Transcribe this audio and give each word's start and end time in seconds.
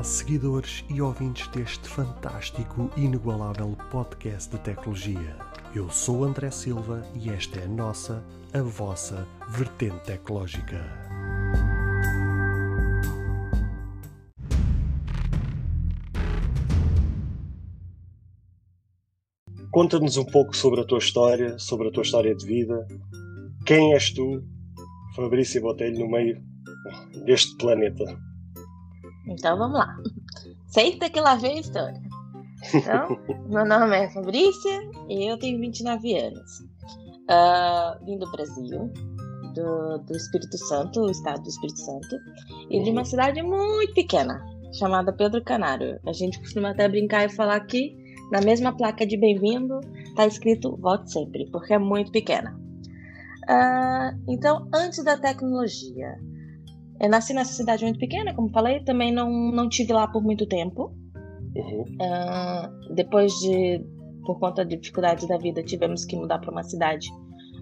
Olá, 0.00 0.04
seguidores 0.04 0.82
e 0.88 1.02
ouvintes 1.02 1.46
deste 1.48 1.86
fantástico 1.86 2.90
e 2.96 3.02
inigualável 3.02 3.76
podcast 3.90 4.50
de 4.50 4.58
tecnologia. 4.62 5.36
Eu 5.74 5.90
sou 5.90 6.24
André 6.24 6.50
Silva 6.50 7.06
e 7.14 7.28
esta 7.28 7.60
é 7.60 7.64
a 7.64 7.68
nossa, 7.68 8.24
a 8.54 8.62
vossa 8.62 9.28
vertente 9.50 10.02
tecnológica. 10.06 10.82
Conta-nos 19.70 20.16
um 20.16 20.24
pouco 20.24 20.56
sobre 20.56 20.80
a 20.80 20.84
tua 20.86 20.96
história, 20.96 21.58
sobre 21.58 21.88
a 21.88 21.92
tua 21.92 22.04
história 22.04 22.34
de 22.34 22.46
vida. 22.46 22.88
Quem 23.66 23.92
és 23.92 24.10
tu, 24.14 24.42
Fabrício 25.14 25.60
Botelho, 25.60 25.98
no 25.98 26.10
meio 26.10 26.42
deste 27.26 27.54
planeta? 27.58 28.29
Então 29.30 29.56
vamos 29.56 29.78
lá. 29.78 29.96
Senta 30.66 31.08
que 31.08 31.20
lá 31.20 31.36
vem 31.36 31.58
a 31.58 31.60
história. 31.60 32.02
Então, 32.74 33.16
meu 33.48 33.64
nome 33.64 33.96
é 33.96 34.10
Fabrícia 34.10 34.90
e 35.08 35.30
eu 35.30 35.38
tenho 35.38 35.58
29 35.60 36.16
anos. 36.16 36.60
Uh, 37.30 38.04
vim 38.04 38.18
do 38.18 38.30
Brasil, 38.32 38.92
do, 39.54 39.98
do 39.98 40.16
Espírito 40.16 40.58
Santo, 40.58 41.02
o 41.02 41.10
estado 41.10 41.42
do 41.42 41.48
Espírito 41.48 41.78
Santo, 41.78 42.16
e 42.68 42.82
de 42.82 42.90
uma 42.90 43.04
cidade 43.04 43.40
muito 43.40 43.94
pequena, 43.94 44.44
chamada 44.72 45.12
Pedro 45.12 45.42
Canário. 45.44 46.00
A 46.04 46.12
gente 46.12 46.40
costuma 46.40 46.70
até 46.70 46.88
brincar 46.88 47.24
e 47.24 47.28
falar 47.28 47.60
que 47.60 47.96
na 48.32 48.40
mesma 48.40 48.76
placa 48.76 49.06
de 49.06 49.16
bem-vindo 49.16 49.78
está 50.06 50.26
escrito 50.26 50.76
Volte 50.76 51.12
Sempre, 51.12 51.48
porque 51.52 51.72
é 51.72 51.78
muito 51.78 52.10
pequena. 52.10 52.58
Uh, 53.48 54.20
então, 54.28 54.68
antes 54.74 55.04
da 55.04 55.16
tecnologia, 55.16 56.18
eu 57.00 57.08
nasci 57.08 57.32
nessa 57.32 57.52
cidade 57.52 57.84
muito 57.84 57.98
pequena, 57.98 58.34
como 58.34 58.50
falei, 58.50 58.80
também 58.84 59.12
não, 59.12 59.30
não 59.50 59.68
tive 59.68 59.92
lá 59.92 60.06
por 60.06 60.22
muito 60.22 60.46
tempo. 60.46 60.92
Uhum. 61.56 61.82
Uh, 61.82 62.94
depois 62.94 63.32
de, 63.40 63.84
por 64.26 64.38
conta 64.38 64.64
de 64.64 64.76
dificuldades 64.76 65.26
da 65.26 65.38
vida, 65.38 65.62
tivemos 65.62 66.04
que 66.04 66.16
mudar 66.16 66.38
para 66.38 66.50
uma 66.50 66.62
cidade 66.62 67.08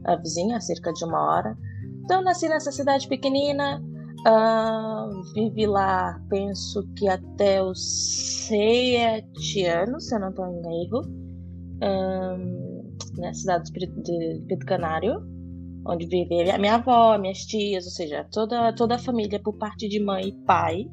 uh, 0.07 0.21
vizinha, 0.21 0.61
cerca 0.61 0.93
de 0.93 1.05
uma 1.05 1.21
hora. 1.21 1.57
Então, 2.05 2.23
nasci 2.23 2.49
nessa 2.49 2.73
cidade 2.73 3.09
pequenina, 3.09 3.83
Uh, 4.27 5.23
vivi 5.33 5.65
lá, 5.65 6.21
penso 6.29 6.83
que 6.97 7.07
até 7.07 7.63
os 7.63 8.49
sete 8.49 9.65
anos, 9.65 10.09
se 10.09 10.15
eu 10.17 10.19
não 10.19 10.31
estou 10.31 10.45
em 10.49 10.83
erro, 10.83 11.03
na 13.17 13.33
cidade 13.33 13.71
de 13.71 14.43
Pedro 14.49 14.67
Canário, 14.67 15.38
onde 15.89 16.07
vive 16.07 16.51
a 16.51 16.59
minha 16.59 16.75
avó, 16.75 17.17
minhas 17.19 17.39
tias, 17.39 17.87
ou 17.87 17.91
seja, 17.91 18.27
toda, 18.31 18.73
toda 18.75 18.97
a 18.97 18.99
família 18.99 19.41
por 19.43 19.57
parte 19.57 19.89
de 19.89 19.99
mãe 19.99 20.29
e 20.29 20.45
pai, 20.45 20.85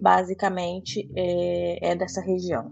basicamente, 0.00 1.06
é, 1.14 1.90
é 1.90 1.94
dessa 1.94 2.22
região. 2.22 2.70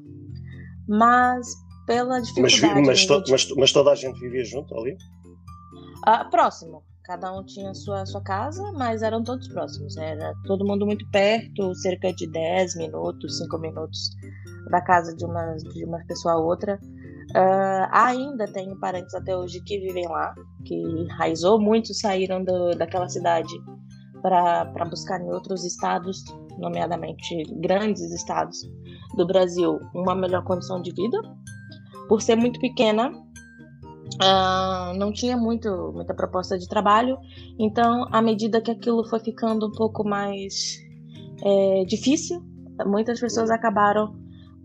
Mas 0.89 1.47
pela 1.87 2.21
dificuldade... 2.21 2.61
Mas, 2.63 2.87
mas, 2.87 3.07
to, 3.07 3.23
mas, 3.31 3.49
mas 3.57 3.73
toda 3.73 3.93
a 3.93 3.95
gente 3.95 4.19
vivia 4.19 4.45
junto 4.45 4.75
ali? 4.75 4.97
Uh, 6.07 6.31
próximo. 6.31 6.83
Cada 7.05 7.33
um 7.33 7.45
tinha 7.45 7.73
sua, 7.75 8.05
sua 8.05 8.23
casa, 8.23 8.71
mas 8.73 9.03
eram 9.03 9.23
todos 9.23 9.49
próximos. 9.49 9.97
Era 9.97 10.33
todo 10.47 10.67
mundo 10.67 10.87
muito 10.87 11.09
perto, 11.11 11.75
cerca 11.77 12.13
de 12.13 12.31
10 12.31 12.77
minutos, 12.77 13.39
5 13.39 13.59
minutos 13.59 13.99
da 14.71 14.81
casa 14.83 15.15
de 15.17 15.25
uma, 15.25 15.55
de 15.57 15.85
uma 15.85 16.05
pessoa 16.07 16.35
a 16.35 16.39
outra. 16.39 16.79
Uh, 17.31 17.89
ainda 17.93 18.47
tenho 18.47 18.79
parentes 18.81 19.15
até 19.15 19.37
hoje 19.37 19.61
que 19.63 19.79
vivem 19.79 20.09
lá, 20.09 20.35
que 20.65 20.75
enraizou, 20.75 21.61
muitos 21.61 21.99
saíram 21.99 22.43
do, 22.43 22.71
daquela 22.71 23.09
cidade 23.09 23.53
para 24.23 24.85
buscar 24.89 25.21
em 25.21 25.31
outros 25.31 25.65
estados, 25.65 26.25
nomeadamente 26.59 27.43
grandes 27.61 28.01
estados 28.13 28.59
do 29.17 29.27
Brasil, 29.27 29.79
uma 29.95 30.15
melhor 30.15 30.43
condição 30.45 30.81
de 30.81 30.93
vida. 30.93 31.19
Por 32.09 32.23
ser 32.23 32.37
muito 32.37 32.59
pequena, 32.61 33.13
Uh, 34.15 34.97
não 34.97 35.13
tinha 35.13 35.37
muito, 35.37 35.93
muita 35.93 36.15
proposta 36.15 36.59
de 36.59 36.67
trabalho, 36.67 37.19
então, 37.59 38.07
à 38.11 38.23
medida 38.23 38.61
que 38.61 38.71
aquilo 38.71 39.07
foi 39.07 39.21
ficando 39.21 39.67
um 39.67 39.71
pouco 39.71 40.03
mais 40.03 40.79
é, 41.45 41.85
difícil, 41.85 42.43
muitas 42.87 43.21
pessoas 43.21 43.51
acabaram 43.51 44.17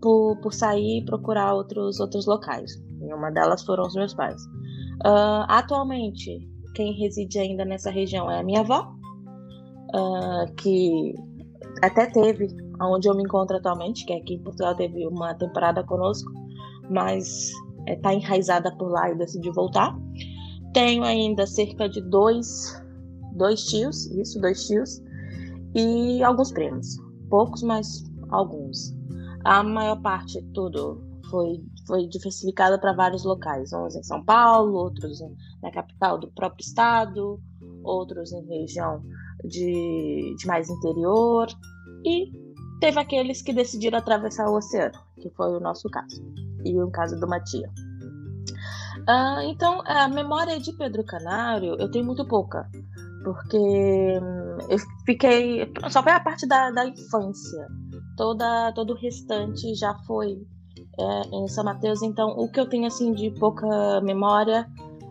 por, 0.04 0.36
por 0.42 0.52
sair 0.52 0.98
e 0.98 1.04
procurar 1.06 1.54
outros, 1.54 1.98
outros 1.98 2.26
locais. 2.26 2.72
E 3.00 3.14
uma 3.14 3.30
delas 3.30 3.64
foram 3.64 3.84
os 3.84 3.94
meus 3.94 4.12
pais. 4.12 4.44
Uh, 5.02 5.48
atualmente, 5.48 6.46
quem 6.74 6.92
reside 6.92 7.38
ainda 7.38 7.64
nessa 7.64 7.90
região 7.90 8.30
é 8.30 8.40
a 8.40 8.42
minha 8.42 8.60
avó, 8.60 8.94
uh, 9.94 10.54
que 10.56 11.14
até 11.82 12.04
teve, 12.04 12.54
onde 12.82 13.08
eu 13.08 13.14
me 13.16 13.22
encontro 13.22 13.56
atualmente, 13.56 14.04
que 14.04 14.12
é 14.12 14.16
aqui 14.18 14.34
em 14.34 14.42
Portugal, 14.42 14.76
teve 14.76 15.06
uma 15.06 15.32
temporada 15.34 15.82
conosco, 15.82 16.30
mas 16.90 17.50
está 17.88 18.12
é, 18.12 18.16
enraizada 18.16 18.76
por 18.76 18.90
lá 18.90 19.10
e 19.10 19.14
decidiu 19.16 19.54
voltar. 19.54 19.96
Tenho 20.74 21.02
ainda 21.02 21.46
cerca 21.46 21.88
de 21.88 22.02
dois, 22.02 22.78
dois 23.36 23.64
tios, 23.64 24.04
isso, 24.10 24.38
dois 24.38 24.66
tios, 24.66 25.02
e 25.74 26.22
alguns 26.22 26.52
primos. 26.52 26.98
Poucos, 27.30 27.62
mas 27.62 28.04
alguns. 28.28 28.93
A 29.44 29.62
maior 29.62 30.00
parte, 30.00 30.42
tudo, 30.54 31.02
foi, 31.30 31.62
foi 31.86 32.06
diversificada 32.08 32.78
para 32.78 32.92
vários 32.92 33.24
locais. 33.24 33.72
Uns 33.72 33.96
em 33.96 34.02
São 34.02 34.24
Paulo, 34.24 34.74
outros 34.74 35.18
na 35.62 35.70
capital 35.70 36.18
do 36.18 36.28
próprio 36.28 36.64
estado, 36.64 37.40
outros 37.82 38.32
em 38.32 38.44
região 38.46 39.02
de, 39.44 40.34
de 40.38 40.46
mais 40.46 40.70
interior. 40.70 41.46
E 42.04 42.32
teve 42.80 42.98
aqueles 42.98 43.42
que 43.42 43.52
decidiram 43.52 43.98
atravessar 43.98 44.48
o 44.48 44.56
oceano, 44.56 44.98
que 45.20 45.30
foi 45.30 45.56
o 45.56 45.60
nosso 45.60 45.88
caso 45.90 46.22
e 46.64 46.82
um 46.82 46.90
caso 46.90 47.18
de 47.18 47.24
uma 47.24 47.40
tia. 47.40 47.68
Uh, 49.08 49.40
então, 49.44 49.82
a 49.84 50.08
memória 50.08 50.58
de 50.58 50.72
Pedro 50.72 51.04
Canário 51.04 51.76
eu 51.78 51.90
tenho 51.90 52.06
muito 52.06 52.26
pouca, 52.26 52.68
porque 53.22 53.58
hum, 53.58 54.58
eu 54.70 54.78
fiquei. 55.04 55.70
Só 55.90 56.02
foi 56.02 56.12
a 56.12 56.20
parte 56.20 56.46
da, 56.46 56.70
da 56.70 56.86
infância. 56.86 57.68
Toda, 58.16 58.72
todo 58.72 58.92
o 58.92 58.96
restante 58.96 59.74
já 59.74 59.94
foi 60.06 60.40
é, 60.98 61.36
em 61.36 61.48
São 61.48 61.64
Mateus. 61.64 62.02
Então, 62.02 62.30
o 62.36 62.50
que 62.50 62.60
eu 62.60 62.68
tenho 62.68 62.86
assim 62.86 63.12
de 63.12 63.30
pouca 63.32 64.00
memória 64.02 64.66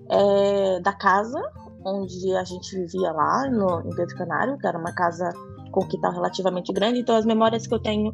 é 0.10 0.80
da 0.82 0.94
casa 0.94 1.40
onde 1.86 2.34
a 2.36 2.44
gente 2.44 2.76
vivia 2.78 3.12
lá 3.12 3.50
no, 3.50 3.82
em 3.82 3.96
Pedro 3.96 4.16
Canário, 4.16 4.58
que 4.58 4.66
era 4.66 4.78
uma 4.78 4.94
casa 4.94 5.30
com 5.72 5.86
quintal 5.86 6.14
relativamente 6.14 6.72
grande. 6.72 7.00
Então, 7.00 7.16
as 7.16 7.26
memórias 7.26 7.68
que 7.68 7.74
eu 7.74 7.80
tenho 7.80 8.14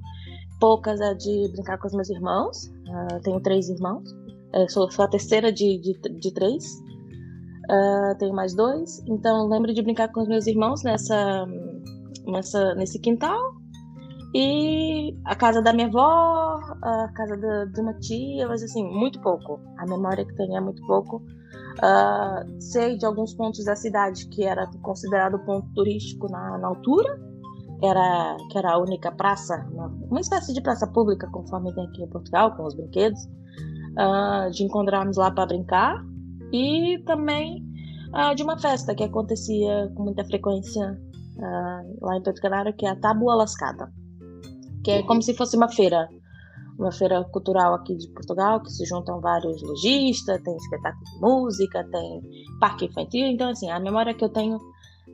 poucas 0.59 0.99
é 0.99 1.13
de 1.13 1.49
brincar 1.51 1.77
com 1.77 1.87
os 1.87 1.93
meus 1.93 2.09
irmãos. 2.09 2.65
Uh, 2.65 3.21
tenho 3.23 3.39
três 3.41 3.69
irmãos. 3.69 4.03
Eu 4.53 4.67
sou, 4.69 4.89
sou 4.91 5.05
a 5.05 5.07
terceira 5.07 5.51
de, 5.51 5.77
de, 5.79 5.93
de 5.93 6.33
três. 6.33 6.65
Uh, 7.69 8.17
tenho 8.17 8.33
mais 8.33 8.55
dois. 8.55 9.01
Então 9.07 9.47
lembro 9.47 9.73
de 9.73 9.81
brincar 9.81 10.11
com 10.11 10.21
os 10.21 10.27
meus 10.27 10.47
irmãos 10.47 10.83
nessa, 10.83 11.45
nessa, 12.25 12.73
nesse 12.75 12.99
quintal. 12.99 13.58
E 14.33 15.17
a 15.25 15.35
casa 15.35 15.61
da 15.61 15.73
minha 15.73 15.87
avó, 15.87 16.59
a 16.83 17.11
casa 17.15 17.35
da, 17.35 17.65
de 17.65 17.81
uma 17.81 17.93
tia, 17.95 18.47
mas 18.47 18.61
assim, 18.61 18.83
muito 18.83 19.19
pouco. 19.21 19.59
A 19.77 19.85
memória 19.85 20.23
que 20.23 20.35
tenho 20.35 20.55
é 20.55 20.61
muito 20.61 20.85
pouco. 20.85 21.23
Uh, 21.77 22.61
sei 22.61 22.97
de 22.97 23.05
alguns 23.05 23.33
pontos 23.33 23.63
da 23.65 23.75
cidade 23.75 24.27
que 24.27 24.43
era 24.43 24.69
considerado 24.81 25.39
ponto 25.39 25.67
turístico 25.73 26.29
na, 26.29 26.57
na 26.57 26.67
altura, 26.67 27.19
era, 27.81 28.37
que 28.51 28.57
era 28.57 28.73
a 28.73 28.77
única 28.77 29.11
praça, 29.11 29.65
uma, 29.71 29.87
uma 29.87 30.19
espécie 30.19 30.53
de 30.53 30.61
praça 30.61 30.85
pública, 30.85 31.27
conforme 31.31 31.73
tem 31.73 31.85
aqui 31.87 32.03
em 32.03 32.09
Portugal, 32.09 32.55
com 32.55 32.65
os 32.65 32.75
brinquedos, 32.75 33.23
uh, 33.23 34.51
de 34.51 34.63
encontrarmos 34.63 35.15
lá 35.15 35.31
para 35.31 35.45
brincar, 35.45 36.03
e 36.51 37.01
também 37.05 37.63
uh, 38.13 38.35
de 38.35 38.43
uma 38.43 38.59
festa 38.59 38.93
que 38.93 39.03
acontecia 39.03 39.89
com 39.95 40.03
muita 40.03 40.23
frequência 40.25 40.99
lá 42.01 42.17
em 42.17 42.21
Pedro 42.21 42.41
Canário, 42.41 42.75
que 42.75 42.85
é 42.85 42.89
a 42.89 42.95
Tábua 42.97 43.33
Lascada, 43.33 43.89
que 44.83 44.91
é 44.91 45.03
como 45.03 45.21
se 45.21 45.33
fosse 45.33 45.55
uma 45.57 45.69
feira, 45.69 46.07
uma 46.77 46.91
feira 46.91 47.23
cultural 47.25 47.73
aqui 47.73 47.95
de 47.95 48.07
Portugal, 48.09 48.61
que 48.61 48.71
se 48.71 48.85
juntam 48.85 49.19
vários 49.19 49.61
lojistas, 49.61 50.41
tem 50.41 50.55
espetáculo 50.55 51.05
de 51.05 51.19
música, 51.19 51.87
tem 51.91 52.21
parque 52.59 52.85
infantil, 52.85 53.27
então 53.27 53.49
assim, 53.49 53.69
a 53.69 53.79
memória 53.79 54.13
que 54.13 54.23
eu 54.23 54.29
tenho 54.29 54.59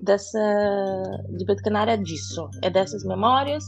dessa 0.02 0.40
de 1.38 1.46
Pedro 1.46 1.64
Canário 1.64 1.94
é 1.94 1.98
disso, 1.98 2.50
é 2.62 2.70
dessas 2.70 3.04
memórias. 3.06 3.64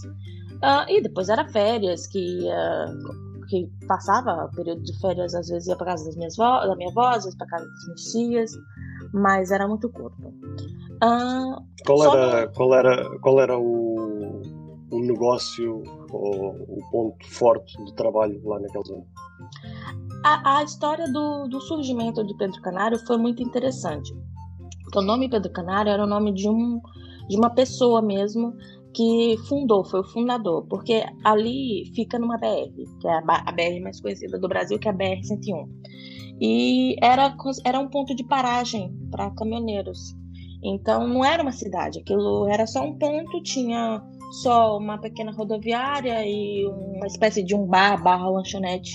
Uh, 0.57 0.89
e 0.89 1.01
depois 1.01 1.29
era 1.29 1.47
férias 1.47 2.07
que 2.07 2.47
uh, 2.47 3.47
que 3.47 3.69
passava 3.88 4.45
o 4.45 4.55
período 4.55 4.81
de 4.83 4.99
férias 4.99 5.33
às 5.33 5.47
vezes 5.47 5.67
ia 5.67 5.75
para 5.75 5.88
casa 5.88 6.05
das 6.05 6.15
minhas 6.15 6.35
da 6.35 6.75
minha 6.75 6.89
avó, 6.89 7.09
às 7.09 7.23
vezes 7.23 7.38
para 7.38 7.47
casa 7.47 7.65
das 7.65 7.85
minhas 7.85 8.01
tias, 8.11 8.51
mas 9.13 9.51
era 9.51 9.67
muito 9.67 9.89
curto. 9.89 10.21
Uh, 11.03 11.63
qual 11.85 12.03
era 12.03 12.47
qual 12.49 12.73
era 12.73 13.19
qual 13.19 13.39
era 13.39 13.57
o, 13.57 14.41
o 14.91 14.99
negócio 14.99 15.83
ou 16.11 16.51
o 16.51 16.89
ponto 16.91 17.27
forte 17.27 17.83
de 17.85 17.93
trabalho 17.95 18.41
lá 18.45 18.59
naquela 18.59 18.83
zona? 18.83 19.03
A, 20.23 20.59
a 20.59 20.63
história 20.63 21.11
do, 21.11 21.47
do 21.47 21.59
surgimento 21.61 22.25
de 22.25 22.35
Pedro 22.37 22.61
Canário 22.61 22.97
foi 23.05 23.17
muito 23.17 23.43
interessante. 23.43 24.13
O 24.95 25.01
nome 25.01 25.29
Pedro 25.29 25.51
Canário 25.51 25.91
era 25.91 26.03
o 26.03 26.07
nome 26.07 26.33
de, 26.33 26.49
um, 26.49 26.81
de 27.29 27.37
uma 27.37 27.49
pessoa 27.49 28.01
mesmo 28.01 28.53
que 28.93 29.35
fundou, 29.47 29.85
foi 29.85 29.99
o 29.99 30.07
fundador, 30.07 30.65
porque 30.67 31.03
ali 31.23 31.91
fica 31.93 32.17
numa 32.17 32.37
BR, 32.37 32.71
que 32.99 33.07
é 33.07 33.17
a 33.17 33.51
BR 33.51 33.81
mais 33.83 34.01
conhecida 34.01 34.39
do 34.39 34.47
Brasil, 34.47 34.79
que 34.79 34.87
é 34.87 34.91
a 34.91 34.93
BR-101. 34.95 35.67
E 36.41 36.95
era, 37.03 37.35
era 37.63 37.79
um 37.79 37.89
ponto 37.89 38.15
de 38.15 38.23
paragem 38.23 38.91
para 39.11 39.29
caminhoneiros. 39.31 40.15
Então 40.63 41.07
não 41.07 41.23
era 41.23 41.43
uma 41.43 41.51
cidade, 41.51 41.99
aquilo 41.99 42.47
era 42.47 42.65
só 42.65 42.83
um 42.83 42.97
ponto, 42.97 43.43
tinha 43.43 44.01
só 44.31 44.77
uma 44.77 45.00
pequena 45.00 45.31
rodoviária 45.31 46.25
e 46.25 46.65
uma 46.68 47.07
espécie 47.07 47.44
de 47.44 47.56
um 47.56 47.65
bar, 47.65 48.01
barra 48.01 48.29
lanchonete 48.29 48.91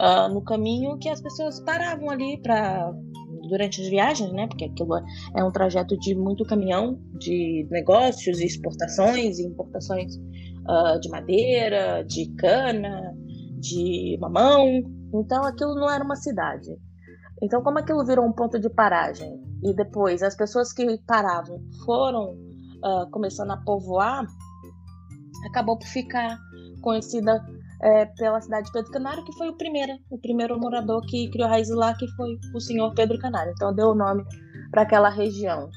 uh, 0.00 0.32
no 0.32 0.42
caminho 0.42 0.98
que 0.98 1.08
as 1.08 1.20
pessoas 1.20 1.60
paravam 1.60 2.10
ali 2.10 2.40
para 2.40 2.92
durante 3.48 3.80
as 3.80 3.88
viagens, 3.88 4.32
né? 4.32 4.46
Porque 4.46 4.66
aquilo 4.66 4.96
é 5.34 5.42
um 5.42 5.50
trajeto 5.50 5.98
de 5.98 6.14
muito 6.14 6.44
caminhão, 6.44 7.00
de 7.18 7.66
negócios, 7.70 8.40
exportações 8.40 9.38
e 9.38 9.46
importações 9.46 10.14
uh, 10.14 11.00
de 11.00 11.08
madeira, 11.08 12.04
de 12.04 12.32
cana, 12.36 13.12
de 13.58 14.16
mamão. 14.20 14.82
Então 15.12 15.42
aquilo 15.44 15.74
não 15.74 15.90
era 15.90 16.04
uma 16.04 16.16
cidade. 16.16 16.70
Então, 17.42 17.62
como 17.62 17.78
aquilo 17.78 18.04
virou 18.04 18.26
um 18.26 18.32
ponto 18.32 18.58
de 18.58 18.68
paragem 18.68 19.40
e 19.62 19.74
depois 19.74 20.22
as 20.22 20.36
pessoas 20.36 20.72
que 20.72 20.98
paravam 21.06 21.58
foram 21.84 22.34
uh, 22.84 23.10
começando 23.10 23.50
a 23.50 23.56
povoar, 23.56 24.26
acabou 25.46 25.78
por 25.78 25.86
ficar 25.86 26.38
conhecida 26.80 27.44
é, 27.82 28.06
pela 28.06 28.40
cidade 28.40 28.66
de 28.66 28.72
Pedro 28.72 28.92
Canário, 28.92 29.24
que 29.24 29.32
foi 29.36 29.48
o 29.48 29.56
primeiro, 29.56 29.92
o 30.10 30.18
primeiro 30.18 30.58
morador 30.58 31.00
que 31.06 31.30
criou 31.30 31.48
raízes 31.48 31.74
lá, 31.74 31.94
que 31.94 32.06
foi 32.16 32.38
o 32.54 32.60
senhor 32.60 32.92
Pedro 32.94 33.18
Canário. 33.18 33.52
Então 33.52 33.74
deu 33.74 33.88
o 33.88 33.94
nome 33.94 34.24
para 34.70 34.82
aquela 34.82 35.08
região. 35.08 35.68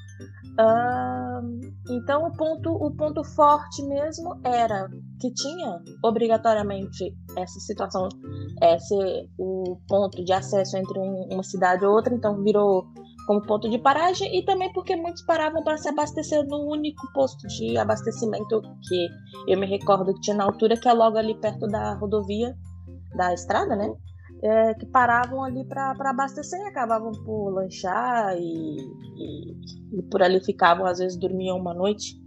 Então 1.90 2.28
o 2.28 2.38
ponto, 2.38 2.70
o 2.72 2.92
ponto 2.96 3.24
forte 3.24 3.82
mesmo 3.84 4.40
era 4.44 4.88
que 5.20 5.34
tinha 5.34 5.82
obrigatoriamente 6.04 7.16
essa 7.36 7.60
situação 7.60 8.08
ser 8.80 9.30
o 9.38 9.78
ponto 9.88 10.24
de 10.24 10.32
acesso 10.32 10.78
entre 10.78 11.00
um, 11.00 11.30
uma 11.32 11.44
cidade 11.44 11.84
ou 11.84 11.94
outra, 11.94 12.14
então 12.14 12.42
virou 12.44 12.86
como 13.26 13.42
ponto 13.42 13.70
de 13.70 13.78
paragem 13.78 14.38
e 14.38 14.44
também 14.44 14.72
porque 14.74 14.96
muitos 14.96 15.22
paravam 15.24 15.64
para 15.64 15.78
se 15.78 15.90
abastecer 15.90 16.46
no 16.48 16.70
único 16.70 17.02
posto 17.14 17.48
de 17.48 17.78
abastecimento 17.78 18.62
que 18.88 19.08
eu 19.48 19.60
me 19.60 19.66
recordo 19.66 20.14
que 20.14 20.22
tinha 20.22 20.38
na 20.38 20.46
altura, 20.46 20.78
que 20.78 20.88
é 20.88 20.94
logo 20.94 21.18
ali 21.18 21.36
perto 21.36 21.68
da 21.68 21.96
rodovia, 21.96 22.56
da 23.16 23.34
estrada, 23.34 23.76
né? 23.76 23.94
É, 24.46 24.74
que 24.74 24.86
paravam 24.88 25.42
ali 25.42 25.64
para 25.66 25.94
abastecer 26.10 26.60
e 26.60 26.68
acabavam 26.68 27.12
por 27.24 27.52
lanchar 27.52 28.36
e, 28.38 28.78
e, 28.78 30.00
e, 30.00 30.04
por 30.12 30.22
ali 30.22 30.44
ficavam, 30.44 30.86
às 30.86 31.00
vezes 31.00 31.18
dormiam 31.18 31.58
uma 31.58 31.74
noite 31.74 32.22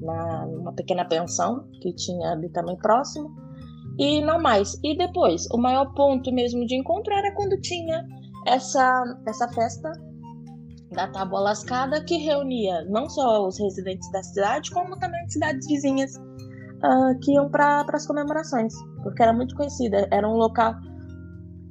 na, 0.00 0.46
numa 0.46 0.72
pequena 0.72 1.04
pensão 1.04 1.68
que 1.80 1.94
tinha 1.94 2.32
ali 2.32 2.48
também 2.48 2.76
próximo 2.76 3.30
e 4.00 4.20
não 4.20 4.40
mais. 4.40 4.80
E 4.82 4.96
depois, 4.96 5.46
o 5.52 5.58
maior 5.58 5.94
ponto 5.94 6.32
mesmo 6.32 6.66
de 6.66 6.74
encontro 6.74 7.12
era 7.12 7.32
quando 7.36 7.60
tinha 7.60 8.04
essa, 8.46 9.04
essa 9.28 9.46
festa 9.52 9.92
da 10.92 11.06
Tábua 11.08 11.40
Lascada, 11.40 12.02
que 12.02 12.16
reunia 12.16 12.84
não 12.86 13.08
só 13.08 13.46
os 13.46 13.58
residentes 13.58 14.10
da 14.10 14.22
cidade, 14.22 14.70
como 14.70 14.98
também 14.98 15.28
cidades 15.28 15.66
vizinhas 15.66 16.16
uh, 16.16 17.18
que 17.22 17.32
iam 17.32 17.48
para 17.48 17.84
as 17.92 18.06
comemorações, 18.06 18.74
porque 19.02 19.22
era 19.22 19.32
muito 19.32 19.54
conhecida. 19.54 20.08
Era 20.10 20.28
um 20.28 20.34
local 20.34 20.74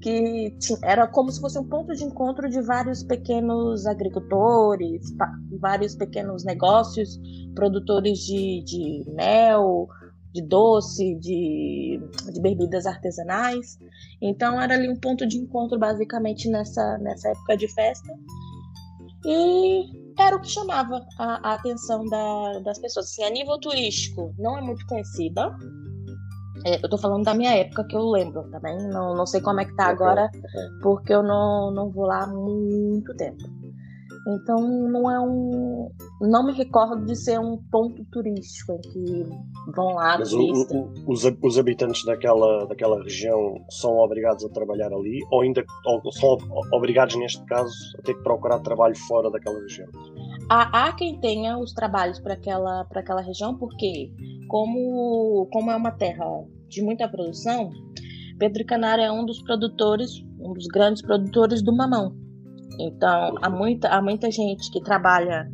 que 0.02 0.56
tinha, 0.60 0.80
era 0.84 1.08
como 1.08 1.30
se 1.32 1.42
fosse 1.42 1.60
um 1.60 1.68
ponto 1.68 1.94
de 1.94 2.06
encontro 2.06 2.50
de 2.50 2.62
vários 2.62 3.04
pequenos 3.04 3.86
agricultores, 3.86 5.14
vários 5.60 5.96
pequenos 5.96 6.46
negócios, 6.46 7.20
produtores 7.54 8.20
de, 8.20 8.64
de 8.64 9.04
mel, 9.12 9.90
de 10.34 10.42
doce, 10.42 11.16
de, 11.16 12.00
de 12.32 12.42
bebidas 12.42 12.86
artesanais. 12.86 13.78
Então 14.22 14.62
era 14.62 14.76
ali 14.76 14.90
um 14.90 14.96
ponto 14.96 15.28
de 15.28 15.38
encontro 15.38 15.78
basicamente 15.78 16.50
nessa, 16.50 16.98
nessa 17.00 17.30
época 17.30 17.58
de 17.58 17.68
festa 17.74 18.14
e 19.26 20.14
era 20.18 20.36
o 20.36 20.42
que 20.42 20.50
chamava 20.50 21.06
a, 21.18 21.50
a 21.50 21.54
atenção 21.54 22.06
da, 22.06 22.60
das 22.60 22.80
pessoas. 22.80 23.08
Assim, 23.08 23.24
a 23.24 23.30
nível 23.30 23.60
turístico, 23.60 24.34
não 24.38 24.58
é 24.58 24.62
muito 24.62 24.86
conhecida. 24.88 25.56
É, 26.66 26.84
eu 26.84 26.90
tô 26.90 26.98
falando 26.98 27.24
da 27.24 27.34
minha 27.34 27.56
época 27.56 27.86
que 27.86 27.96
eu 27.96 28.10
lembro 28.10 28.44
também. 28.50 28.78
Tá 28.78 28.84
não, 28.88 29.16
não 29.16 29.26
sei 29.26 29.42
como 29.42 29.62
é 29.62 29.66
que 29.66 29.76
tá 29.76 29.88
agora, 29.88 30.30
porque 30.82 31.14
eu 31.14 31.24
não, 31.24 31.72
não 31.72 31.90
vou 31.90 32.06
lá 32.06 32.24
há 32.24 32.28
muito 32.28 33.16
tempo. 33.16 33.44
Então 34.28 34.58
não 34.90 35.10
é 35.10 35.20
um. 35.20 35.90
Não 36.22 36.46
me 36.46 36.52
recordo 36.52 37.06
de 37.06 37.16
ser 37.16 37.40
um 37.40 37.58
ponto 37.72 38.04
turístico 38.12 38.74
em 38.74 38.82
que 38.82 39.26
vão 39.74 39.94
lá. 39.94 40.18
Mas 40.18 40.34
o, 40.34 40.42
o, 40.42 40.92
os, 41.08 41.24
os 41.42 41.58
habitantes 41.58 42.04
daquela, 42.04 42.66
daquela 42.66 43.02
região 43.02 43.64
são 43.70 43.98
obrigados 43.98 44.44
a 44.44 44.50
trabalhar 44.50 44.92
ali 44.92 45.22
ou 45.32 45.42
ainda 45.42 45.64
ou 45.86 46.12
são 46.12 46.38
obrigados, 46.74 47.16
neste 47.16 47.44
caso, 47.46 47.74
a 47.98 48.02
ter 48.02 48.16
que 48.16 48.24
procurar 48.24 48.60
trabalho 48.60 48.98
fora 49.08 49.32
daquela 49.32 49.60
região? 49.60 49.88
Há, 50.50 50.88
há 50.88 50.94
quem 50.94 51.20
tenha 51.20 51.58
os 51.58 51.74
trabalhos 51.74 52.20
para 52.20 52.34
aquela, 52.34 52.82
aquela 52.94 53.22
região, 53.22 53.58
porque 53.58 54.12
como, 54.50 55.48
como 55.52 55.72
é 55.72 55.76
uma 55.76 55.92
terra 55.92 56.26
de 56.68 56.82
muita 56.82 57.08
produção, 57.08 57.72
Pedro 58.38 58.66
Canário 58.66 59.04
é 59.04 59.12
um 59.12 59.26
dos 59.26 59.42
produtores, 59.44 60.12
um 60.40 60.54
dos 60.54 60.66
grandes 60.68 61.02
produtores 61.02 61.62
do 61.62 61.76
mamão. 61.76 62.16
Então, 62.80 63.36
há 63.42 63.50
muita, 63.50 63.90
há 63.90 64.02
muita 64.02 64.32
gente 64.32 64.72
que 64.72 64.82
trabalha 64.82 65.48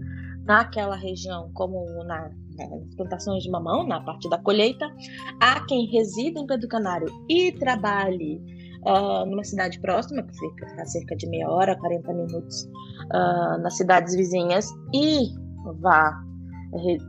naquela 0.45 0.95
região, 0.95 1.51
como 1.53 1.86
na, 2.03 2.30
nas 2.57 2.95
plantações 2.95 3.44
de 3.44 3.50
mamão, 3.50 3.86
na 3.86 4.00
parte 4.01 4.30
da 4.30 4.38
colheita. 4.38 4.86
Há 5.42 5.65
quem 5.65 5.88
resida 5.88 6.39
em 6.39 6.47
Pedro 6.47 6.68
Canário 6.68 7.07
e 7.30 7.51
trabalhe 7.53 8.42
uh, 8.86 9.25
numa 9.25 9.44
cidade 9.44 9.80
próxima, 9.80 10.24
que 10.24 10.38
fica 10.38 10.81
a 10.81 10.86
cerca 10.86 11.15
de 11.15 11.27
meia 11.27 11.50
hora, 11.50 11.77
40 11.77 12.13
minutos, 12.13 12.69
uh, 13.06 13.62
nas 13.62 13.75
cidades 13.75 14.15
vizinhas, 14.15 14.69
e 14.94 15.33
vá 15.81 16.25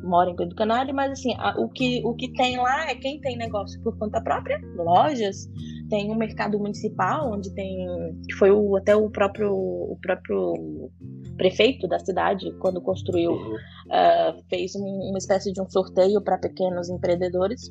mora 0.02 0.30
em 0.30 0.36
Pedro 0.36 0.54
Canário, 0.54 0.94
mas 0.94 1.12
assim, 1.12 1.34
a, 1.38 1.58
o, 1.58 1.68
que, 1.68 2.02
o 2.04 2.14
que 2.14 2.32
tem 2.32 2.56
lá 2.56 2.88
é 2.88 2.94
quem 2.94 3.20
tem 3.20 3.36
negócio 3.36 3.80
por 3.82 3.96
conta 3.98 4.20
própria, 4.20 4.60
lojas, 4.76 5.48
tem 5.88 6.10
um 6.10 6.16
mercado 6.16 6.58
municipal, 6.58 7.32
onde 7.32 7.52
tem. 7.54 7.86
que 8.28 8.34
foi 8.34 8.50
o, 8.50 8.76
até 8.76 8.94
o 8.94 9.10
próprio, 9.10 9.52
o 9.52 9.98
próprio 10.00 10.90
prefeito 11.36 11.86
da 11.86 11.98
cidade, 11.98 12.52
quando 12.60 12.80
construiu, 12.80 13.32
uh, 13.34 14.42
fez 14.48 14.74
um, 14.74 14.84
uma 14.84 15.18
espécie 15.18 15.52
de 15.52 15.60
um 15.60 15.68
sorteio 15.68 16.20
para 16.20 16.38
pequenos 16.38 16.88
empreendedores 16.88 17.70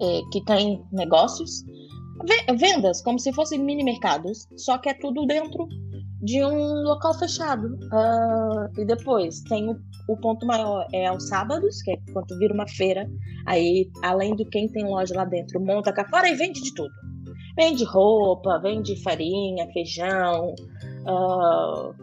eh, 0.00 0.20
que 0.30 0.44
têm 0.44 0.84
negócios. 0.92 1.64
Vendas, 2.58 3.00
como 3.00 3.18
se 3.18 3.32
fossem 3.32 3.58
mini 3.58 3.84
mercados, 3.84 4.48
só 4.56 4.76
que 4.78 4.88
é 4.88 4.94
tudo 4.94 5.24
dentro 5.26 5.68
de 6.20 6.44
um 6.44 6.82
local 6.82 7.14
fechado. 7.14 7.66
Uh, 7.66 8.80
e 8.80 8.84
depois 8.84 9.40
tem 9.42 9.68
o, 9.70 9.78
o, 10.08 10.16
ponto 10.16 10.46
maior 10.46 10.86
é 10.92 11.06
aos 11.06 11.28
sábados, 11.28 11.80
que 11.82 11.92
é 11.92 11.96
quando 12.12 12.38
vira 12.38 12.54
uma 12.54 12.66
feira. 12.66 13.08
Aí, 13.46 13.90
além 14.02 14.34
do 14.34 14.44
quem 14.46 14.68
tem 14.68 14.84
loja 14.84 15.14
lá 15.14 15.24
dentro, 15.24 15.60
monta 15.60 15.92
cá 15.92 16.04
fora 16.08 16.28
e 16.28 16.34
vende 16.34 16.60
de 16.60 16.74
tudo. 16.74 16.92
Vende 17.56 17.84
roupa, 17.84 18.60
vende 18.60 19.00
farinha, 19.02 19.66
feijão, 19.72 20.54
uh, 21.06 21.94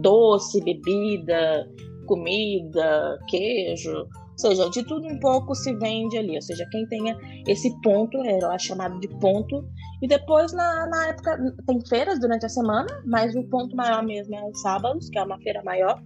doce, 0.00 0.62
bebida, 0.62 1.68
comida, 2.06 3.18
queijo. 3.28 4.06
Ou 4.44 4.50
seja, 4.50 4.70
de 4.70 4.84
tudo 4.84 5.08
um 5.08 5.18
pouco 5.18 5.52
se 5.54 5.74
vende 5.76 6.16
ali. 6.16 6.36
Ou 6.36 6.42
seja, 6.42 6.64
quem 6.70 6.86
tenha 6.86 7.16
esse 7.46 7.70
ponto, 7.80 8.16
é 8.18 8.38
lá 8.38 8.56
chamado 8.56 9.00
de 9.00 9.08
ponto, 9.18 9.64
e 10.00 10.06
depois, 10.06 10.52
na, 10.52 10.86
na 10.86 11.08
época, 11.08 11.36
tem 11.66 11.80
feiras 11.88 12.20
durante 12.20 12.46
a 12.46 12.48
semana, 12.48 12.88
mas 13.04 13.34
o 13.34 13.42
ponto 13.44 13.74
maior 13.74 14.04
mesmo 14.04 14.36
é 14.36 14.44
os 14.44 14.60
sábados, 14.60 15.08
que 15.10 15.18
é 15.18 15.24
uma 15.24 15.38
feira 15.40 15.60
maior, 15.64 16.00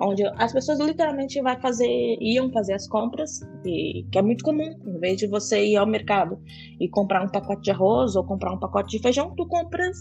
onde 0.00 0.24
as 0.36 0.52
pessoas 0.52 0.78
literalmente 0.78 1.42
vai 1.42 1.60
fazer, 1.60 2.16
iam 2.20 2.52
fazer 2.52 2.74
as 2.74 2.86
compras, 2.86 3.40
e, 3.66 4.06
que 4.12 4.18
é 4.18 4.22
muito 4.22 4.44
comum. 4.44 4.78
Em 4.86 5.00
vez 5.00 5.16
de 5.16 5.26
você 5.26 5.64
ir 5.64 5.76
ao 5.76 5.86
mercado 5.86 6.38
e 6.80 6.88
comprar 6.88 7.24
um 7.24 7.28
pacote 7.28 7.62
de 7.62 7.72
arroz 7.72 8.14
ou 8.14 8.24
comprar 8.24 8.52
um 8.52 8.60
pacote 8.60 8.96
de 8.96 9.02
feijão, 9.02 9.34
tu 9.36 9.44
compras 9.48 9.96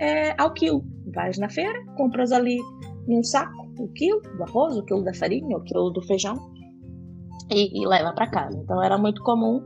é, 0.00 0.34
ao 0.36 0.52
quilo. 0.52 0.84
Vais 1.14 1.38
na 1.38 1.48
feira, 1.48 1.78
compras 1.96 2.32
ali 2.32 2.58
num 3.06 3.22
saco 3.22 3.70
o 3.78 3.88
quilo 3.92 4.20
do 4.36 4.42
arroz, 4.42 4.76
o 4.76 4.84
quilo 4.84 5.02
da 5.02 5.14
farinha, 5.14 5.56
o 5.56 5.62
quilo 5.62 5.90
do 5.90 6.02
feijão 6.02 6.36
e, 7.50 7.82
e 7.82 7.86
leva 7.86 8.12
para 8.12 8.26
casa. 8.28 8.58
Então 8.58 8.82
era 8.82 8.96
muito 8.96 9.22
comum 9.22 9.64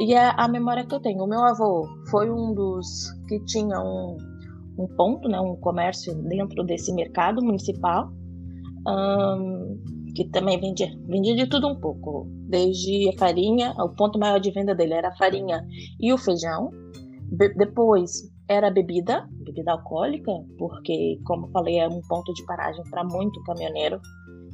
e 0.00 0.14
é 0.14 0.32
a 0.36 0.48
memória 0.48 0.84
que 0.84 0.94
eu 0.94 1.00
tenho. 1.00 1.22
O 1.22 1.28
meu 1.28 1.40
avô 1.40 1.86
foi 2.10 2.30
um 2.30 2.54
dos 2.54 3.10
que 3.28 3.38
tinha 3.44 3.78
um, 3.80 4.16
um 4.78 4.86
ponto, 4.96 5.28
né, 5.28 5.40
um 5.40 5.56
comércio 5.56 6.14
dentro 6.22 6.64
desse 6.64 6.92
mercado 6.94 7.42
municipal, 7.42 8.10
um, 8.86 9.78
que 10.14 10.28
também 10.30 10.58
vendia, 10.58 10.88
vendia 11.06 11.36
de 11.36 11.46
tudo 11.46 11.68
um 11.68 11.78
pouco, 11.78 12.26
desde 12.48 13.10
a 13.10 13.18
farinha, 13.18 13.74
o 13.78 13.90
ponto 13.90 14.18
maior 14.18 14.40
de 14.40 14.50
venda 14.50 14.74
dele 14.74 14.94
era 14.94 15.08
a 15.08 15.16
farinha 15.16 15.64
e 16.00 16.12
o 16.12 16.18
feijão. 16.18 16.70
Be 17.32 17.54
depois 17.54 18.28
era 18.48 18.68
bebida, 18.68 19.28
bebida 19.44 19.70
alcoólica, 19.70 20.32
porque, 20.58 21.20
como 21.24 21.48
falei, 21.52 21.78
é 21.78 21.86
um 21.86 22.00
ponto 22.08 22.32
de 22.32 22.44
paragem 22.44 22.82
para 22.90 23.04
muito 23.04 23.40
caminhoneiro 23.44 24.00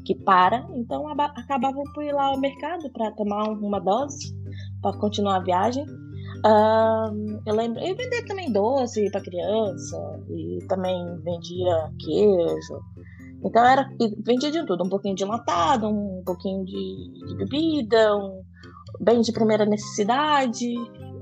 que 0.07 0.15
para, 0.15 0.65
então 0.77 1.07
acabavam 1.09 1.83
por 1.93 2.05
ir 2.05 2.13
lá 2.13 2.27
ao 2.27 2.39
mercado 2.39 2.89
para 2.93 3.11
tomar 3.11 3.43
uma 3.51 3.81
dose, 3.81 4.33
para 4.81 4.97
continuar 4.99 5.37
a 5.37 5.43
viagem. 5.43 5.85
Eu 7.45 7.55
lembro, 7.55 7.81
eu 7.81 7.97
vendia 7.97 8.25
também 8.25 8.53
doce 8.53 9.11
para 9.11 9.21
criança 9.21 9.97
e 10.31 10.65
também 10.69 10.95
vendia 11.23 11.91
queijo. 11.99 12.81
Então 13.45 13.65
era 13.65 13.89
vendia 14.25 14.51
de 14.51 14.65
tudo, 14.65 14.85
um 14.85 14.89
pouquinho 14.89 15.17
de 15.17 15.25
enlatado, 15.25 15.89
um 15.89 16.23
pouquinho 16.25 16.65
de, 16.65 17.13
de 17.27 17.37
bebida, 17.37 18.17
um 18.17 18.43
bem 19.01 19.21
de 19.21 19.33
primeira 19.33 19.67
necessidade, 19.67 20.73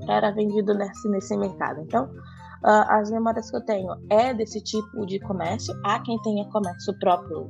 era 0.07 0.31
vendido 0.31 0.73
nesse, 0.75 1.09
nesse 1.09 1.35
mercado. 1.35 1.81
Então, 1.81 2.05
uh, 2.05 2.85
as 2.89 3.11
memórias 3.11 3.49
que 3.49 3.57
eu 3.57 3.65
tenho 3.65 3.89
é 4.09 4.33
desse 4.33 4.61
tipo 4.61 5.05
de 5.05 5.19
comércio. 5.19 5.73
Há 5.83 5.99
quem 5.99 6.21
tenha 6.21 6.45
comércio 6.49 6.97
próprio, 6.99 7.49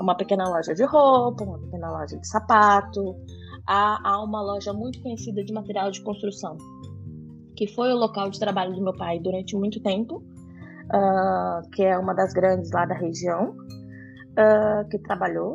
uma 0.00 0.16
pequena 0.16 0.48
loja 0.48 0.74
de 0.74 0.84
roupa, 0.84 1.44
uma 1.44 1.58
pequena 1.58 1.90
loja 1.90 2.18
de 2.18 2.28
sapato. 2.28 3.16
Há, 3.66 3.98
há 4.02 4.22
uma 4.22 4.40
loja 4.40 4.72
muito 4.72 5.00
conhecida 5.02 5.44
de 5.44 5.52
material 5.52 5.90
de 5.90 6.02
construção, 6.02 6.56
que 7.56 7.66
foi 7.66 7.92
o 7.92 7.96
local 7.96 8.30
de 8.30 8.38
trabalho 8.38 8.74
do 8.74 8.82
meu 8.82 8.94
pai 8.96 9.18
durante 9.18 9.56
muito 9.56 9.80
tempo, 9.82 10.16
uh, 10.16 11.68
que 11.72 11.82
é 11.82 11.98
uma 11.98 12.14
das 12.14 12.32
grandes 12.32 12.70
lá 12.72 12.86
da 12.86 12.94
região, 12.94 13.50
uh, 13.50 14.88
que 14.90 14.98
trabalhou. 15.00 15.54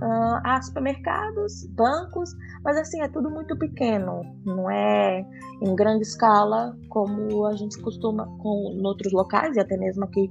Uh, 0.00 0.38
há 0.44 0.62
supermercados, 0.62 1.66
bancos, 1.74 2.30
mas 2.64 2.76
assim, 2.76 3.00
é 3.02 3.08
tudo 3.08 3.30
muito 3.30 3.58
pequeno, 3.58 4.22
não 4.44 4.70
é 4.70 5.26
em 5.60 5.74
grande 5.74 6.02
escala 6.02 6.72
como 6.88 7.44
a 7.46 7.56
gente 7.56 7.80
costuma 7.82 8.24
com 8.38 8.76
em 8.76 8.86
outros 8.86 9.12
locais 9.12 9.56
e 9.56 9.60
até 9.60 9.76
mesmo 9.76 10.04
aqui 10.04 10.30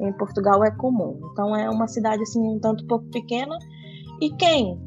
em 0.00 0.12
Portugal 0.12 0.64
é 0.64 0.70
comum. 0.70 1.20
Então 1.32 1.54
é 1.56 1.68
uma 1.68 1.88
cidade 1.88 2.22
assim 2.22 2.40
um 2.40 2.58
tanto 2.58 2.86
pouco 2.86 3.06
pequena 3.10 3.56
e 4.20 4.30
quem 4.36 4.78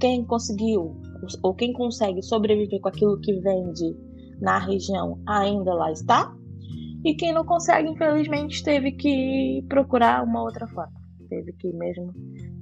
quem 0.00 0.24
conseguiu 0.24 0.96
ou 1.42 1.54
quem 1.54 1.72
consegue 1.72 2.22
sobreviver 2.22 2.80
com 2.80 2.88
aquilo 2.88 3.20
que 3.20 3.38
vende 3.40 3.96
na 4.40 4.58
região 4.58 5.20
ainda 5.26 5.74
lá 5.74 5.92
está. 5.92 6.34
E 7.04 7.14
quem 7.14 7.32
não 7.32 7.44
consegue, 7.44 7.88
infelizmente, 7.88 8.62
teve 8.62 8.92
que 8.92 9.64
procurar 9.68 10.22
uma 10.22 10.42
outra 10.42 10.66
forma. 10.68 10.92
Teve 11.28 11.52
que 11.54 11.72
mesmo 11.72 12.12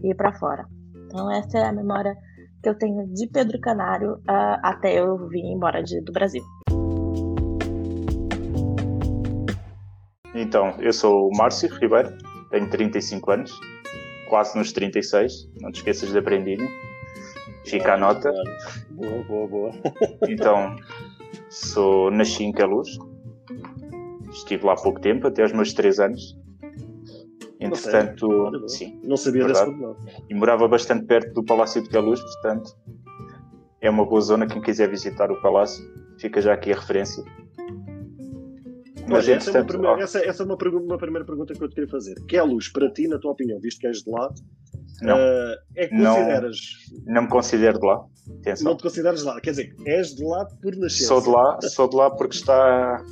ir 0.02 0.14
para 0.14 0.32
fora. 0.32 0.64
Então 1.06 1.30
essa 1.30 1.58
é 1.58 1.66
a 1.66 1.72
memória 1.72 2.16
que 2.62 2.68
eu 2.68 2.76
tenho 2.76 3.06
de 3.14 3.26
Pedro 3.28 3.58
Canário 3.60 4.14
uh, 4.14 4.58
até 4.62 4.98
eu 4.98 5.28
vir 5.28 5.44
embora 5.44 5.82
de, 5.82 6.00
do 6.02 6.12
Brasil. 6.12 6.42
Então, 10.34 10.74
eu 10.78 10.92
sou 10.92 11.28
o 11.28 11.36
Márcio 11.36 11.68
Ribeiro, 11.74 12.16
tenho 12.50 12.68
35 12.68 13.30
anos, 13.30 13.60
quase 14.28 14.56
nos 14.56 14.72
36, 14.72 15.50
não 15.60 15.70
te 15.70 15.76
esqueças 15.76 16.10
de 16.10 16.18
aprender. 16.18 16.58
Fica 17.64 17.94
a 17.94 17.96
nota. 17.98 18.32
Boa, 18.90 19.22
boa, 19.24 19.48
boa. 19.48 19.70
Então, 20.28 20.76
sou, 21.48 22.10
nasci 22.10 22.44
em 22.44 22.52
Queluz, 22.52 22.98
estive 24.30 24.64
lá 24.66 24.72
há 24.72 24.76
pouco 24.76 25.00
tempo, 25.00 25.26
até 25.26 25.42
aos 25.42 25.52
meus 25.52 25.72
3 25.72 26.00
anos. 26.00 26.38
Entretanto, 27.60 28.28
não 28.28 28.68
sim. 28.68 29.00
Não 29.02 29.16
sabia 29.16 29.44
verdade. 29.44 29.72
desse. 29.72 30.22
E 30.30 30.34
morava 30.34 30.68
bastante 30.68 31.06
perto 31.06 31.34
do 31.34 31.44
Palácio 31.44 31.82
de 31.82 31.88
Queluz, 31.88 32.20
portanto, 32.20 32.76
é 33.80 33.90
uma 33.90 34.04
boa 34.04 34.20
zona. 34.20 34.46
Quem 34.46 34.60
quiser 34.60 34.88
visitar 34.88 35.30
o 35.30 35.40
palácio, 35.40 35.84
fica 36.18 36.40
já 36.40 36.52
aqui 36.54 36.72
a 36.72 36.76
referência. 36.76 37.22
Mas 39.08 39.28
essa, 39.28 39.50
é 39.50 39.60
uma, 39.60 39.66
primeira, 39.66 40.02
essa, 40.02 40.18
essa 40.18 40.42
é 40.42 40.46
uma, 40.46 40.56
uma, 40.56 40.98
primeira 40.98 41.24
pergunta 41.24 41.54
que 41.54 41.62
eu 41.62 41.68
te 41.68 41.74
queria 41.74 41.90
fazer. 41.90 42.14
Que 42.26 42.36
é 42.36 42.40
a 42.40 42.44
luz 42.44 42.68
para 42.68 42.90
ti, 42.90 43.08
na 43.08 43.18
tua 43.18 43.32
opinião, 43.32 43.58
visto 43.60 43.80
que 43.80 43.86
és 43.86 44.02
de 44.02 44.10
lá? 44.10 44.32
Não. 45.00 45.16
Uh, 45.16 45.54
é 45.76 45.86
que 45.86 45.96
consideras. 45.96 46.58
Não, 47.06 47.14
não 47.14 47.22
me 47.22 47.28
considero 47.28 47.78
de 47.78 47.86
lá. 47.86 48.04
Atenção. 48.40 48.70
Não 48.70 48.76
te 48.76 48.82
consideras 48.82 49.20
de 49.20 49.26
lá. 49.26 49.40
Quer 49.40 49.50
dizer, 49.50 49.76
és 49.86 50.14
de 50.14 50.24
lá 50.24 50.44
por 50.60 50.76
nascer. 50.76 51.04
Sou 51.04 51.20
de 51.20 51.28
lá, 51.28 51.58
sou 51.62 51.88
de 51.88 51.96
lá 51.96 52.10
porque 52.10 52.36
está. 52.36 53.04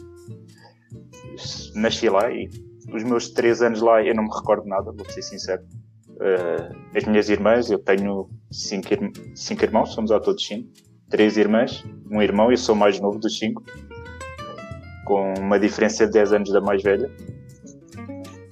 Nasci 1.75 2.09
lá 2.09 2.31
e 2.31 2.49
os 2.93 3.03
meus 3.03 3.29
três 3.29 3.61
anos 3.63 3.81
lá 3.81 4.03
eu 4.03 4.15
não 4.15 4.25
me 4.25 4.31
recordo 4.35 4.67
nada, 4.67 4.93
vou 4.93 5.09
ser 5.11 5.23
sincero. 5.23 5.63
Uh, 6.11 6.97
as 6.97 7.05
minhas 7.05 7.29
irmãs, 7.29 7.71
eu 7.71 7.79
tenho 7.79 8.29
cinco, 8.51 8.89
cinco 9.35 9.65
irmãos, 9.65 9.93
somos 9.93 10.11
ao 10.11 10.21
todos 10.21 10.45
cinco. 10.45 10.71
Três 11.09 11.37
irmãs, 11.37 11.85
um 12.11 12.21
irmão, 12.21 12.51
eu 12.51 12.57
sou 12.57 12.75
mais 12.75 12.99
novo 12.99 13.19
dos 13.19 13.39
cinco, 13.39 13.63
com 15.07 15.33
uma 15.39 15.59
diferença 15.59 16.05
de 16.05 16.13
10 16.13 16.33
anos 16.35 16.53
da 16.53 16.61
mais 16.61 16.83
velha. 16.83 17.11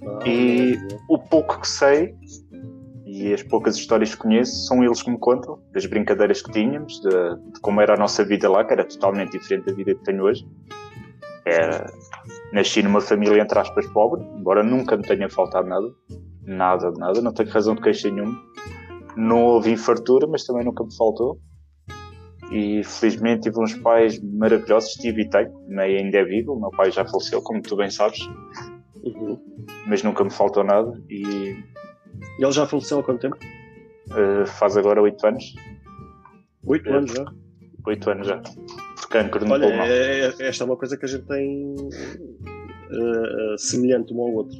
Ah, 0.07 0.27
E 0.27 0.79
o 1.09 1.19
pouco 1.19 1.61
que 1.61 1.69
sei 1.69 2.15
e 3.15 3.33
as 3.33 3.45
poucas 3.45 3.77
histórias 3.77 4.13
que 4.13 4.21
conheço 4.21 4.67
são 4.67 4.83
eles 4.83 5.01
que 5.01 5.09
me 5.09 5.19
contam, 5.19 5.61
das 5.73 5.87
brincadeiras 5.87 6.43
que 6.43 6.51
tínhamos, 6.51 7.01
de, 7.01 7.53
de 7.53 7.61
como 7.61 7.81
era 7.81 7.95
a 7.95 7.97
nossa 7.97 8.25
vida 8.25 8.51
lá, 8.51 8.65
que 8.65 8.73
era 8.73 8.85
totalmente 8.85 9.39
diferente 9.39 9.67
da 9.67 9.73
vida 9.73 9.95
que 9.95 10.03
tenho 10.03 10.25
hoje. 10.25 10.45
Era, 11.47 11.87
nasci 12.53 12.83
numa 12.83 13.01
família, 13.01 13.41
entre 13.41 13.57
aspas, 13.57 13.87
pobre, 13.89 14.25
embora 14.37 14.65
nunca 14.65 14.97
me 14.97 15.05
tenha 15.05 15.29
faltado 15.29 15.69
nada. 15.69 15.87
Nada 16.45 16.91
de 16.91 16.99
nada, 16.99 17.21
não 17.21 17.33
tenho 17.33 17.51
razão 17.51 17.77
de 17.77 17.83
queixa 17.83 18.11
nenhuma. 18.11 18.37
Não 19.17 19.45
houve 19.45 19.77
fartura, 19.77 20.27
mas 20.27 20.45
também 20.45 20.65
nunca 20.65 20.83
me 20.83 20.95
faltou. 20.97 21.39
E 22.55 22.85
felizmente 22.85 23.43
tive 23.43 23.59
uns 23.61 23.75
pais 23.75 24.21
maravilhosos, 24.23 24.93
tive 24.95 25.23
e 25.23 25.29
tenho, 25.29 25.53
ainda 25.81 26.19
é 26.19 26.25
vivo. 26.25 26.53
O 26.53 26.61
meu 26.61 26.71
pai 26.71 26.91
já 26.93 27.05
faleceu, 27.05 27.43
como 27.43 27.61
tu 27.61 27.75
bem 27.77 27.91
sabes, 27.91 28.21
Uhum. 29.03 29.39
mas 29.87 30.03
nunca 30.05 30.23
me 30.23 30.31
faltou 30.31 30.63
nada. 30.63 30.93
E 31.11 31.57
E 32.39 32.43
ele 32.45 32.53
já 32.53 32.65
faleceu 32.67 33.01
há 33.01 33.03
quanto 33.03 33.21
tempo? 33.21 33.37
eh, 34.17 34.47
faz 34.47 34.77
agora 34.77 35.03
8 35.03 35.27
anos. 35.27 35.55
Oito 36.67 36.89
É. 36.89 36.97
anos 36.97 37.13
já. 37.13 37.25
8 37.87 38.11
anos 38.11 38.27
já. 38.29 38.39
Por 38.39 39.09
cancro 39.09 39.45
no 39.45 39.53
Olha, 39.53 39.67
pulmão. 39.69 39.87
é- 39.87 40.21
é- 40.29 40.35
esta 40.49 40.63
é 40.63 40.67
uma 40.67 40.77
coisa 40.77 40.97
que 40.97 41.05
a 41.05 41.09
gente 41.09 41.25
tem 41.27 41.75
eh, 42.91 43.55
semelhante 43.59 44.15
um 44.15 44.21
ao 44.21 44.33
outro. 44.33 44.57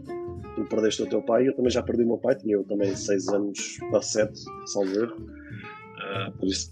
Tu 0.57 0.65
perdeste 0.65 1.03
o 1.03 1.09
teu 1.09 1.23
pai, 1.23 1.47
eu 1.49 1.55
também 1.55 1.71
já 1.71 1.83
perdi 1.83 2.03
o 2.03 2.07
meu 2.07 2.19
pai, 2.19 2.35
tinha 2.37 2.55
eu 2.57 2.65
também 2.65 2.95
6 2.97 3.29
anos 3.29 3.79
para 3.91 4.03
7, 4.03 4.33
salvo 4.67 4.91
erro. 5.01 5.17
Eh, 6.07 6.31
por 6.39 6.47
isso, 6.47 6.71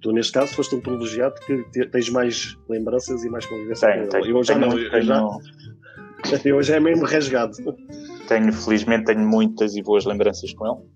tu 0.00 0.12
neste 0.12 0.32
caso 0.32 0.54
foste 0.54 0.74
um 0.74 0.80
privilegiado 0.80 1.34
que 1.46 1.64
te- 1.70 1.86
tens 1.86 2.08
mais 2.08 2.56
lembranças 2.68 3.22
e 3.24 3.28
mais 3.28 3.44
convivência 3.44 3.86
Tenho, 3.86 4.08
com 4.08 4.16
ele. 4.16 4.24
tenho, 4.24 4.36
Eu 4.38 4.44
já 4.44 4.54
tenho, 4.54 4.66
não, 5.06 5.40
já, 6.24 6.40
eu 6.44 6.62
já 6.62 6.76
é 6.76 6.80
mesmo 6.80 7.04
resgado. 7.04 7.52
tenho, 8.28 8.52
felizmente, 8.52 9.04
tenho 9.06 9.20
muitas 9.28 9.74
e 9.76 9.82
boas 9.82 10.04
lembranças 10.06 10.52
com 10.54 10.66
ele. 10.66 10.90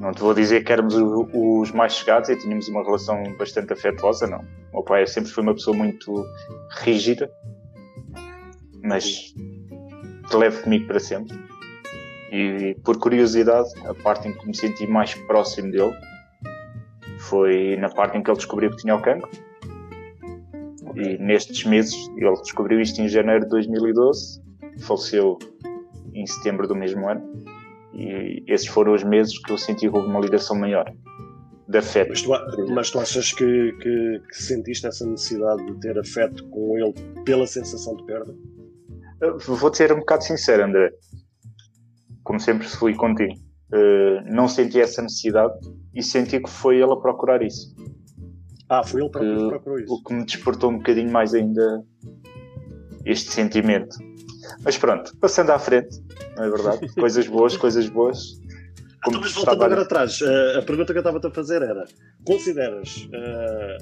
Não 0.00 0.12
te 0.12 0.20
vou 0.22 0.32
dizer 0.32 0.64
que 0.64 0.72
éramos 0.72 0.94
os 0.96 1.70
mais 1.72 1.92
chegados 1.92 2.30
e 2.30 2.36
tínhamos 2.36 2.66
uma 2.68 2.82
relação 2.82 3.22
bastante 3.36 3.72
afetuosa, 3.74 4.26
não. 4.26 4.38
O 4.72 4.76
meu 4.76 4.82
pai 4.82 5.06
sempre 5.06 5.30
foi 5.30 5.42
uma 5.42 5.52
pessoa 5.52 5.76
muito 5.76 6.24
rígida, 6.78 7.30
mas 8.82 9.34
que 10.30 10.36
levo 10.36 10.62
comigo 10.62 10.86
para 10.86 10.98
sempre. 11.00 11.38
E 12.32 12.74
por 12.82 12.98
curiosidade, 12.98 13.68
a 13.84 13.92
parte 13.92 14.28
em 14.28 14.32
que 14.32 14.46
me 14.46 14.56
senti 14.56 14.86
mais 14.86 15.14
próximo 15.14 15.70
dele 15.70 15.92
foi 17.30 17.76
na 17.76 17.88
parte 17.88 18.18
em 18.18 18.22
que 18.22 18.30
ele 18.30 18.36
descobriu 18.36 18.70
que 18.70 18.76
tinha 18.78 18.94
o 18.94 19.00
cancro. 19.00 19.30
E 20.96 21.16
nestes 21.18 21.64
meses, 21.64 21.94
ele 22.16 22.32
descobriu 22.42 22.80
isto 22.80 23.00
em 23.00 23.08
janeiro 23.08 23.44
de 23.44 23.50
2012, 23.50 24.42
faleceu 24.80 25.38
em 26.12 26.26
setembro 26.26 26.66
do 26.66 26.74
mesmo 26.74 27.08
ano. 27.08 27.22
E 27.94 28.42
esses 28.48 28.66
foram 28.66 28.92
os 28.92 29.04
meses 29.04 29.38
que 29.42 29.52
eu 29.52 29.58
senti 29.58 29.88
que 29.88 29.96
houve 29.96 30.08
uma 30.08 30.20
ligação 30.20 30.58
maior 30.58 30.92
de 31.68 31.78
afeto. 31.78 32.08
Mas 32.10 32.22
tu, 32.22 32.30
mas 32.74 32.90
tu 32.90 32.98
achas 32.98 33.32
que, 33.32 33.72
que- 33.80 34.20
que 34.28 34.42
sentiste 34.42 34.86
essa 34.86 35.06
necessidade 35.06 35.64
de 35.66 35.78
ter 35.80 35.96
afeto 35.98 36.44
com 36.48 36.76
ele 36.76 36.92
pela 37.24 37.46
sensação 37.46 37.94
de 37.96 38.04
perda? 38.04 38.34
Vou-te 39.46 39.76
ser 39.76 39.92
um 39.92 39.98
bocado 40.00 40.24
sincero, 40.24 40.64
André. 40.64 40.90
Como 42.24 42.40
sempre 42.40 42.66
fui 42.66 42.94
contigo. 42.94 43.34
Eh, 43.72 44.22
não 44.26 44.48
senti 44.48 44.80
essa 44.80 45.00
necessidade 45.00 45.54
e 45.94 46.02
senti 46.02 46.40
que 46.40 46.50
foi 46.50 46.76
ele 46.76 46.92
a 46.92 46.96
procurar 46.96 47.40
isso. 47.42 47.74
Ah, 48.68 48.82
foi 48.84 49.00
ele 49.00 49.10
próprio 49.10 49.36
que 49.36 49.48
procurou 49.48 49.78
isso. 49.78 49.94
O 49.94 50.02
que 50.02 50.12
me 50.14 50.24
despertou 50.24 50.70
um 50.70 50.78
bocadinho 50.78 51.10
mais 51.10 51.34
ainda 51.34 51.84
este 53.04 53.30
sentimento. 53.30 53.96
Mas 54.64 54.76
pronto, 54.76 55.16
passando 55.18 55.50
à 55.50 55.58
frente, 55.58 55.96
não 56.36 56.44
é 56.44 56.50
verdade? 56.50 56.88
coisas 56.94 57.26
boas, 57.28 57.56
coisas 57.56 57.88
boas. 57.88 58.38
Como 59.04 59.16
Então, 59.16 59.20
mas 59.20 59.32
voltando 59.32 59.64
agora 59.64 59.82
atrás, 59.82 60.18
eh, 60.20 60.58
a 60.58 60.62
pergunta 60.62 60.92
que 60.92 60.98
eu 60.98 61.00
estava 61.00 61.18
a 61.26 61.30
fazer 61.30 61.62
era: 61.62 61.84
consideras 62.24 63.08
eh, 63.12 63.78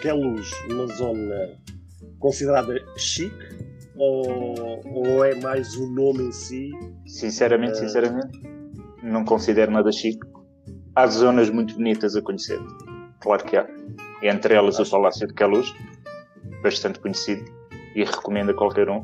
que 0.00 0.08
é 0.08 0.12
luz 0.12 0.50
uma 0.68 0.86
zona 0.88 1.58
considerada 2.18 2.74
chique 2.96 3.36
ou, 3.96 4.82
ou 4.84 5.24
é 5.24 5.34
mais 5.36 5.74
o 5.76 5.86
nome 5.86 6.24
em 6.24 6.32
si? 6.32 6.70
Sinceramente, 7.06 7.72
Eh. 7.72 7.74
sinceramente, 7.76 8.38
não 9.02 9.24
considero 9.24 9.70
nada 9.72 9.90
chique. 9.92 10.20
Há 10.94 11.06
zonas 11.06 11.50
muito 11.50 11.74
bonitas 11.74 12.16
a 12.16 12.22
conhecer. 12.22 12.58
Claro 13.20 13.44
que 13.44 13.56
há. 13.56 13.66
Entre 14.22 14.54
elas 14.54 14.78
o 14.78 14.90
Palácio 14.90 15.26
de 15.26 15.34
Queluz, 15.34 15.72
bastante 16.62 16.98
conhecido 16.98 17.44
e 17.94 18.04
recomendo 18.04 18.50
a 18.50 18.54
qualquer 18.54 18.88
um. 18.90 19.02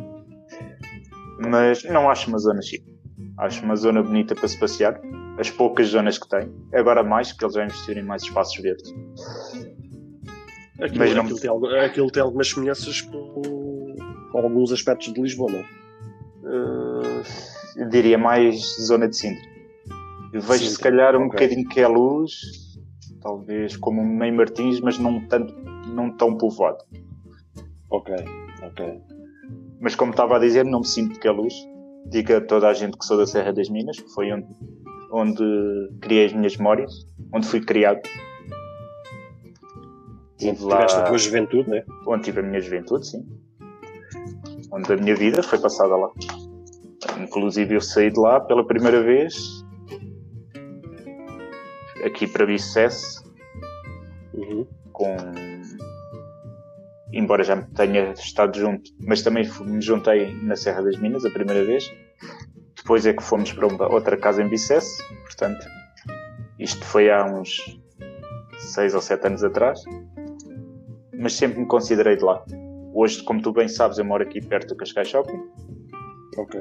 Mas 1.39 1.85
não 1.85 2.11
acho 2.11 2.29
uma 2.29 2.39
zona 2.39 2.61
chique. 2.63 2.87
Acho 3.39 3.63
uma 3.65 3.77
zona 3.77 4.03
bonita 4.03 4.35
para 4.35 4.49
se 4.49 4.59
passear. 4.59 5.01
as 5.39 5.51
poucas 5.51 5.89
zonas 5.89 6.17
que 6.17 6.27
tem. 6.29 6.51
Agora 6.73 7.03
mais, 7.03 7.31
que 7.31 7.45
eles 7.45 7.55
já 7.55 7.63
investiram 7.65 8.01
em 8.01 8.05
mais 8.05 8.23
espaços 8.23 8.57
verdes. 8.59 8.91
Aquilo, 10.81 10.99
Mas 10.99 11.15
não- 11.15 11.23
aquilo, 11.25 11.39
tem, 11.41 11.51
algu- 11.51 11.67
aquilo 11.75 12.11
tem 12.11 12.23
algumas 12.23 12.49
semelhanças 12.49 13.03
com, 13.03 13.43
com 14.33 14.39
alguns 14.39 14.73
aspectos 14.73 15.13
de 15.13 15.21
Lisboa, 15.21 15.51
não? 15.53 15.65
Uh, 16.43 17.89
diria 17.91 18.17
mais 18.17 18.77
zona 18.87 19.09
de 19.09 19.17
Sintra. 19.17 19.56
Vejo 20.41 20.65
se 20.65 20.71
Sintra, 20.71 20.91
calhar 20.91 21.17
um 21.17 21.27
ok. 21.27 21.31
bocadinho 21.31 21.69
que 21.69 21.81
é 21.81 21.89
luz, 21.89 22.41
talvez 23.21 23.77
como 23.77 24.01
um 24.01 24.07
meio 24.07 24.35
Martins, 24.35 24.81
mas 24.81 24.99
não, 24.99 25.27
tanto, 25.27 25.55
não 25.89 26.11
tão 26.11 26.37
povoado. 26.37 26.79
Ok, 27.91 28.15
ok. 28.63 29.01
Mas 29.81 29.95
como 29.95 30.11
estava 30.11 30.37
a 30.37 30.39
dizer, 30.39 30.65
não 30.65 30.81
me 30.81 30.87
sinto 30.87 31.19
que 31.21 31.29
é 31.29 31.31
luz. 31.31 31.55
Digo 32.07 32.35
a 32.35 32.41
toda 32.41 32.69
a 32.69 32.73
gente 32.73 32.97
que 32.97 33.05
sou 33.05 33.17
da 33.17 33.27
Serra 33.27 33.53
das 33.53 33.69
Minas, 33.69 33.99
que 33.99 34.09
foi 34.15 34.33
onde, 34.33 34.47
onde 35.13 35.45
criei 36.01 36.27
as 36.27 36.33
minhas 36.33 36.57
memórias, 36.57 36.93
onde 37.33 37.47
fui 37.47 37.61
criado. 37.61 38.01
Tive 40.39 40.65
lá, 40.65 40.77
Tiveste 40.77 40.99
a 40.99 41.03
tua 41.05 41.19
juventude, 41.19 41.69
né? 41.69 41.85
onde 42.07 42.25
tive 42.25 42.41
a 42.41 42.43
minha 42.43 42.61
juventude, 42.61 43.07
sim. 43.07 43.27
Onde 44.71 44.93
a 44.93 44.97
minha 44.97 45.17
vida 45.17 45.43
foi 45.43 45.59
passada 45.59 45.97
lá. 45.97 46.11
Inclusive 47.21 47.75
eu 47.75 47.81
saí 47.81 48.11
de 48.11 48.21
lá 48.21 48.41
pela 48.41 48.67
primeira 48.67 49.03
vez 49.03 49.65
aqui 52.05 52.27
para 52.27 52.47
Bicesse 52.47 53.25
Uhum. 54.35 54.67
com 54.93 55.17
embora 57.13 57.43
já 57.45 57.57
tenha 57.75 58.13
estado 58.13 58.59
junto, 58.59 58.91
mas 59.01 59.23
também 59.23 59.49
me 59.65 59.81
juntei 59.81 60.33
na 60.43 60.57
Serra 60.57 60.83
das 60.83 60.97
Minas 60.99 61.25
a 61.25 61.31
primeira 61.31 61.65
vez. 61.65 61.91
Depois 62.77 63.07
é 63.07 63.13
que 63.13 63.23
fomos 63.23 63.53
para 63.53 63.67
uma- 63.67 63.89
outra 63.93 64.17
casa 64.17 64.43
em 64.43 64.49
Bicesse, 64.49 65.03
portanto, 65.23 65.67
isto 66.59 66.85
foi 66.85 67.11
há 67.11 67.25
uns 67.25 67.81
seis 68.59 68.95
ou 68.95 69.01
sete 69.01 69.27
anos 69.27 69.43
atrás, 69.43 69.81
mas 71.19 71.33
sempre 71.35 71.61
me 71.61 71.67
considerei 71.67 72.17
de 72.17 72.25
lá. 72.25 72.45
Hoje, 72.93 73.23
como 73.23 73.41
tu 73.41 73.53
bem 73.53 73.69
sabes, 73.69 73.99
eu 73.99 74.05
moro 74.05 74.23
aqui 74.23 74.41
perto 74.45 74.69
do 74.69 74.77
Cascais 74.77 75.09
Shopping, 75.09 75.41
Ok. 76.37 76.61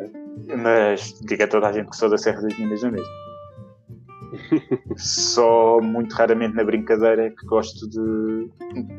mas 0.58 1.20
digo 1.22 1.44
a 1.44 1.48
toda 1.48 1.68
a 1.68 1.72
gente 1.74 1.90
que 1.90 1.96
sou 1.98 2.10
da 2.10 2.18
Serra 2.18 2.42
das 2.42 2.58
Minas 2.58 2.82
não 2.82 2.92
mesmo. 2.92 3.08
Só 4.98 5.80
muito 5.82 6.14
raramente 6.14 6.56
na 6.56 6.64
brincadeira 6.64 7.28
é 7.28 7.30
que 7.30 7.46
gosto 7.46 7.88
de, 7.90 8.50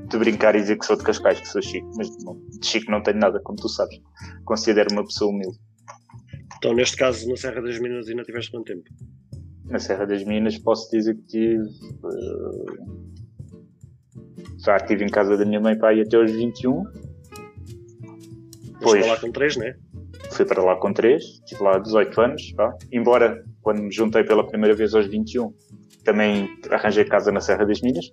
de 0.09 0.19
brincar 0.19 0.55
e 0.55 0.61
dizer 0.61 0.79
que 0.79 0.87
sou 0.87 0.97
de 0.97 1.05
Cascais, 1.05 1.41
que 1.41 1.49
sou 1.49 1.63
Chico, 1.63 1.91
mas 1.97 2.09
não, 2.25 2.41
de 2.61 2.67
Chico 2.67 2.91
não 2.91 3.03
tenho 3.03 3.19
nada, 3.19 3.41
como 3.41 3.59
tu 3.59 3.69
sabes. 3.69 3.99
Considero 4.45 4.89
uma 4.93 5.05
pessoa 5.05 5.31
humilde. 5.31 5.59
Então, 6.59 6.75
neste 6.75 6.97
caso, 6.97 7.29
na 7.29 7.37
Serra 7.37 7.61
das 7.61 7.79
Minas 7.79 8.09
ainda 8.09 8.23
tiveste 8.23 8.51
quanto 8.51 8.65
tempo? 8.65 8.85
Na 9.67 9.79
Serra 9.79 10.07
das 10.07 10.25
Minas 10.25 10.59
posso 10.59 10.91
dizer 10.91 11.15
que 11.17 11.23
tive. 11.27 11.63
eh, 11.63 13.07
já 14.65 14.77
estive 14.77 15.05
em 15.05 15.09
casa 15.09 15.37
da 15.37 15.45
minha 15.45 15.61
mãe 15.61 15.79
aí 15.83 16.01
até 16.01 16.17
aos 16.17 16.31
21. 16.31 16.83
Pois. 16.83 16.95
Pois. 18.81 19.07
lá 19.07 19.21
com 19.21 19.31
três, 19.31 19.57
né? 19.57 19.77
Fui 20.33 20.45
para 20.45 20.63
lá 20.63 20.77
com 20.77 20.93
3, 20.93 21.23
estive 21.23 21.63
lá 21.63 21.79
18 21.79 22.21
anos. 22.21 22.53
pá. 22.53 22.75
Embora, 22.93 23.43
quando 23.63 23.83
me 23.83 23.91
juntei 23.91 24.23
pela 24.25 24.47
primeira 24.47 24.75
vez 24.75 24.95
aos 24.95 25.07
21, 25.07 25.53
também 26.05 26.49
arranjei 26.71 27.05
casa 27.05 27.33
na 27.33 27.41
Serra 27.41 27.65
das 27.65 27.81
Minas. 27.81 28.05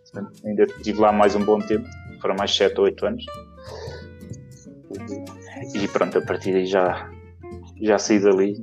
Ainda 0.45 0.63
estive 0.63 0.99
lá 0.99 1.11
mais 1.11 1.35
um 1.35 1.43
bom 1.43 1.59
tempo. 1.59 1.87
Foram 2.21 2.35
mais 2.37 2.55
7 2.55 2.77
ou 2.79 2.85
8 2.85 3.05
anos. 3.05 3.25
E 5.75 5.87
pronto, 5.87 6.17
a 6.17 6.21
partir 6.21 6.53
daí 6.53 6.65
já, 6.65 7.09
já 7.81 7.97
saí 7.97 8.19
dali. 8.19 8.55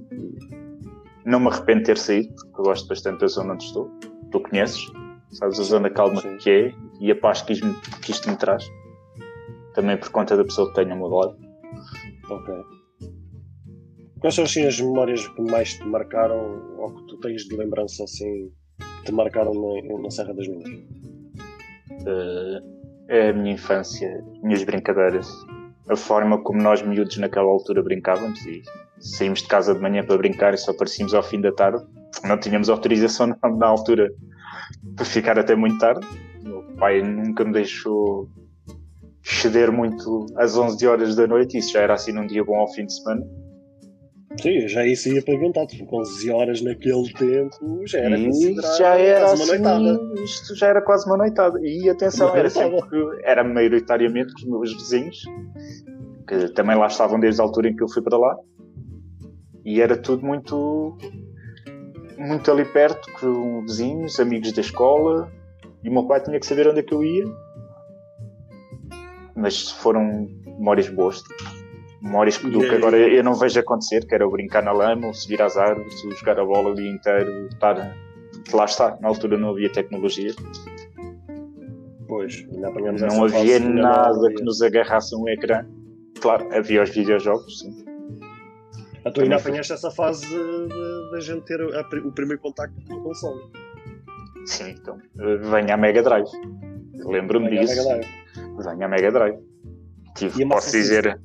Não 1.25 1.38
me 1.40 1.49
arrependo 1.49 1.80
de 1.80 1.87
ter 1.87 1.99
saído, 1.99 2.35
porque 2.35 2.61
eu 2.61 2.64
gosto 2.64 2.88
bastante 2.88 3.20
da 3.20 3.26
zona 3.26 3.54
onde 3.54 3.64
estou. 3.64 3.90
Tu 4.32 4.40
conheces, 4.40 4.87
sabes 5.32 5.61
a 5.61 5.64
zona 5.64 5.90
calma 5.90 6.20
sim. 6.20 6.37
que 6.38 6.50
é 6.50 6.73
e 7.00 7.11
a 7.11 7.16
paz 7.16 7.42
que 7.42 7.52
isto, 7.52 7.66
me- 7.66 7.75
que 8.02 8.11
isto 8.11 8.31
me 8.31 8.37
traz. 8.37 8.64
Também 9.74 9.96
por 9.98 10.09
conta 10.11 10.37
da 10.37 10.44
pessoa 10.44 10.68
que 10.68 10.74
tenho 10.74 10.92
ao 10.92 10.98
meu 10.98 11.09
lado. 11.09 11.37
Ok. 12.31 12.55
Quais 14.20 14.35
são 14.35 14.44
assim, 14.44 14.66
as 14.66 14.78
memórias 14.78 15.26
que 15.26 15.40
mais 15.40 15.74
te 15.74 15.85
marcaram 15.85 16.76
ou 16.78 16.94
que 16.94 17.06
tu 17.06 17.16
tens 17.20 17.42
de 17.44 17.56
lembrança 17.56 18.04
assim 18.04 18.52
que 18.78 19.04
te 19.06 19.12
marcaram 19.12 19.52
na, 19.54 19.98
na 19.98 20.11
Serra 20.11 20.35
das 20.35 20.46
Minas? 20.46 20.68
Eh, 22.06 22.62
é 23.09 23.28
a 23.30 23.33
minha 23.33 23.54
infância, 23.54 24.22
as 24.33 24.42
minhas 24.42 24.62
brincadeiras, 24.62 25.26
a 25.88 25.96
forma 25.96 26.38
como 26.42 26.61
nós 26.61 26.83
miúdos 26.83 27.16
naquela 27.16 27.48
altura 27.48 27.83
brincávamos 27.83 28.44
e 28.44 28.62
saímos 28.98 29.40
de 29.40 29.48
casa 29.48 29.74
de 29.74 29.80
manhã 29.80 30.04
para 30.04 30.18
brincar 30.18 30.52
e 30.52 30.59
só 30.59 30.72
aparecíamos 30.72 31.14
ao 31.14 31.22
fim 31.22 31.40
da 31.40 31.50
tarde. 31.50 31.83
Não 32.22 32.38
tínhamos 32.38 32.68
autorização 32.68 33.26
na, 33.26 33.38
na 33.56 33.66
altura 33.66 34.12
para 34.96 35.04
ficar 35.06 35.38
até 35.38 35.54
muito 35.54 35.78
tarde. 35.78 36.06
O 36.44 36.76
pai 36.76 37.02
nunca 37.02 37.42
me 37.42 37.52
deixou 37.52 38.28
ceder 39.22 39.72
muito 39.72 40.26
às 40.37 40.59
11 40.59 40.87
horas 40.87 41.16
da 41.16 41.26
noite, 41.26 41.56
isso 41.56 41.72
já 41.72 41.80
era 41.80 41.94
assim 41.94 42.12
num 42.12 42.26
dia 42.26 42.44
bom 42.44 42.59
ao 42.59 42.70
fim 42.72 42.85
de 42.85 42.94
semana. 42.94 43.26
Sim, 44.38 44.69
já 44.69 44.87
isso 44.87 45.09
ia 45.09 45.23
perguntar. 45.23 45.66
Tu, 45.66 45.85
com 45.87 45.99
11 46.01 46.31
horas 46.31 46.62
naquele 46.62 47.12
tempo 47.14 47.83
já 47.87 47.99
era 47.99 48.16
considerado 48.16 48.79
já 48.79 48.97
era 48.97 49.21
quase 49.27 49.43
assim, 49.43 49.62
uma 49.62 49.79
noitada. 49.79 50.23
isto 50.23 50.55
já 50.55 50.66
era 50.69 50.83
quase 50.83 51.07
uma 51.07 51.16
noitada. 51.16 51.61
E 51.62 51.88
atenção, 51.90 52.29
Uma 52.29 52.38
era 52.38 52.49
noitada. 52.49 52.81
sempre, 52.81 53.21
era 53.25 53.45
maioritariamente 53.45 54.33
com 54.35 54.40
os 54.40 54.47
meus 54.47 54.73
vizinhos, 54.75 55.25
que 56.29 56.49
também 56.53 56.77
lá 56.77 56.87
estavam 56.87 57.19
desde 57.19 57.40
a 57.40 57.45
altura 57.45 57.69
em 57.71 57.77
que 57.77 57.83
eu 57.83 57.88
fui 57.88 58.03
para 58.03 58.16
lá. 58.16 58.37
E 59.64 59.81
era 59.81 59.97
tudo 59.97 60.25
muito, 60.25 60.97
muito 62.16 62.51
ali 62.51 62.64
perto, 62.64 63.11
com 63.21 63.62
vizinhos, 63.62 64.19
amigos 64.21 64.53
da 64.53 64.61
escola. 64.61 65.31
E 65.83 65.88
o 65.88 65.93
meu 65.93 66.07
pai 66.07 66.23
tinha 66.23 66.38
que 66.38 66.47
saber 66.47 66.69
onde 66.69 66.81
é 66.81 66.83
que 66.83 66.95
eu 66.95 67.03
ia. 67.03 67.25
Mas 69.35 69.71
foram 69.71 70.29
memórias 70.47 70.88
boas. 70.88 71.23
Memórias 72.01 72.39
que, 72.39 72.49
do 72.49 72.61
que 72.61 72.67
aí? 72.67 72.77
agora 72.77 72.97
eu 72.97 73.23
não 73.23 73.35
vejo 73.35 73.61
acontecer, 73.61 74.07
que 74.07 74.15
era 74.15 74.27
o 74.27 74.31
brincar 74.31 74.63
na 74.63 74.73
lama, 74.73 75.09
o 75.09 75.15
subir 75.15 75.41
às 75.43 75.57
árvores, 75.57 76.03
o 76.05 76.11
jogar 76.13 76.39
a 76.41 76.45
bola 76.45 76.71
o 76.71 76.75
dia 76.75 76.91
inteiro, 76.91 77.49
estar 77.49 77.95
lá 78.53 78.65
está, 78.65 78.97
na 79.01 79.09
altura 79.09 79.37
não 79.37 79.51
havia 79.51 79.71
tecnologia, 79.71 80.33
Pois, 82.09 82.45
ainda 82.53 82.69
apanhamos 82.69 83.03
não 83.03 83.21
fase 83.21 83.37
havia 83.37 83.61
não 83.61 83.83
nada 83.83 84.17
havia. 84.27 84.35
que 84.37 84.43
nos 84.43 84.61
agarrasse 84.63 85.15
um 85.15 85.29
ecrã. 85.29 85.65
Claro, 86.21 86.49
havia 86.53 86.83
os 86.83 86.91
videojogos, 86.91 87.61
sim. 87.61 87.85
Ah, 89.05 89.11
tu 89.13 89.21
ainda 89.21 89.37
apanhaste 89.37 89.73
essa 89.73 89.91
fase 89.93 90.27
da 91.13 91.21
gente 91.21 91.45
ter 91.45 91.61
a 91.61 91.81
o 92.05 92.13
primeiro 92.13 92.43
contacto 92.43 92.75
com 92.87 92.95
o 92.95 93.03
console. 93.03 93.41
Sim, 94.45 94.71
então, 94.71 94.99
eh, 95.21 95.37
venha 95.37 95.75
a 95.75 95.77
Mega 95.77 96.03
Drive. 96.03 96.29
Lembro-me 96.95 97.61
disso. 97.61 97.89
Venha 98.59 98.87
a 98.87 98.89
Mega 98.89 99.13
Drive. 99.13 99.39
Tive, 100.17 100.43
a 100.43 100.49
posso 100.49 100.73
dizer, 100.73 101.21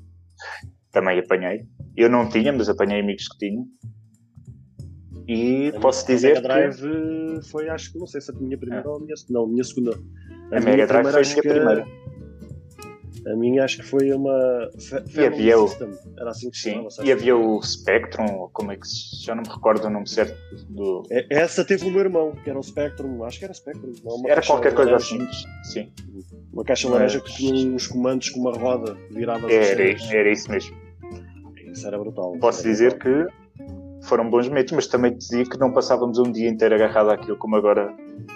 também 0.96 1.20
apanhei. 1.20 1.66
Eu 1.96 2.10
não 2.10 2.28
tinha, 2.30 2.52
mas 2.54 2.68
apanhei 2.70 3.00
amigos 3.02 3.28
que 3.28 3.38
tinham. 3.38 3.66
E 5.28 5.70
A 5.76 5.80
posso 5.80 6.06
dizer 6.08 6.38
a 6.38 6.42
Mega 6.42 6.70
que 6.72 6.82
Drive 6.82 7.46
foi, 7.52 7.68
acho 7.70 7.92
que 7.92 8.00
não 8.00 8.06
sei 8.08 8.22
se 8.22 8.32
a 8.32 8.34
minha 8.36 8.58
primeira 8.58 8.88
ou 8.88 8.98
a 8.98 9.00
minha 9.00 9.16
Não, 9.30 9.44
a 9.44 9.48
minha 9.48 9.64
segunda. 9.64 9.98
a 10.52 10.60
Mega 10.60 10.88
Drive 10.88 11.08
foi 11.12 11.20
a 11.22 11.24
minha 11.24 11.36
que- 11.42 11.50
primeira. 11.50 11.86
A 13.28 13.36
minha 13.36 13.64
acho 13.66 13.78
que 13.78 13.84
foi 13.88 14.12
uma 14.14 14.70
Family 15.12 15.26
havia 15.26 15.60
o-. 15.60 15.68
Era 16.16 16.30
assim 16.30 16.48
que 16.52 16.58
se 16.58 16.64
Sim, 16.70 16.74
chamava. 16.76 17.04
e 17.04 17.12
havia 17.12 17.36
o 17.36 17.60
Spectrum, 17.64 18.48
como 18.54 18.72
é 18.72 18.78
que 18.78 18.88
se... 18.88 19.26
já 19.26 19.34
não 19.34 19.42
me 19.42 19.50
recordo 19.50 19.84
o 19.86 19.90
nome 19.90 20.08
certo 20.08 20.38
do. 20.70 21.02
É- 21.10 21.26
Essa 21.32 21.66
teve 21.66 21.86
o 21.88 21.90
meu 21.92 22.02
irmão, 22.02 22.34
que 22.44 22.48
era 22.48 22.60
o 22.60 22.62
Spectrum, 22.64 23.24
acho 23.24 23.40
que 23.40 23.46
era 23.46 23.54
Spectrum. 23.56 23.94
Era 24.28 24.44
qualquer 24.46 24.76
coisa 24.76 24.96
assim. 24.98 25.18
Sim, 25.64 25.92
Uma 26.54 26.64
caixa 26.64 26.88
Mas- 26.88 26.94
laranja 27.00 27.20
que 27.20 27.34
tinha 27.34 27.68
uns 27.68 27.88
comandos 27.88 28.30
com 28.30 28.42
uma 28.42 28.52
roda 28.54 28.96
virada 29.10 29.52
era, 29.52 29.84
era 30.16 30.32
isso 30.32 30.52
mesmo. 30.52 30.85
Isso 31.76 31.88
era 31.88 31.98
brutal. 32.00 32.34
Posso 32.40 32.62
Era 32.62 32.70
dizer 32.70 32.96
brutal. 32.98 33.28
que 33.28 34.08
foram 34.08 34.30
bons 34.30 34.48
momentos, 34.48 34.72
mas 34.74 34.88
também 34.88 35.12
te 35.12 35.18
dizia 35.20 35.44
que 35.44 35.60
não 35.60 35.72
passávamos 35.74 36.18
um 36.20 36.32
dia 36.32 36.50
inteiro 36.50 36.76
agarrado 36.76 37.10
àquilo 37.12 37.38
como 37.38 37.56
agora 37.56 37.94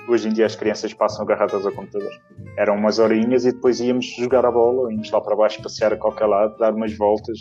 hoje 0.07 0.27
em 0.27 0.33
dia 0.33 0.45
as 0.45 0.55
crianças 0.55 0.93
passam 0.93 1.23
agarradas 1.23 1.65
ao 1.65 1.71
computador. 1.71 2.11
Eram 2.57 2.75
umas 2.75 2.99
horinhas 2.99 3.45
e 3.45 3.51
depois 3.51 3.79
íamos 3.79 4.05
jogar 4.17 4.45
a 4.45 4.51
bola, 4.51 4.91
íamos 4.91 5.09
lá 5.11 5.21
para 5.21 5.35
baixo, 5.35 5.61
passear 5.61 5.93
a 5.93 5.97
qualquer 5.97 6.25
lado, 6.25 6.57
dar 6.57 6.73
umas 6.73 6.95
voltas. 6.97 7.39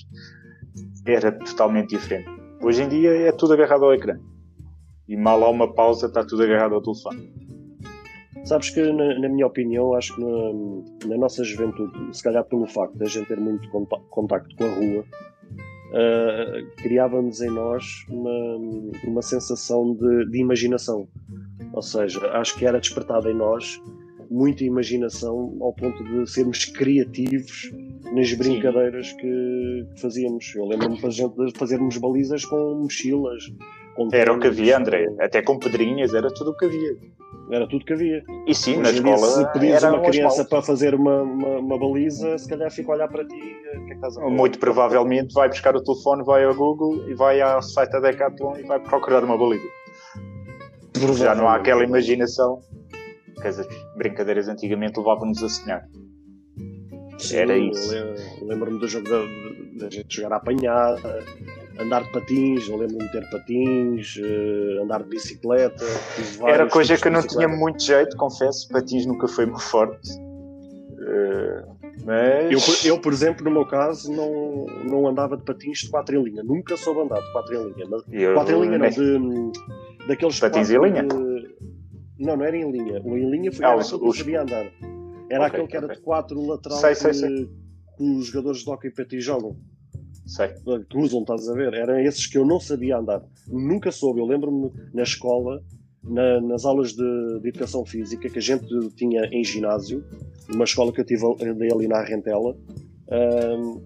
Era 1.07 1.33
totalmente 1.33 1.91
diferente. 1.91 2.29
Hoje 2.63 2.83
em 2.83 2.89
dia 2.89 3.11
é 3.29 3.33
tudo 3.33 3.55
agarrado 3.55 3.85
ao 3.85 3.95
ecrã. 3.95 4.19
E 5.09 5.17
mal 5.17 5.43
há 5.43 5.49
uma 5.49 5.73
pausa, 5.73 6.07
está 6.07 6.23
tudo 6.25 6.43
agarrado 6.43 6.75
ao 6.75 6.83
telefone. 6.83 7.33
Sabes 8.45 8.71
que, 8.71 8.93
na, 8.93 9.19
na 9.19 9.29
minha 9.29 9.47
opinião, 9.47 9.95
acho 9.95 10.15
que 10.15 10.21
na, 10.23 11.09
na 11.09 11.17
nossa 11.19 11.43
juventude, 11.45 11.93
se 12.17 12.23
calhar 12.23 12.45
pelo 12.45 12.67
facto 12.67 12.97
de 12.97 13.05
a 13.05 13.09
gente 13.09 13.27
ter 13.27 13.39
muito 13.41 13.69
conta- 13.71 14.01
contacto 14.11 14.55
com 14.57 14.65
a 14.65 14.69
rua, 14.69 15.05
criávamos 16.77 17.41
em 17.41 17.51
nós 17.51 18.05
uma, 18.09 18.57
uma 19.05 19.23
sensação 19.23 19.95
de, 19.95 20.31
de 20.31 20.39
imaginação. 20.39 21.09
Ou 21.73 21.83
seja, 21.83 22.21
acho 22.33 22.57
que 22.57 22.67
era 22.67 22.81
despertada 22.81 23.31
em 23.31 23.35
nós 23.35 23.81
muita 24.31 24.65
imaginação 24.65 25.57
ao 25.61 25.73
ponto 25.73 26.05
de 26.05 26.31
sermos 26.31 26.65
criativos 26.67 27.73
nas 28.13 28.33
brincadeiras 28.35 29.13
que, 29.13 29.87
que 29.95 30.01
fazíamos. 30.01 30.55
Eu 30.55 30.67
lembro-me 30.67 30.97
de 30.97 31.59
fazermos 31.59 31.97
balizas 31.97 32.45
com 32.45 32.75
mochilas, 32.75 33.45
Era 34.13 34.33
o 34.33 34.39
que 34.39 34.47
havia, 34.47 34.79
André. 34.79 35.07
Até 35.19 35.43
com 35.43 35.59
pedrinhas, 35.59 36.15
era 36.15 36.33
tudo 36.33 36.51
o 36.53 36.57
que 36.57 36.67
havia. 36.67 36.97
Era 37.51 37.67
tudo 37.67 37.85
que 37.85 37.93
havia. 37.95 38.23
E 38.47 38.55
sim, 38.55 38.73
Hoje 38.79 39.01
na 39.01 39.13
escola. 39.15 39.47
se 39.47 39.53
pedires 39.53 39.83
uma 39.83 40.01
criança 40.03 40.45
para 40.45 40.61
fazer 40.63 40.95
uma, 40.95 41.23
uma, 41.23 41.49
uma 41.59 41.79
baliza, 41.79 42.37
se 42.37 42.49
calhar 42.49 42.71
fica 42.71 42.93
a 42.93 42.95
olhar 42.95 43.09
para 43.09 43.25
ti. 43.27 43.35
eh, 43.73 43.79
O 43.79 43.85
que 43.87 43.93
é 43.93 43.97
que 43.97 44.05
a? 44.21 44.29
Muito 44.31 44.59
provavelmente 44.59 45.33
vai 45.33 45.49
buscar 45.49 45.75
o 45.75 45.83
telefone, 45.83 46.23
vai 46.25 46.45
ao 46.45 46.55
Google 46.55 47.09
e 47.09 47.15
vai 47.15 47.41
ao 47.41 47.63
site 47.63 47.91
da 47.93 48.01
Decathlon 48.01 48.57
e 48.59 48.63
vai 48.65 48.79
procurar 48.81 49.25
uma 49.25 49.37
baliza. 49.39 49.65
Já 51.17 51.35
não 51.35 51.49
há 51.49 51.57
aquela 51.57 51.85
imaginação 51.85 52.61
que 53.41 53.47
as 53.49 53.57
brincadeiras 53.97 54.49
antigamente 54.49 54.99
levavam-nos 54.99 55.43
a 55.43 55.49
sonhar. 55.49 55.83
Sim, 57.19 57.37
Era 57.37 57.57
isso. 57.57 57.91
lem- 57.93 58.15
Lembro-me 58.43 58.79
do 58.79 58.87
jogo 58.89 59.09
da, 59.09 59.19
da 59.85 59.91
gente 59.91 60.15
jogar 60.15 60.35
à 60.35 60.37
apanhada, 60.37 61.25
andar 61.79 62.03
de 62.05 62.13
patins, 62.13 62.69
eu 62.69 62.77
lembro-me 62.77 63.05
de 63.07 63.13
ter 63.13 63.31
patins, 63.31 64.17
eh, 64.23 64.83
andar 64.83 65.03
de 65.03 65.09
bicicleta. 65.11 65.85
Era 66.47 66.67
coisa 66.69 66.97
que 66.97 67.09
eu 67.09 67.13
não 67.13 67.23
tinha 67.27 67.49
muito 67.49 67.83
jeito, 67.83 68.17
confesso. 68.17 68.69
Patins 68.69 69.07
nunca 69.07 69.29
foi 69.29 69.47
muito 69.47 69.63
forte. 69.63 70.09
Eh, 71.01 71.65
mas. 72.05 72.53
Eu, 72.53 72.61
por- 72.61 72.87
eu, 72.87 73.01
por 73.01 73.13
exemplo, 73.13 73.45
no 73.45 73.51
meu 73.51 73.65
caso, 73.67 74.11
não, 74.13 74.67
não 74.85 75.07
andava 75.09 75.37
de 75.37 75.45
patins 75.45 75.79
de 75.81 75.91
quatro 75.91 76.17
em 76.17 76.23
linha. 76.23 76.43
Nunca 76.43 76.77
soube 76.77 77.01
andar 77.01 77.21
de 77.21 77.33
quatro 77.33 77.55
em 77.55 77.73
linha. 77.73 77.87
Mas, 77.89 78.03
eu 78.11 78.35
quatro 78.35 78.57
em 78.57 78.61
linha 78.63 78.79
não, 78.79 78.89
de, 78.91 80.07
daqueles 80.07 80.41
Patins 80.41 80.71
em 80.71 80.79
linha? 80.81 81.03
de- 81.05 81.49
Não, 82.19 82.37
não 82.37 82.45
era 82.45 82.57
em 82.57 82.71
linha. 82.71 83.01
O 83.05 83.17
em 83.17 83.31
linha 83.31 83.53
foi 83.53 83.65
Ah, 83.65 83.77
os- 83.77 83.89
que 83.91 83.95
eu 83.95 84.13
sabia 84.13 84.43
andar. 84.43 84.67
Era 85.31 85.45
Ok, 85.47 85.47
aquele 85.47 85.67
que 85.69 85.77
era 85.77 85.87
ok. 85.87 85.97
de 85.97 86.03
quatro 86.03 86.41
lateral 86.47 86.79
Sei, 86.79 86.95
sei, 86.95 87.11
que, 87.11 87.17
sei. 87.19 87.47
que 87.97 88.03
os 88.03 88.27
jogadores 88.27 88.61
de 88.65 88.71
hockey 88.71 88.91
patins 88.91 89.23
jogam. 89.25 89.57
Sei. 90.29 90.51
usam, 90.95 91.21
estás 91.23 91.49
a 91.49 91.55
ver? 91.55 91.73
Eram 91.75 91.99
esses 91.99 92.27
que 92.27 92.37
eu 92.39 92.45
não 92.45 92.61
sabia 92.61 92.99
andar. 92.99 93.23
Nunca 93.49 93.91
soube. 93.91 94.21
Eu 94.21 94.27
lembro-me 94.27 94.71
na 94.95 95.03
escola, 95.03 95.63
na- 96.05 96.41
nas 96.41 96.65
aulas 96.65 96.93
de, 96.93 97.41
de 97.41 97.49
educação 97.49 97.85
física, 97.87 98.29
que 98.29 98.39
a 98.39 98.43
gente 98.43 98.67
tinha 98.95 99.25
em 99.33 99.43
ginásio, 99.43 100.05
numa 100.49 100.65
escola 100.65 100.93
que 100.93 101.01
eu 101.01 101.05
tive 101.05 101.25
andei 101.43 101.73
ali 101.73 101.89
na 101.89 102.03
Rentela, 102.03 102.57
ahm, 103.11 103.81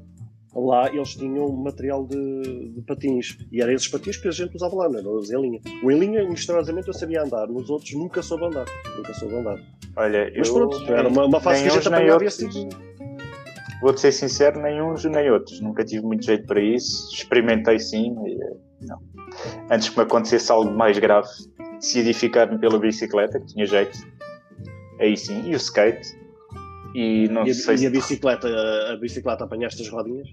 lá 0.54 0.92
eles 0.94 1.14
tinham 1.14 1.48
material 1.52 2.04
de, 2.06 2.70
de 2.74 2.82
patins. 2.82 3.38
E 3.50 3.62
eram 3.62 3.72
esses 3.72 3.88
patins 3.88 4.16
que 4.16 4.28
a 4.28 4.32
gente 4.32 4.54
usava 4.56 4.74
lá, 4.76 4.88
não 4.88 4.98
eram 4.98 5.16
os 5.16 5.30
em 5.30 5.40
linha. 5.40 5.60
O 5.82 5.90
em 5.90 5.98
linha, 5.98 6.28
misteriosamente, 6.28 6.88
eu 6.88 6.94
sabia 6.94 7.22
andar. 7.22 7.46
Nos 7.48 7.70
outros, 7.70 7.92
nunca 7.94 8.20
soube 8.20 8.44
andar. 8.46 8.66
Nunca 8.96 9.14
soube 9.14 9.34
andar. 9.36 9.58
Olha, 9.96 10.32
Mas 10.36 10.48
eu. 10.48 10.54
pronto, 10.54 10.92
era 10.92 11.08
uma, 11.08 11.24
uma 11.26 11.40
fase 11.40 11.62
que 11.62 11.68
a 11.68 11.72
gente 11.72 11.88
outros. 12.28 12.56
assim. 12.56 12.68
Vou-te 13.82 14.00
ser 14.00 14.12
sincero, 14.12 14.60
nem 14.62 14.80
uns 14.80 15.04
nem 15.04 15.30
outros. 15.30 15.60
Nunca 15.60 15.84
tive 15.84 16.06
muito 16.06 16.24
jeito 16.24 16.46
para 16.46 16.60
isso. 16.60 17.12
Experimentei 17.12 17.78
sim, 17.78 18.14
mas 18.14 18.32
eh, 18.32 18.56
não. 18.82 18.98
Antes 19.70 19.88
que 19.88 19.96
me 19.96 20.04
acontecesse 20.04 20.50
algo 20.52 20.70
mais 20.70 20.98
grave, 20.98 21.28
decidi 21.74 22.14
ficar-me 22.14 22.58
pela 22.58 22.78
bicicleta, 22.78 23.40
que 23.40 23.46
tinha 23.46 23.66
jeito. 23.66 23.98
Aí 25.00 25.16
sim, 25.16 25.42
e 25.48 25.52
o 25.52 25.56
skate. 25.56 26.16
E 26.94 27.26
não 27.28 27.44
E 27.46 27.50
a, 27.50 27.54
sei 27.54 27.74
e 27.74 27.78
se. 27.78 27.86
a 27.86 27.90
bicicleta, 27.90 28.48
a 28.92 28.96
bicicleta 28.98 29.44
apanhaste 29.44 29.82
as 29.82 29.88
rodinhas? 29.88 30.28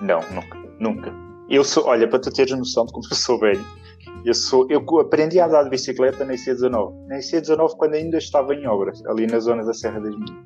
Não, 0.00 0.20
nunca. 0.32 0.58
Nunca. 0.80 1.12
Eu 1.50 1.64
sou, 1.64 1.84
olha, 1.86 2.08
para 2.08 2.18
tu 2.20 2.30
teres 2.30 2.56
noção 2.56 2.86
de 2.86 2.92
como 2.92 3.04
eu 3.10 3.16
sou 3.16 3.38
velho, 3.38 3.64
eu, 4.24 4.34
sou, 4.34 4.66
eu 4.70 4.80
aprendi 5.00 5.40
a 5.40 5.46
andar 5.46 5.64
de 5.64 5.70
bicicleta 5.70 6.24
na 6.24 6.34
IC19. 6.34 7.06
Na 7.08 7.18
IC19 7.18 7.76
quando 7.76 7.94
ainda 7.94 8.16
estava 8.18 8.54
em 8.54 8.66
obras, 8.66 9.04
ali 9.06 9.26
na 9.26 9.38
zona 9.40 9.64
da 9.64 9.74
Serra 9.74 10.00
das 10.00 10.14
Minas. 10.14 10.36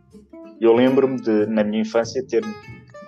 Eu 0.62 0.72
lembro-me 0.72 1.20
de, 1.20 1.44
na 1.46 1.64
minha 1.64 1.82
infância, 1.82 2.24
ter 2.24 2.44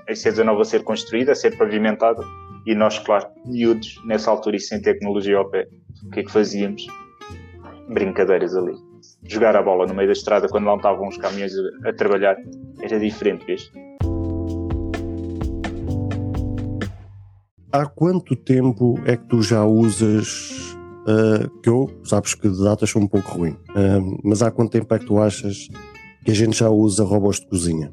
a 0.09 0.12
IC19 0.12 0.61
a 0.61 0.64
ser 0.64 0.83
construída, 0.83 1.31
a 1.31 1.35
ser 1.37 1.57
pavimentada, 1.57 2.21
e 2.67 2.75
nós, 2.75 2.99
claro, 2.99 3.29
miúdos, 3.47 4.03
nessa 4.05 4.29
altura 4.29 4.57
e 4.57 4.61
sem 4.61 4.83
tecnologia 4.83 5.37
ao 5.37 5.49
pé, 5.49 5.69
o 6.05 6.11
que 6.11 6.19
é 6.19 6.23
que 6.25 6.33
fazíamos? 6.33 6.85
Brincadeiras 7.88 8.57
ali. 8.57 8.75
Jogar 9.29 9.55
a 9.55 9.62
bola 9.62 9.87
no 9.87 9.95
meio 9.95 10.09
da 10.09 10.14
estrada 10.14 10.49
quando 10.49 10.64
não 10.64 10.79
estavam 10.79 11.07
os 11.07 11.17
caminhões 11.17 11.53
a, 11.85 11.90
a 11.90 11.93
trabalhar 11.93 12.37
era 12.83 12.99
diferente, 12.99 13.47
vês? 13.47 13.71
Há 17.71 17.87
quanto 17.87 18.35
tempo 18.35 18.97
é 19.07 19.17
que 19.17 19.29
tu 19.29 19.40
já 19.43 19.64
usas? 19.64 20.75
ah, 21.07 21.49
que 21.62 21.69
eu, 21.69 21.88
sabes 22.03 22.35
que 22.35 22.49
de 22.49 22.64
datas 22.64 22.90
sou 22.90 23.03
um 23.03 23.07
pouco 23.07 23.31
ruim, 23.31 23.57
ah, 23.71 24.01
mas 24.23 24.43
há 24.43 24.51
quanto 24.51 24.73
tempo 24.73 24.93
é 24.93 24.99
que 24.99 25.07
tu 25.07 25.21
achas 25.21 25.69
que 26.25 26.31
a 26.31 26.35
gente 26.35 26.59
já 26.59 26.71
usa 26.71 27.05
robôs 27.05 27.41
de 27.41 27.47
cozinha? 27.47 27.93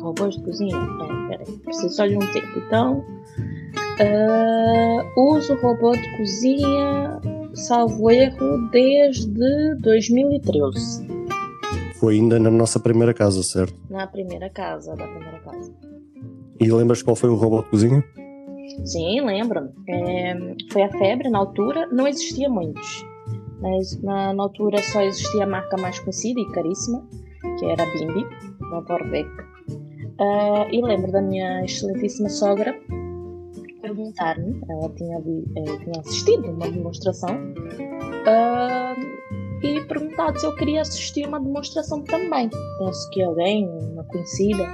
Robôs 0.00 0.36
de 0.36 0.42
cozinha? 0.44 0.76
É, 0.76 1.28
peraí, 1.28 1.58
preciso 1.58 1.94
só 1.94 2.06
de 2.06 2.16
um 2.16 2.32
tempo. 2.32 2.58
Então, 2.66 3.04
ah, 4.00 5.04
uso 5.16 5.54
robô 5.56 5.92
de 5.92 6.16
cozinha, 6.16 7.20
salvo 7.54 8.10
erro, 8.10 8.70
desde 8.70 9.74
2013. 9.80 11.06
Foi 11.98 12.14
ainda 12.14 12.38
na 12.38 12.50
nossa 12.50 12.78
primeira 12.80 13.12
casa, 13.12 13.42
certo? 13.42 13.74
Na 13.90 14.06
primeira 14.06 14.48
casa, 14.48 14.94
da 14.94 15.06
primeira 15.06 15.38
casa. 15.40 15.72
E 16.58 16.70
lembras 16.70 17.02
qual 17.02 17.16
foi 17.16 17.30
o 17.30 17.34
robô 17.34 17.62
de 17.62 17.68
cozinha? 17.68 18.04
Sim, 18.84 19.20
lembro. 19.22 19.70
É, 19.88 20.34
foi 20.72 20.82
a 20.82 20.90
febre 20.90 21.28
na 21.28 21.38
altura, 21.38 21.86
não 21.90 22.06
existia 22.06 22.48
muitos. 22.48 23.04
Mas 23.60 24.00
na, 24.02 24.32
na 24.32 24.42
altura 24.44 24.82
só 24.82 25.02
existia 25.02 25.44
a 25.44 25.46
marca 25.46 25.76
mais 25.76 25.98
conhecida 25.98 26.40
e 26.40 26.52
caríssima, 26.52 27.06
que 27.58 27.64
era 27.66 27.82
a 27.82 27.86
Bimbi, 27.86 28.26
da 28.70 28.80
Vorbeck. 28.80 29.28
Ah, 30.18 30.68
e 30.70 30.80
lembro 30.82 31.10
da 31.12 31.22
minha 31.22 31.64
excelentíssima 31.64 32.28
sogra 32.28 32.78
perguntar-me, 33.80 34.60
ela 34.68 34.88
tinha, 34.90 35.18
eh, 35.18 35.78
tinha 35.84 36.00
assistido 36.00 36.50
uma 36.50 36.70
demonstração, 36.70 37.36
ah, 38.26 38.94
e 39.62 39.80
perguntado 39.82 40.38
se 40.38 40.46
eu 40.46 40.54
queria 40.54 40.82
assistir 40.82 41.26
uma 41.26 41.40
demonstração 41.40 42.02
também. 42.02 42.48
Penso 42.78 43.10
que 43.10 43.22
alguém, 43.22 43.68
uma 43.68 44.04
conhecida, 44.04 44.66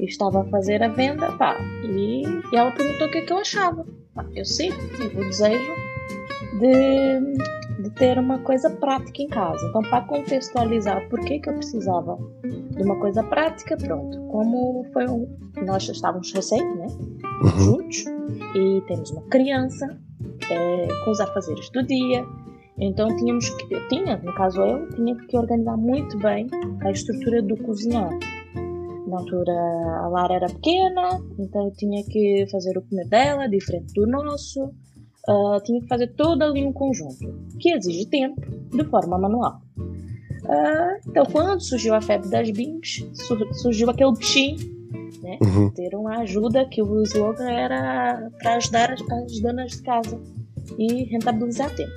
estava 0.00 0.42
a 0.42 0.44
fazer 0.46 0.82
a 0.82 0.88
venda, 0.88 1.30
pá, 1.32 1.56
e, 1.84 2.22
e 2.22 2.56
ela 2.56 2.70
perguntou 2.72 3.06
o 3.06 3.10
que 3.10 3.18
é 3.18 3.22
que 3.22 3.32
eu 3.32 3.38
achava. 3.38 3.84
Pá, 4.14 4.24
eu 4.34 4.44
sim, 4.44 4.70
tive 4.96 5.20
o 5.20 5.24
desejo 5.24 5.72
de, 6.60 7.20
de 7.78 7.90
ter 7.90 8.18
uma 8.18 8.38
coisa 8.40 8.70
prática 8.70 9.22
em 9.22 9.28
casa. 9.28 9.64
Então, 9.68 9.82
para 9.82 10.02
contextualizar 10.02 11.08
por 11.08 11.20
que 11.20 11.38
que 11.38 11.48
eu 11.48 11.54
precisava 11.54 12.18
de 12.42 12.82
uma 12.82 12.98
coisa 12.98 13.22
prática, 13.22 13.76
pronto, 13.76 14.18
como 14.28 14.84
foi 14.92 15.06
um, 15.08 15.28
nós 15.64 15.88
estávamos 15.88 16.32
recém, 16.32 16.62
né, 16.76 16.86
Uhum. 17.42 17.50
juntos, 17.58 18.04
e 18.56 18.82
temos 18.88 19.10
uma 19.12 19.22
criança 19.22 19.86
eh, 20.50 20.88
com 21.04 21.10
os 21.12 21.20
afazeres 21.20 21.70
do 21.70 21.84
dia, 21.84 22.24
então 22.80 23.14
tínhamos 23.16 23.48
que, 23.50 23.74
eu 23.74 23.88
tinha, 23.88 24.16
no 24.18 24.32
caso 24.34 24.60
eu, 24.60 24.88
tinha 24.90 25.14
que 25.14 25.36
organizar 25.36 25.76
muito 25.76 26.16
bem 26.18 26.46
a 26.80 26.90
estrutura 26.90 27.42
do 27.42 27.56
cozinhar. 27.58 28.10
Na 29.06 29.18
altura 29.18 29.52
a 29.52 30.08
Lara 30.08 30.34
era 30.34 30.46
pequena, 30.46 31.20
então 31.38 31.64
eu 31.66 31.72
tinha 31.72 32.04
que 32.04 32.46
fazer 32.50 32.76
o 32.76 32.82
comer 32.82 33.08
dela, 33.08 33.48
diferente 33.48 33.92
do 33.94 34.06
nosso. 34.06 34.70
Ah, 35.28 35.60
tinha 35.62 35.80
que 35.80 35.86
fazer 35.86 36.06
todo 36.14 36.42
ali 36.42 36.64
um 36.64 36.72
conjunto, 36.72 37.18
que 37.60 37.70
exige 37.70 38.06
tempo, 38.06 38.40
de 38.70 38.84
forma 38.84 39.18
manual. 39.18 39.60
Ah, 40.48 40.96
então, 41.06 41.26
quando 41.26 41.60
surgiu 41.60 41.94
a 41.94 42.00
febre 42.00 42.28
das 42.30 42.50
BIMs, 42.50 43.06
sur- 43.14 43.54
surgiu 43.54 43.90
aquele 43.90 44.12
bichinho, 44.12 44.78
Uhum. 45.42 45.70
ter 45.72 45.94
uma 45.94 46.18
ajuda, 46.20 46.64
que 46.66 46.80
o 46.82 47.02
slogan 47.02 47.50
era 47.50 48.30
para 48.40 48.54
ajudar 48.54 48.92
as, 48.92 49.00
as 49.02 49.40
donas 49.40 49.72
de 49.72 49.82
casa 49.82 50.18
e 50.78 51.04
rentabilizar 51.04 51.74
tempo. 51.74 51.92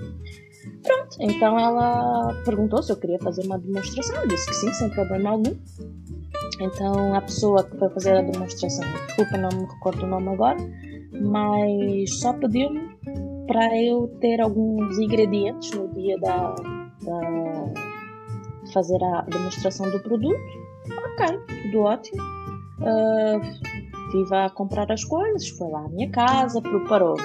Pronto, 0.83 1.15
então 1.19 1.57
ela 1.57 2.33
perguntou 2.43 2.81
se 2.83 2.91
eu 2.91 2.97
queria 2.97 3.19
fazer 3.19 3.45
uma 3.45 3.57
demonstração, 3.57 4.15
eu 4.23 4.27
disse 4.27 4.47
que 4.47 4.53
sim, 4.55 4.73
sem 4.73 4.89
problema 4.89 5.29
algum. 5.29 5.55
Então 6.59 7.13
a 7.15 7.21
pessoa 7.21 7.63
que 7.63 7.77
foi 7.77 7.89
fazer 7.91 8.17
a 8.17 8.21
demonstração, 8.21 8.83
desculpa, 9.07 9.37
não 9.37 9.49
me 9.49 9.65
recordo 9.65 10.03
o 10.03 10.07
nome 10.07 10.29
agora, 10.29 10.57
mas 11.11 12.19
só 12.19 12.33
pediu-me 12.33 12.81
para 13.47 13.75
eu 13.81 14.07
ter 14.19 14.39
alguns 14.41 14.97
ingredientes 14.97 15.71
no 15.71 15.87
dia 15.89 16.17
da, 16.19 16.55
da 17.03 17.19
de 18.63 18.73
fazer 18.73 19.03
a 19.03 19.21
demonstração 19.23 19.89
do 19.91 19.99
produto. 19.99 20.39
Ok, 20.89 21.39
tudo 21.63 21.79
ótimo. 21.81 22.21
Ah, 22.83 23.41
estive 24.05 24.35
a 24.35 24.49
comprar 24.49 24.91
as 24.91 25.03
coisas, 25.03 25.49
foi 25.49 25.69
lá 25.69 25.85
à 25.85 25.89
minha 25.89 26.09
casa, 26.09 26.61
preparou 26.61 27.15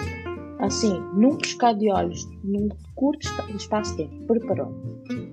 assim, 0.58 0.98
num 1.14 1.36
piscar 1.36 1.74
de 1.74 1.90
olhos, 1.90 2.26
num 2.42 2.68
curto 2.94 3.26
espa- 3.26 3.50
espaço 3.50 3.96
de 3.96 4.04
tempo, 4.04 4.26
preparou 4.26 4.72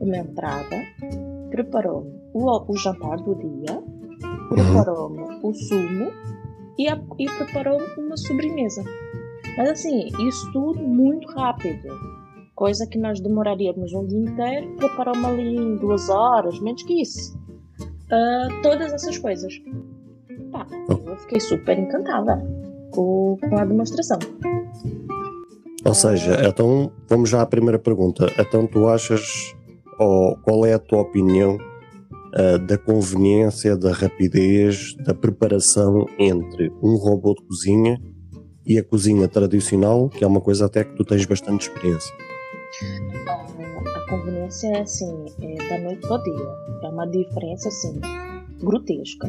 uma 0.01 0.17
entrada, 0.17 0.77
preparou 1.49 2.05
o, 2.33 2.71
o 2.71 2.77
jantar 2.77 3.17
do 3.17 3.35
dia, 3.35 3.81
preparou-me 4.49 5.21
o 5.41 5.53
sumo 5.53 6.11
e, 6.77 6.87
a- 6.87 7.01
e 7.19 7.25
preparou 7.25 7.79
uma 7.97 8.17
sobremesa. 8.17 8.83
Mas 9.57 9.69
assim, 9.69 10.07
isso 10.27 10.51
tudo 10.51 10.79
muito 10.79 11.27
rápido. 11.33 11.87
Coisa 12.55 12.87
que 12.87 12.97
nós 12.97 13.19
demoraríamos 13.19 13.93
um 13.93 14.05
dia 14.05 14.19
inteiro, 14.19 14.75
preparou-me 14.77 15.25
ali 15.25 15.55
em 15.55 15.75
duas 15.77 16.09
horas, 16.09 16.59
menos 16.59 16.83
que 16.83 17.01
isso. 17.01 17.37
Ah, 18.11 18.47
todas 18.61 18.93
essas 18.93 19.17
coisas. 19.17 19.53
Pá, 20.51 20.65
eu 20.89 21.15
fiquei 21.17 21.39
super 21.39 21.77
encantada 21.79 22.37
com, 22.91 23.37
com 23.39 23.57
a 23.57 23.65
demonstração. 23.65 24.19
Ou 25.85 25.93
seja, 25.93 26.47
então 26.47 26.91
vamos 27.09 27.29
já 27.29 27.41
à 27.41 27.45
primeira 27.45 27.77
pergunta. 27.79 28.27
Então 28.39 28.65
tu 28.67 28.87
achas, 28.87 29.21
ou 29.99 30.37
qual 30.37 30.65
é 30.65 30.73
a 30.73 30.79
tua 30.79 31.01
opinião 31.01 31.57
uh, 32.33 32.59
da 32.59 32.77
conveniência, 32.77 33.77
da 33.77 33.91
rapidez, 33.91 34.95
da 34.95 35.13
preparação 35.13 36.05
entre 36.17 36.69
um 36.81 36.95
robô 36.95 37.33
de 37.33 37.43
cozinha 37.45 37.99
e 38.65 38.77
a 38.77 38.83
cozinha 38.83 39.27
tradicional, 39.27 40.09
que 40.09 40.23
é 40.23 40.27
uma 40.27 40.41
coisa 40.41 40.65
até 40.65 40.83
que 40.83 40.95
tu 40.95 41.03
tens 41.03 41.25
bastante 41.25 41.69
experiência? 41.69 42.13
A 43.95 44.09
conveniência 44.09 44.67
é 44.67 44.81
assim, 44.81 45.25
é 45.41 45.69
da 45.69 45.79
noite 45.79 46.01
para 46.01 46.15
o 46.15 46.23
dia. 46.23 46.79
É 46.83 46.87
uma 46.87 47.05
diferença 47.05 47.67
assim, 47.69 47.99
grotesca. 48.59 49.27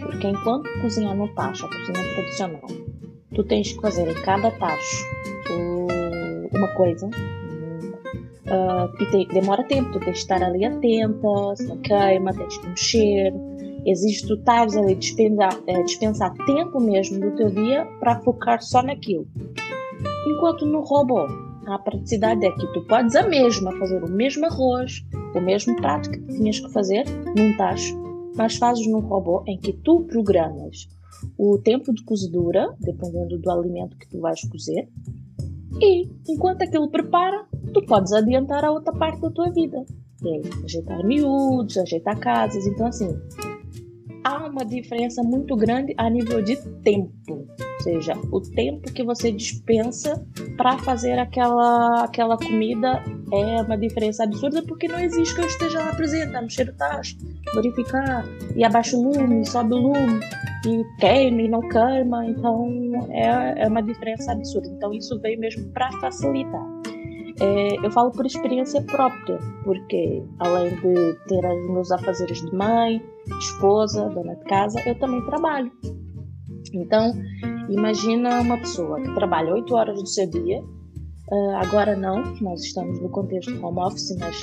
Porque 0.00 0.28
enquanto 0.28 0.68
cozinhar 0.80 1.16
no 1.16 1.28
tacho, 1.34 1.66
a 1.66 1.68
cozinha 1.68 2.14
tradicional, 2.14 2.66
tu 3.34 3.44
tens 3.44 3.72
que 3.72 3.80
fazer 3.80 4.08
em 4.08 4.22
cada 4.22 4.50
tacho 4.52 5.04
uma 6.52 6.68
coisa. 6.68 7.08
Uh, 8.46 9.02
e 9.02 9.06
te, 9.10 9.34
demora 9.34 9.64
tempo, 9.64 9.90
tu 9.92 9.98
tens 9.98 10.12
de 10.12 10.18
estar 10.18 10.42
ali 10.42 10.64
atenta, 10.64 11.56
se 11.56 11.66
não 11.66 11.78
queima, 11.78 12.32
tens 12.32 12.58
que 12.58 12.68
mexer. 12.68 13.34
Existe 13.84 14.26
tu 14.26 14.34
estares 14.34 14.76
ali 14.76 14.94
dispensar, 14.94 15.52
dispensar 15.84 16.34
tempo 16.44 16.80
mesmo 16.80 17.20
do 17.20 17.36
teu 17.36 17.50
dia 17.50 17.86
para 18.00 18.20
focar 18.20 18.62
só 18.62 18.82
naquilo. 18.82 19.26
Enquanto 20.28 20.66
no 20.66 20.80
robô, 20.80 21.26
a 21.66 21.78
praticidade 21.78 22.44
é 22.44 22.50
que 22.52 22.72
tu 22.72 22.82
podes 22.82 23.16
a 23.16 23.26
mesma 23.26 23.76
fazer 23.78 24.02
o 24.02 24.10
mesmo 24.10 24.46
arroz, 24.46 25.04
o 25.34 25.40
mesmo 25.40 25.76
prato 25.76 26.10
que 26.10 26.20
tinhas 26.26 26.60
que 26.60 26.72
fazer 26.72 27.04
num 27.36 27.56
tacho, 27.56 27.96
mas 28.36 28.56
fazes 28.56 28.86
num 28.86 29.00
robô 29.00 29.42
em 29.46 29.58
que 29.58 29.72
tu 29.72 30.02
programas 30.02 30.88
o 31.38 31.58
tempo 31.58 31.92
de 31.92 32.04
cozedura, 32.04 32.74
dependendo 32.80 33.38
do 33.38 33.50
alimento 33.50 33.96
que 33.96 34.08
tu 34.08 34.20
vais 34.20 34.40
cozer, 34.48 34.88
e 35.80 36.08
enquanto 36.28 36.62
aquilo 36.62 36.90
prepara, 36.90 37.46
tu 37.72 37.84
podes 37.84 38.12
adiantar 38.12 38.64
a 38.64 38.70
outra 38.70 38.92
parte 38.92 39.20
da 39.20 39.30
tua 39.30 39.50
vida. 39.50 39.84
É 40.24 40.64
ajeitar 40.64 41.04
miúdos, 41.04 41.76
ajeitar 41.76 42.18
casas. 42.18 42.66
Então, 42.66 42.86
assim, 42.86 43.08
há 44.26 44.48
uma 44.48 44.64
diferença 44.64 45.22
muito 45.22 45.54
grande 45.54 45.94
a 45.96 46.10
nível 46.10 46.42
de 46.42 46.56
tempo. 46.82 47.14
Ou 47.30 47.80
seja, 47.80 48.14
o 48.32 48.40
tempo 48.40 48.92
que 48.92 49.04
você 49.04 49.30
dispensa 49.30 50.26
para 50.56 50.76
fazer 50.78 51.16
aquela, 51.16 52.02
aquela 52.04 52.36
comida 52.36 53.04
é 53.32 53.62
uma 53.62 53.78
diferença 53.78 54.24
absurda 54.24 54.64
porque 54.64 54.88
não 54.88 54.98
existe 54.98 55.32
que 55.32 55.40
eu 55.40 55.46
esteja 55.46 55.78
lá 55.78 55.94
presente 55.94 56.34
a 56.34 56.42
mexer 56.42 56.68
o 56.68 56.74
tacho, 56.74 57.16
verificar, 57.54 58.26
e 58.56 58.64
abaixa 58.64 58.96
o 58.96 59.02
lume, 59.02 59.46
sobe 59.46 59.74
o 59.74 59.78
lume, 59.78 60.20
e 60.66 60.84
queima 60.98 61.42
e 61.42 61.48
não 61.48 61.60
queima. 61.60 62.26
Então 62.26 62.68
é, 63.10 63.62
é 63.62 63.68
uma 63.68 63.82
diferença 63.82 64.32
absurda. 64.32 64.68
Então 64.68 64.92
isso 64.92 65.20
veio 65.20 65.38
mesmo 65.38 65.70
para 65.70 65.92
facilitar. 66.00 66.66
É, 67.38 67.76
eu 67.84 67.90
falo 67.90 68.10
por 68.10 68.24
experiência 68.24 68.80
própria, 68.82 69.38
porque 69.62 70.22
além 70.38 70.70
de 70.76 71.14
ter 71.28 71.44
os 71.44 71.70
meus 71.70 71.90
afazeres 71.92 72.40
de 72.40 72.54
mãe, 72.54 73.02
esposa, 73.38 74.08
dona 74.08 74.36
de 74.36 74.44
casa, 74.44 74.80
eu 74.86 74.98
também 74.98 75.24
trabalho. 75.26 75.70
Então, 76.72 77.12
imagina 77.68 78.40
uma 78.40 78.58
pessoa 78.58 79.00
que 79.00 79.14
trabalha 79.14 79.52
8 79.52 79.74
horas 79.74 80.00
do 80.00 80.06
seu 80.06 80.28
dia, 80.30 80.62
uh, 80.62 81.56
agora 81.56 81.94
não, 81.94 82.22
nós 82.40 82.62
estamos 82.62 83.00
no 83.00 83.10
contexto 83.10 83.52
home 83.64 83.80
office, 83.80 84.16
mas 84.18 84.42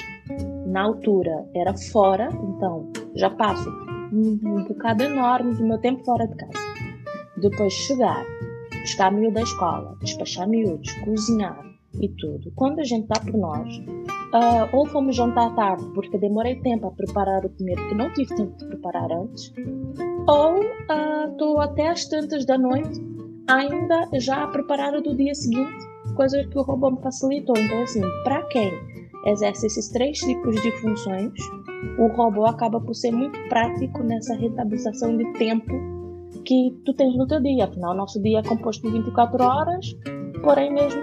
na 0.68 0.84
altura 0.84 1.46
era 1.56 1.76
fora, 1.92 2.30
então 2.32 2.92
já 3.16 3.30
passo 3.32 3.70
um, 4.12 4.40
um 4.44 4.64
bocado 4.66 5.04
enorme 5.04 5.56
do 5.56 5.64
meu 5.64 5.80
tempo 5.80 6.04
fora 6.06 6.28
de 6.28 6.36
casa. 6.36 6.74
Depois 7.38 7.74
chegar, 7.74 8.24
buscar 8.82 9.12
miúdo 9.12 9.34
da 9.34 9.42
escola, 9.42 9.98
despachar 10.02 10.48
miúdos, 10.48 10.94
cozinhar, 11.04 11.73
e 12.00 12.10
tudo. 12.10 12.52
Quando 12.56 12.80
a 12.80 12.84
gente 12.84 13.08
dá 13.08 13.20
por 13.20 13.34
nós, 13.34 13.78
uh, 13.78 14.76
ou 14.76 14.86
fomos 14.88 15.16
jantar 15.16 15.54
tarde 15.56 15.86
porque 15.94 16.18
demorei 16.18 16.56
tempo 16.62 16.88
a 16.88 16.92
preparar 16.92 17.46
o 17.46 17.50
comer 17.50 17.76
que 17.88 17.96
não 17.96 18.12
tive 18.14 18.36
tempo 18.36 18.58
de 18.58 18.66
preparar 18.66 19.12
antes, 19.12 19.54
ou 20.28 20.64
estou 21.32 21.58
uh, 21.58 21.62
até 21.62 21.90
às 21.90 22.06
tantas 22.06 22.46
da 22.46 22.58
noite 22.58 23.14
ainda 23.48 24.10
já 24.20 24.44
a 24.44 24.48
preparar 24.48 24.94
o 24.96 25.02
do 25.02 25.16
dia 25.16 25.34
seguinte, 25.36 25.86
coisa 26.16 26.44
que 26.44 26.58
o 26.58 26.62
robô 26.62 26.92
me 26.92 27.02
facilitou. 27.02 27.56
Então, 27.58 27.82
assim, 27.82 28.02
para 28.24 28.42
quem 28.48 28.72
exerce 29.26 29.68
esses 29.68 29.90
três 29.90 30.20
tipos 30.20 30.56
de 30.62 30.72
funções, 30.80 31.34
o 31.98 32.08
robô 32.08 32.46
acaba 32.46 32.80
por 32.80 32.94
ser 32.94 33.12
muito 33.12 33.38
prático 33.50 34.04
nessa 34.04 34.36
rentabilização 34.36 35.16
de 35.18 35.32
tempo 35.34 35.74
que 36.46 36.76
tu 36.86 36.94
tens 36.94 37.16
no 37.18 37.28
teu 37.28 37.42
dia. 37.42 37.66
Afinal, 37.66 37.96
nosso 37.96 38.22
dia 38.22 38.40
é 38.40 38.44
composto 38.44 38.88
de 38.88 38.94
24 38.98 39.44
horas, 39.44 39.96
porém 40.44 40.74
mesmo 40.74 41.02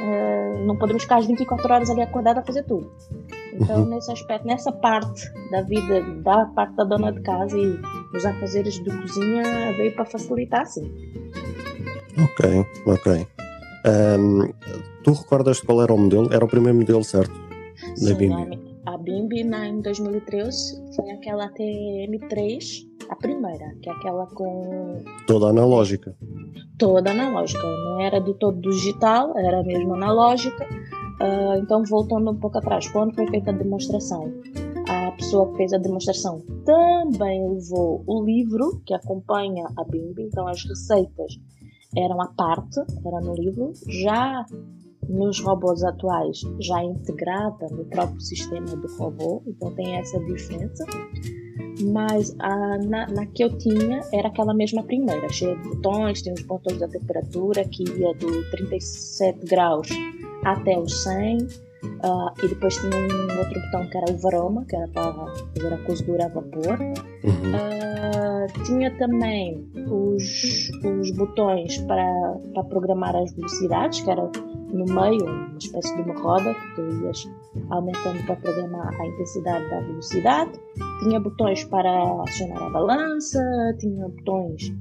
Uh, 0.00 0.64
não 0.64 0.76
podemos 0.76 1.02
ficar 1.02 1.18
as 1.18 1.26
24 1.26 1.72
horas 1.72 1.90
ali 1.90 2.02
acordada 2.02 2.40
a 2.40 2.42
fazer 2.44 2.62
tudo. 2.64 2.90
Então, 3.52 3.80
uhum. 3.80 3.86
nesse 3.86 4.12
aspecto, 4.12 4.46
nessa 4.46 4.70
parte 4.70 5.28
da 5.50 5.62
vida, 5.62 6.00
da 6.22 6.46
parte 6.46 6.76
da 6.76 6.84
dona 6.84 7.12
de 7.12 7.20
casa 7.22 7.58
e 7.58 7.76
dos 8.12 8.24
afazeres 8.24 8.74
de 8.74 8.96
cozinha, 8.96 9.72
veio 9.76 9.94
para 9.94 10.04
facilitar, 10.04 10.66
sim. 10.66 10.92
Ok, 12.22 12.66
ok. 12.86 13.26
Um, 13.86 14.52
tu 15.02 15.12
recordas 15.12 15.60
qual 15.60 15.82
era 15.82 15.92
o 15.92 15.98
modelo? 15.98 16.32
Era 16.32 16.44
o 16.44 16.48
primeiro 16.48 16.78
modelo, 16.78 17.02
certo? 17.02 17.34
Sim, 17.96 18.08
da 18.08 18.14
Bimbi. 18.14 18.80
A, 18.86 18.94
a 18.94 18.98
Bimbi 18.98 19.44
na, 19.44 19.66
em 19.66 19.80
2013 19.80 20.94
foi 20.94 21.10
aquela 21.10 21.48
TM3 21.54 22.87
a 23.08 23.16
primeira, 23.16 23.74
que 23.82 23.88
é 23.88 23.92
aquela 23.92 24.26
com. 24.26 25.02
Toda 25.26 25.48
analógica. 25.48 26.14
Toda 26.78 27.10
analógica. 27.10 27.62
Não 27.62 28.00
era 28.00 28.20
de 28.20 28.34
todo 28.34 28.60
digital, 28.60 29.36
era 29.36 29.62
mesmo 29.62 29.94
analógica. 29.94 30.64
Uh, 31.20 31.58
então, 31.60 31.82
voltando 31.84 32.30
um 32.30 32.36
pouco 32.36 32.58
atrás, 32.58 32.88
quando 32.90 33.14
foi 33.14 33.26
feita 33.28 33.50
a 33.50 33.54
demonstração, 33.54 34.32
a 34.88 35.10
pessoa 35.12 35.50
que 35.50 35.56
fez 35.56 35.72
a 35.72 35.78
demonstração 35.78 36.40
também 36.64 37.48
levou 37.48 38.04
o 38.06 38.24
livro 38.24 38.80
que 38.86 38.94
acompanha 38.94 39.66
a 39.76 39.84
BIMB, 39.84 40.20
então 40.20 40.46
as 40.46 40.62
receitas 40.64 41.34
eram 41.96 42.20
à 42.20 42.28
parte, 42.28 42.78
era 43.04 43.20
no 43.20 43.34
livro. 43.34 43.72
Já 43.88 44.44
nos 45.08 45.40
robôs 45.40 45.82
atuais, 45.82 46.40
já 46.60 46.84
integrada 46.84 47.66
no 47.70 47.84
próprio 47.86 48.20
sistema 48.20 48.66
do 48.66 48.86
robô, 48.96 49.42
então 49.46 49.74
tem 49.74 49.96
essa 49.96 50.20
diferença 50.20 50.84
mas 51.80 52.34
a, 52.38 52.78
na, 52.78 53.06
na, 53.08 53.26
que 53.26 53.44
eu 53.44 53.56
tinha 53.58 54.00
era 54.12 54.28
aquela 54.28 54.54
mesma 54.54 54.82
primeira, 54.82 55.28
cheia 55.28 55.56
de 55.56 55.68
botões, 55.68 56.22
tinha 56.22 56.34
os 56.34 56.42
botões 56.42 56.78
da 56.78 56.88
temperatura 56.88 57.64
que 57.64 57.84
ia 57.84 58.14
do 58.14 58.50
37 58.50 59.46
graus 59.46 59.88
até 60.44 60.78
os 60.78 61.02
100, 61.02 61.38
uh, 61.38 61.46
ah, 62.02 62.34
e 62.42 62.48
depois 62.48 62.76
tinha 62.76 62.92
um 62.94 63.38
outro 63.38 63.60
botão 63.60 63.88
que 63.88 63.96
era 63.96 64.12
o 64.12 64.16
varoma, 64.18 64.64
que 64.64 64.76
era 64.76 64.88
para 64.88 65.12
fazer 65.12 65.74
a 65.74 65.78
cozedura 65.78 66.24
a 66.26 66.28
vapor. 66.28 66.78
Uhum. 67.24 67.52
Uh, 67.54 68.64
tinha 68.64 68.90
também 68.98 69.68
os, 69.90 70.70
os 70.84 71.10
botões 71.12 71.78
para, 71.78 72.36
para 72.54 72.64
programar 72.64 73.14
as 73.16 73.32
velocidades, 73.32 74.00
que 74.00 74.10
era 74.10 74.30
no 74.72 74.84
meio, 74.84 75.24
uma 75.24 75.58
espécie 75.58 75.94
de 75.96 76.02
uma 76.02 76.20
roda 76.20 76.54
que 76.54 76.74
tu 76.74 76.82
ias 77.02 77.28
aumentando 77.70 78.24
para 78.24 78.36
programar 78.36 79.00
a 79.00 79.06
intensidade 79.06 79.68
da 79.70 79.80
velocidade. 79.80 80.52
Tinha 81.02 81.20
botões 81.20 81.64
para 81.64 82.22
acionar 82.22 82.62
a 82.62 82.70
balança, 82.70 83.40
tinha 83.78 84.08
botões 84.08 84.72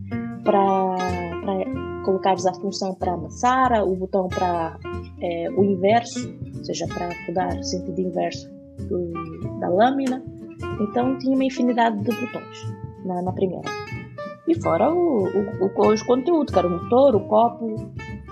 para, 0.44 0.96
para 1.42 2.04
colocares 2.04 2.46
a 2.46 2.54
função 2.54 2.96
para 2.96 3.14
amassar, 3.14 3.84
o 3.84 3.96
botão 3.96 4.28
para 4.28 4.80
é, 5.22 5.50
o 5.52 5.64
inverso, 5.64 6.34
ou 6.58 6.64
seja, 6.64 6.88
para 6.88 7.10
mudar 7.28 7.64
sentido 7.64 8.02
inverso 8.02 8.50
do, 8.90 9.12
da 9.60 9.70
lâmina. 9.70 10.24
Então 10.80 11.18
tinha 11.18 11.36
uma 11.36 11.46
infinidade 11.46 11.98
de 11.98 12.16
botões 12.16 12.74
na, 13.06 13.22
na 13.22 13.32
primeira. 13.32 13.70
E 14.48 14.56
fora 14.62 14.90
o, 14.92 15.28
o, 15.28 15.66
o, 15.66 15.94
os 15.94 16.02
conteúdos, 16.04 16.54
que 16.54 16.60
era 16.60 16.68
o 16.68 16.72
motor, 16.72 17.16
o 17.16 17.28
copo, 17.28 17.76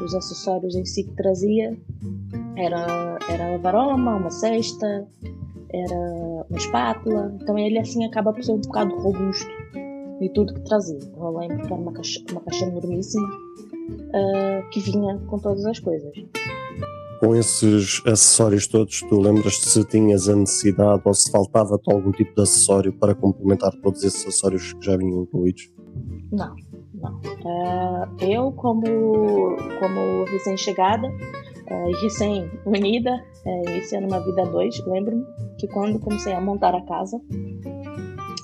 os 0.02 0.14
acessórios 0.14 0.76
em 0.76 0.86
si 0.86 1.04
que 1.04 1.16
trazia 1.16 1.78
era, 2.58 3.18
era 3.30 3.58
varoma, 3.58 4.16
uma 4.16 4.32
cesta, 4.32 5.08
era 5.74 5.96
uma 6.50 6.58
espátula. 6.58 7.36
Então 7.42 7.58
ele 7.58 7.80
assim 7.80 8.06
acaba 8.06 8.34
por 8.34 8.44
ser 8.44 8.54
um 8.54 8.62
bocado 8.62 8.96
robusto 8.96 9.50
e 10.22 10.30
tudo 10.30 10.54
que 10.54 10.62
trazia. 10.62 11.00
Eu 11.18 11.38
lembro 11.38 11.58
que 11.58 11.66
era 11.66 11.76
uma 11.76 11.94
caixa, 11.94 12.22
uma 12.32 12.42
caixa 12.42 12.66
enormíssima 12.66 13.28
uh, 13.28 14.70
que 14.72 14.80
vinha 14.80 15.18
com 15.28 15.40
todas 15.40 15.66
as 15.66 15.80
coisas. 15.80 16.12
Com 17.20 17.36
esses 17.36 18.02
acessórios 18.06 18.68
todos, 18.68 19.00
tu 19.02 19.20
lembras-te 19.20 19.70
se 19.70 19.84
tinhas 19.86 20.28
a 20.28 20.36
necessidade 20.36 21.02
ou 21.06 21.14
se 21.14 21.32
faltava-te 21.32 21.92
algum 21.92 22.12
tipo 22.12 22.36
de 22.36 22.42
acessório 22.42 22.94
para 22.94 23.16
complementar 23.16 23.72
todos 23.82 24.04
esses 24.04 24.22
acessórios 24.28 24.74
que 24.74 24.86
já 24.86 24.98
vinham 24.98 25.24
incluídos? 25.24 25.72
Não. 26.32 26.56
Uh, 27.10 28.24
eu, 28.24 28.52
como, 28.54 28.84
como 29.80 30.24
recém-chegada 30.26 31.08
uh, 31.08 31.90
e 31.90 32.04
recém-unida, 32.04 33.24
uh, 33.46 33.70
iniciando 33.70 34.08
uma 34.08 34.20
vida 34.20 34.42
a 34.42 34.46
dois, 34.46 34.78
lembro-me 34.86 35.26
que 35.58 35.68
quando 35.68 36.00
comecei 36.00 36.34
a 36.34 36.42
montar 36.42 36.74
a 36.76 36.82
casa, 36.82 37.20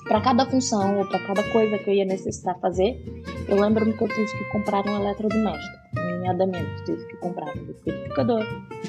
para 0.04 0.20
cada 0.20 0.46
função 0.46 0.98
ou 0.98 1.06
para 1.06 1.18
cada 1.26 1.42
coisa 1.50 1.78
que 1.78 1.90
eu 1.90 1.94
ia 1.94 2.04
necessitar 2.04 2.58
fazer, 2.60 3.02
eu 3.48 3.60
lembro-me 3.60 3.92
que 3.92 4.02
eu 4.02 4.08
tive 4.08 4.26
que 4.26 4.44
comprar 4.50 4.86
um 4.86 5.00
eletrodoméstico. 5.00 5.81
Nomeadamente 6.22 6.84
tive 6.84 7.04
que 7.06 7.16
comprar 7.16 7.56
um 7.56 7.64
liquidificador, 7.64 8.44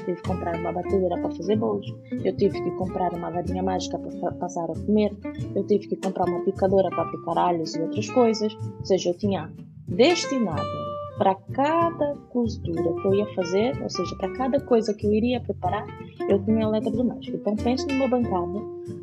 tive 0.06 0.16
que 0.16 0.28
comprar 0.28 0.56
uma 0.56 0.72
batedeira 0.72 1.18
para 1.18 1.32
fazer 1.32 1.56
bolos, 1.56 1.94
eu 2.24 2.36
tive 2.38 2.62
que 2.62 2.72
comprar 2.72 3.12
uma 3.14 3.32
varinha 3.32 3.64
mágica 3.64 3.98
para 3.98 4.32
passar 4.34 4.66
a 4.66 4.74
comer, 4.86 5.12
eu 5.56 5.66
tive 5.66 5.88
que 5.88 5.96
comprar 5.96 6.26
uma 6.30 6.44
picadora 6.44 6.90
para 6.90 7.06
picar 7.06 7.38
alhos 7.38 7.76
e 7.76 7.82
outras 7.82 8.10
coisas, 8.10 8.54
ou 8.54 8.86
seja, 8.86 9.10
eu 9.10 9.18
tinha 9.18 9.52
destinado 9.88 10.84
para 11.18 11.36
cada 11.54 12.16
costura 12.30 12.82
que 12.82 13.08
eu 13.08 13.14
ia 13.14 13.34
fazer, 13.34 13.82
ou 13.82 13.90
seja, 13.90 14.16
para 14.16 14.34
cada 14.34 14.60
coisa 14.62 14.94
que 14.94 15.06
eu 15.06 15.14
iria 15.14 15.40
preparar, 15.42 15.86
eu 16.28 16.44
tinha 16.44 16.64
eletrodoméstico. 16.64 17.38
Então 17.38 17.56
penso 17.56 17.88
numa 17.88 18.08
bancada 18.08 18.60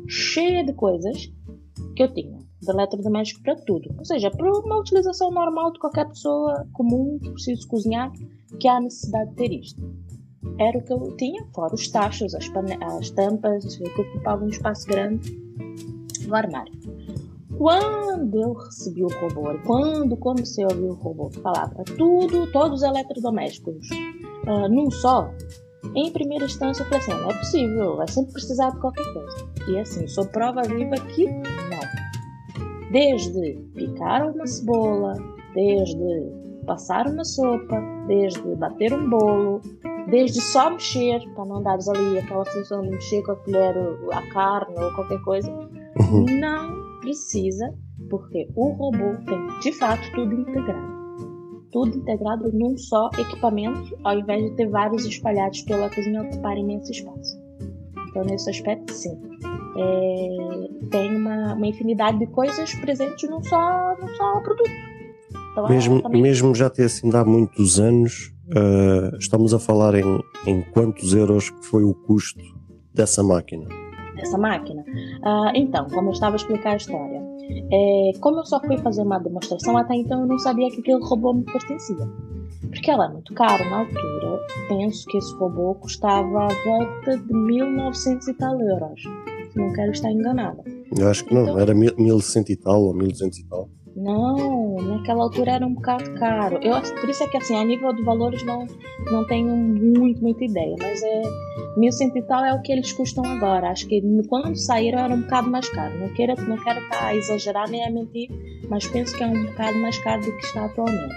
cheia 0.07 0.63
de 0.63 0.73
coisas 0.73 1.31
que 1.95 2.03
eu 2.03 2.13
tinha 2.13 2.40
de 2.61 2.69
eletrodoméstico 2.69 3.41
para 3.41 3.55
tudo. 3.55 3.93
Ou 3.97 4.05
seja, 4.05 4.29
para 4.29 4.51
uma 4.51 4.79
utilização 4.79 5.31
normal 5.31 5.71
de 5.73 5.79
qualquer 5.79 6.07
pessoa 6.07 6.67
comum 6.73 7.17
que 7.19 7.31
precise 7.31 7.67
cozinhar, 7.67 8.11
que 8.59 8.67
há 8.67 8.79
necessidade 8.79 9.29
de 9.31 9.35
ter 9.35 9.51
isto. 9.51 9.81
Era 10.59 10.77
o 10.77 10.83
que 10.83 10.93
eu 10.93 11.17
tinha, 11.17 11.45
fora 11.53 11.73
os 11.73 11.87
tachos, 11.89 12.35
as, 12.35 12.49
as 12.97 13.09
tampas, 13.11 13.77
que 13.77 14.01
ocupavam 14.01 14.45
um 14.45 14.49
espaço 14.49 14.87
grande 14.87 15.31
no 16.27 16.35
armário. 16.35 16.73
Quando 17.57 18.41
eu 18.41 18.53
recebi 18.53 19.03
o 19.03 19.07
robô, 19.07 19.53
quando 19.65 20.17
comecei 20.17 20.63
a 20.63 20.67
ouvir 20.67 20.89
o 20.89 20.93
robô 20.93 21.29
falar 21.29 21.69
para 21.69 21.83
tudo, 21.83 22.51
todos 22.51 22.81
os 22.81 22.83
eletrodomésticos 22.83 23.87
uh, 24.47 24.67
num 24.67 24.89
só, 24.89 25.29
em 25.95 26.11
primeira 26.11 26.45
instância 26.45 26.81
eu 26.81 26.87
falei 26.87 26.99
assim: 26.99 27.11
não 27.11 27.29
é 27.29 27.37
possível, 27.37 27.97
vai 27.97 28.07
sempre 28.07 28.33
precisar 28.33 28.71
de 28.71 28.79
qualquer 28.79 29.13
coisa. 29.13 29.47
E 29.67 29.79
assim, 29.79 30.07
sou 30.07 30.25
prova 30.25 30.63
viva 30.63 30.95
que 31.13 31.27
não. 31.27 32.00
Desde 32.91 33.53
picar 33.75 34.29
uma 34.29 34.45
cebola, 34.45 35.13
desde 35.53 36.41
passar 36.65 37.07
uma 37.07 37.23
sopa, 37.23 37.81
desde 38.07 38.55
bater 38.55 38.93
um 38.93 39.09
bolo, 39.09 39.61
desde 40.09 40.41
só 40.41 40.69
mexer, 40.69 41.21
para 41.33 41.45
não 41.45 41.63
dares 41.63 41.87
ali 41.87 42.19
aquela 42.19 42.45
função 42.45 42.81
de 42.81 42.89
mexer 42.89 43.21
com 43.23 43.31
a 43.31 43.35
colher 43.37 43.75
a 44.11 44.21
carne 44.33 44.75
ou 44.77 44.93
qualquer 44.93 45.21
coisa, 45.21 45.51
uhum. 45.51 46.25
não 46.39 46.99
precisa, 46.99 47.73
porque 48.09 48.47
o 48.55 48.69
robô 48.69 49.15
tem 49.25 49.59
de 49.59 49.71
fato 49.73 50.01
tudo 50.13 50.33
integrado. 50.33 50.91
Tudo 51.71 51.97
integrado 51.97 52.51
num 52.51 52.77
só 52.77 53.09
equipamento, 53.17 53.97
ao 54.03 54.19
invés 54.19 54.43
de 54.43 54.55
ter 54.57 54.67
vários 54.67 55.05
espalhados 55.05 55.61
pela 55.61 55.89
cozinha 55.89 56.21
ocupar 56.23 56.57
imenso 56.57 56.91
espaço. 56.91 57.41
Então, 58.09 58.25
nesse 58.25 58.49
aspecto, 58.49 58.91
sim. 58.91 59.17
É, 59.77 60.87
tem 60.89 61.15
uma, 61.15 61.53
uma, 61.53 61.67
infinidade 61.67 62.19
de 62.19 62.27
coisas 62.27 62.73
presentes 62.75 63.29
num 63.29 63.43
só, 63.43 63.95
num 63.99 64.07
só 64.15 64.39
produto. 64.41 64.69
Então, 65.51 65.67
mesmo, 65.69 66.01
também... 66.01 66.21
mesmo 66.21 66.55
já 66.55 66.69
ter 66.69 66.85
assim 66.85 67.09
há 67.15 67.23
muitos 67.23 67.79
anos, 67.79 68.33
uh, 68.47 69.15
estamos 69.17 69.53
a 69.53 69.59
falar 69.59 69.95
em, 69.95 70.23
em 70.45 70.61
quantos 70.61 71.13
euros 71.13 71.49
que 71.49 71.65
foi 71.65 71.83
o 71.83 71.93
custo 71.93 72.43
dessa 72.93 73.23
máquina? 73.23 73.67
dessa 74.21 74.37
máquina? 74.37 74.83
Ah, 75.23 75.51
então, 75.55 75.87
como 75.89 76.09
eu 76.09 76.13
estava 76.13 76.35
a 76.35 76.37
explicar 76.37 76.73
a 76.73 76.77
história, 76.77 77.21
é, 77.71 78.11
como 78.19 78.39
eu 78.39 78.45
só 78.45 78.59
fui 78.61 78.77
fazer 78.77 79.01
uma 79.01 79.19
demonstração, 79.19 79.77
até 79.77 79.95
então 79.95 80.21
eu 80.21 80.27
não 80.27 80.39
sabia 80.39 80.69
que 80.69 80.79
aquele 80.79 81.03
robô 81.03 81.33
me 81.33 81.43
pertencia. 81.43 82.07
Porque 82.69 82.89
ela 82.89 83.05
é 83.05 83.09
muito 83.09 83.33
caro 83.33 83.63
na 83.69 83.79
altura. 83.79 84.39
Penso 84.69 85.05
que 85.07 85.17
esse 85.17 85.33
robô 85.35 85.75
custava 85.75 86.45
a 86.45 86.47
volta 86.65 87.17
de 87.17 87.33
1900 87.33 88.27
e 88.27 88.33
tal 88.35 88.61
euros. 88.61 89.01
Não 89.55 89.73
quero 89.73 89.91
estar 89.91 90.11
enganada. 90.11 90.63
Eu 90.97 91.07
acho 91.07 91.25
que 91.25 91.33
não, 91.33 91.43
então, 91.43 91.59
era 91.59 91.73
1100 91.73 92.45
e 92.49 92.55
tal 92.55 92.83
ou 92.83 92.93
1200 92.93 93.39
e 93.39 93.47
tal. 93.47 93.69
Não, 93.95 94.77
naquela 94.77 95.23
altura 95.23 95.51
era 95.51 95.65
um 95.67 95.73
bocado 95.73 96.13
caro. 96.13 96.59
Eu, 96.61 96.81
por 96.99 97.09
isso 97.09 97.23
é 97.23 97.27
que 97.27 97.37
assim, 97.37 97.55
a 97.55 97.63
nível 97.63 97.93
de 97.93 98.01
valores 98.03 98.41
não, 98.43 98.65
não 99.11 99.25
tenho 99.27 99.49
muito, 99.49 100.21
muita 100.21 100.45
ideia, 100.45 100.75
mas 100.79 101.03
é 101.03 101.21
1100 101.77 102.11
e 102.15 102.21
tal 102.23 102.45
é 102.45 102.53
o 102.53 102.61
que 102.61 102.71
eles 102.71 102.91
custam 102.93 103.25
agora. 103.25 103.69
Acho 103.69 103.87
que 103.87 104.01
quando 104.29 104.55
saíram 104.55 104.99
era 104.99 105.13
um 105.13 105.21
bocado 105.21 105.49
mais 105.49 105.67
caro. 105.69 105.97
Não 105.99 106.09
quero, 106.13 106.41
não 106.47 106.57
quero 106.63 106.79
estar 106.79 107.07
a 107.07 107.15
exagerar 107.15 107.69
nem 107.69 107.85
a 107.85 107.91
mentir, 107.91 108.29
mas 108.69 108.87
penso 108.87 109.15
que 109.15 109.23
é 109.23 109.27
um 109.27 109.45
bocado 109.45 109.77
mais 109.79 109.97
caro 109.99 110.21
do 110.21 110.37
que 110.37 110.45
está 110.45 110.65
atualmente. 110.65 111.15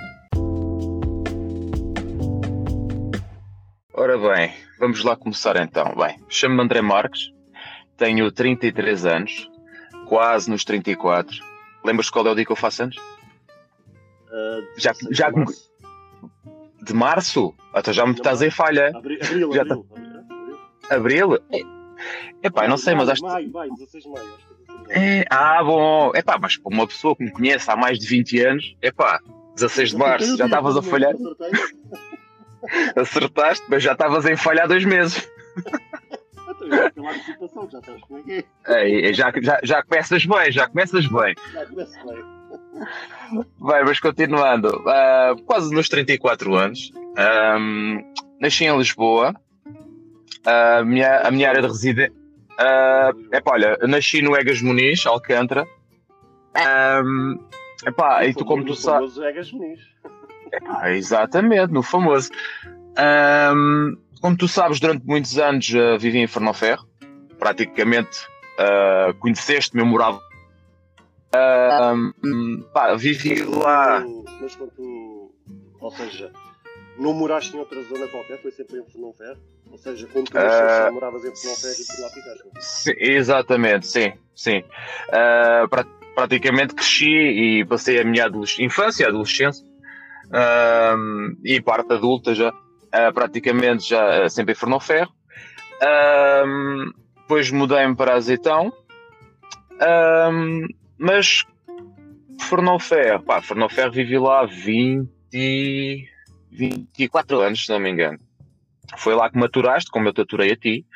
Ora 3.96 4.18
bem, 4.18 4.52
vamos 4.80 5.04
lá 5.04 5.14
começar 5.14 5.56
então. 5.56 5.94
Bem, 5.96 6.16
chamo-me 6.28 6.62
André 6.62 6.82
Marques, 6.82 7.32
tenho 7.96 8.30
33 8.30 9.06
anos, 9.06 9.50
quase 10.06 10.50
nos 10.50 10.64
34 10.64 11.54
Lembras 11.84 12.08
qual 12.08 12.26
é 12.26 12.30
o 12.30 12.34
dia 12.34 12.46
que 12.46 12.50
eu 12.52 12.56
faço 12.56 12.84
anos? 12.84 12.96
Uh, 12.96 14.66
já, 14.78 14.92
já 15.10 15.30
de 15.30 15.36
março? 15.36 15.70
De 16.82 16.94
março? 16.94 17.54
Até 17.74 17.92
já 17.92 18.06
me 18.06 18.12
estás 18.14 18.40
em 18.40 18.50
falha. 18.50 18.88
Abril, 18.96 19.18
abril, 19.22 19.52
já 19.52 19.62
abril, 19.62 19.86
tá... 20.88 20.96
abril? 20.96 21.34
É, 21.52 21.60
epá, 22.42 22.66
não 22.66 22.78
sei, 22.78 22.94
mas 22.94 23.10
acho 23.10 23.20
que. 23.20 23.28
Maio, 23.28 23.52
maio, 23.52 23.74
16 23.74 24.04
de 24.04 24.10
maio. 24.10 24.32
É, 24.88 25.24
ah, 25.30 25.62
bom. 25.62 26.10
Epá, 26.14 26.38
mas 26.40 26.56
para 26.56 26.74
uma 26.74 26.86
pessoa 26.86 27.14
que 27.14 27.22
me 27.22 27.30
conhece 27.30 27.70
há 27.70 27.76
mais 27.76 27.98
de 27.98 28.06
20 28.06 28.40
anos, 28.40 28.76
epá, 28.80 29.20
16 29.54 29.90
de 29.90 29.96
março, 29.98 30.36
já 30.38 30.46
estavas 30.46 30.76
a 30.76 30.82
falhar. 30.82 31.14
Acertaste, 32.96 33.64
mas 33.68 33.82
já 33.82 33.92
estavas 33.92 34.24
em 34.24 34.36
falha 34.36 34.64
há 34.64 34.66
dois 34.66 34.86
meses. 34.86 35.28
pela 36.68 37.10
antecipação, 37.10 37.68
já 37.70 37.82
sabes 37.82 38.02
como 38.02 38.20
é 38.20 38.22
que 38.22 38.46
é. 38.66 39.10
é 39.10 39.12
já, 39.12 39.32
já, 39.40 39.60
já 39.62 39.82
começas 39.82 40.26
bem, 40.26 40.52
já 40.52 40.68
começas 40.68 41.06
bem. 41.06 41.34
Já 41.52 41.66
começo 41.66 42.06
bem. 42.06 42.34
Bem, 43.32 43.84
mas 43.84 44.00
continuando, 44.00 44.68
uh, 44.68 45.42
quase 45.44 45.74
nos 45.74 45.88
34 45.88 46.54
anos, 46.54 46.90
um, 47.58 47.98
nasci 48.40 48.64
em 48.64 48.76
Lisboa, 48.76 49.34
uh, 50.46 50.80
a, 50.80 50.84
minha, 50.84 51.20
a 51.20 51.30
minha 51.30 51.48
área 51.48 51.62
de 51.62 51.68
residência. 51.68 52.12
Uh, 52.54 53.34
epá, 53.34 53.52
olha, 53.52 53.76
nasci 53.82 54.22
no 54.22 54.36
Egas 54.36 54.62
Muniz, 54.62 55.06
Alcântara. 55.06 55.66
Um, 57.04 57.38
epá, 57.86 58.24
e 58.24 58.34
tu, 58.34 58.44
como 58.44 58.64
tu 58.64 58.74
sabes. 58.74 59.16
Egas 59.18 59.50
Muniz. 59.52 59.80
Epá, 60.52 60.92
exatamente, 60.92 61.72
no 61.72 61.82
famoso. 61.82 62.30
Um, 62.96 63.96
como 64.24 64.38
tu 64.38 64.48
sabes, 64.48 64.80
durante 64.80 65.04
muitos 65.04 65.38
anos 65.38 65.68
uh, 65.74 65.98
vivi 65.98 66.18
em 66.18 66.26
Fernoferro. 66.26 66.88
Praticamente 67.38 68.26
uh, 68.58 69.12
conheceste-me, 69.18 69.82
eu 69.82 69.86
morava. 69.86 70.18
Uh, 71.28 72.62
pá, 72.72 72.94
vivi 72.94 73.42
lá. 73.42 74.02
Mas 74.40 74.56
quando 74.56 74.70
tu. 74.70 75.30
Ou 75.78 75.90
seja, 75.90 76.32
não 76.98 77.12
moraste 77.12 77.54
em 77.54 77.58
outra 77.58 77.82
zona 77.82 78.08
qualquer, 78.08 78.40
foi 78.40 78.50
sempre 78.50 78.78
em 78.78 78.84
Fernoferro? 78.90 79.36
Ou 79.70 79.76
seja, 79.76 80.08
quando 80.10 80.30
tu 80.30 80.38
uh, 80.38 80.94
moravas 80.94 81.22
em 81.22 81.36
Fernoferro 81.36 81.74
e 81.78 81.86
por 81.86 82.00
lá 82.00 82.08
ficaste? 82.08 82.48
Sim, 82.60 82.94
exatamente, 82.96 83.86
sim. 83.86 84.12
sim. 84.34 84.64
Uh, 85.08 85.68
pra, 85.68 85.84
praticamente 86.14 86.74
cresci 86.74 87.10
e 87.10 87.64
passei 87.66 88.00
a 88.00 88.04
minha 88.04 88.26
infância, 88.58 89.06
adolescência 89.06 89.66
uh, 90.28 91.36
e 91.44 91.60
parte 91.60 91.92
adulta 91.92 92.34
já 92.34 92.50
uh, 92.94 93.12
praticamente 93.12 93.88
já 93.88 94.24
uh, 94.24 94.30
sempre 94.30 94.52
em 94.52 94.56
Fernoferro. 94.56 95.12
Um, 95.82 96.92
depois 97.16 97.50
mudei-me 97.50 97.96
para 97.96 98.14
Azeitão. 98.14 98.72
Um, 99.80 100.66
mas 100.96 101.44
Fernoferro, 102.40 103.22
pá, 103.24 103.42
Fernoferro 103.42 103.92
vivi 103.92 104.18
lá 104.18 104.46
20, 104.46 106.08
24 106.50 107.40
anos, 107.40 107.64
se 107.64 107.70
não 107.70 107.80
me 107.80 107.90
engano. 107.90 108.18
Foi 108.98 109.14
lá 109.14 109.28
que 109.30 109.38
maturaste, 109.38 109.90
como 109.90 110.08
eu 110.08 110.12
te 110.12 110.20
aturei 110.20 110.52
a 110.52 110.56
ti, 110.56 110.86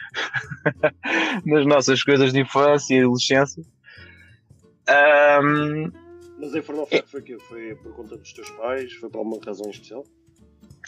nas 1.45 1.67
nossas 1.67 2.03
coisas 2.03 2.33
de 2.33 2.41
infância 2.41 2.95
e 2.95 3.01
adolescência. 3.01 3.63
Um, 5.43 5.91
mas 6.39 6.55
em 6.55 6.63
Fernoferro 6.63 7.07
foi, 7.09 7.39
foi 7.41 7.75
por 7.75 7.93
conta 7.95 8.17
dos 8.17 8.33
teus 8.33 8.49
pais? 8.51 8.93
Foi 8.95 9.11
por 9.11 9.19
alguma 9.19 9.45
razão 9.45 9.69
especial? 9.71 10.05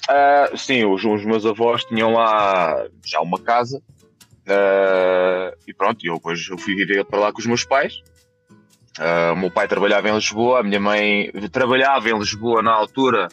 Uh, 0.09 0.57
sim, 0.57 0.85
os, 0.85 1.05
os, 1.05 1.25
meus 1.25 1.45
avós 1.47 1.85
tinham 1.85 2.13
lá 2.13 2.87
já 3.05 3.21
uma 3.21 3.39
casa 3.39 3.79
uh, 3.79 5.57
e 5.67 5.75
pronto, 5.75 6.05
eu 6.05 6.15
depois 6.15 6.49
eu 6.49 6.59
fui 6.59 6.75
viver 6.75 7.05
para 7.05 7.21
lá 7.21 7.33
com 7.33 7.39
os 7.39 7.47
meus 7.47 7.65
pais. 7.65 8.03
Uh, 8.99 9.33
o 9.33 9.37
meu 9.37 9.51
pai 9.51 9.69
trabalhava 9.69 10.09
em 10.09 10.15
Lisboa, 10.15 10.61
a 10.61 10.63
minha 10.63 10.81
mãe 10.81 11.31
trabalhava 11.53 12.09
em 12.09 12.19
Lisboa 12.19 12.61
na 12.61 12.73
altura, 12.73 13.29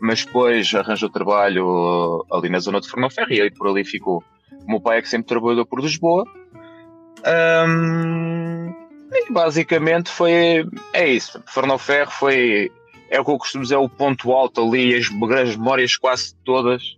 mas 0.00 0.24
depois 0.24 0.74
arranjou 0.74 1.08
trabalho 1.08 2.26
ali 2.30 2.48
na 2.48 2.58
zona 2.58 2.80
de 2.80 2.90
Fernoferro 2.90 3.32
e 3.32 3.40
aí 3.40 3.50
por 3.50 3.68
ali 3.68 3.84
ficou. 3.84 4.22
O 4.66 4.70
meu 4.70 4.80
pai 4.80 4.98
é 4.98 5.02
que 5.02 5.08
sempre 5.08 5.28
trabalhou 5.28 5.64
por 5.64 5.80
Lisboa. 5.80 6.24
Um, 7.68 8.74
e 9.12 9.32
basicamente 9.32 10.10
foi 10.10 10.66
é 10.92 11.08
isso. 11.08 11.42
Fernoferro 11.46 12.10
foi 12.10 12.70
é 13.10 13.20
o 13.20 13.24
que 13.24 13.30
eu 13.30 13.38
costumo 13.38 13.62
dizer, 13.62 13.74
é 13.74 13.78
o 13.78 13.88
ponto 13.88 14.32
alto 14.32 14.60
ali, 14.60 14.94
as 14.94 15.08
grandes 15.08 15.56
memórias 15.56 15.96
quase 15.96 16.34
todas. 16.44 16.96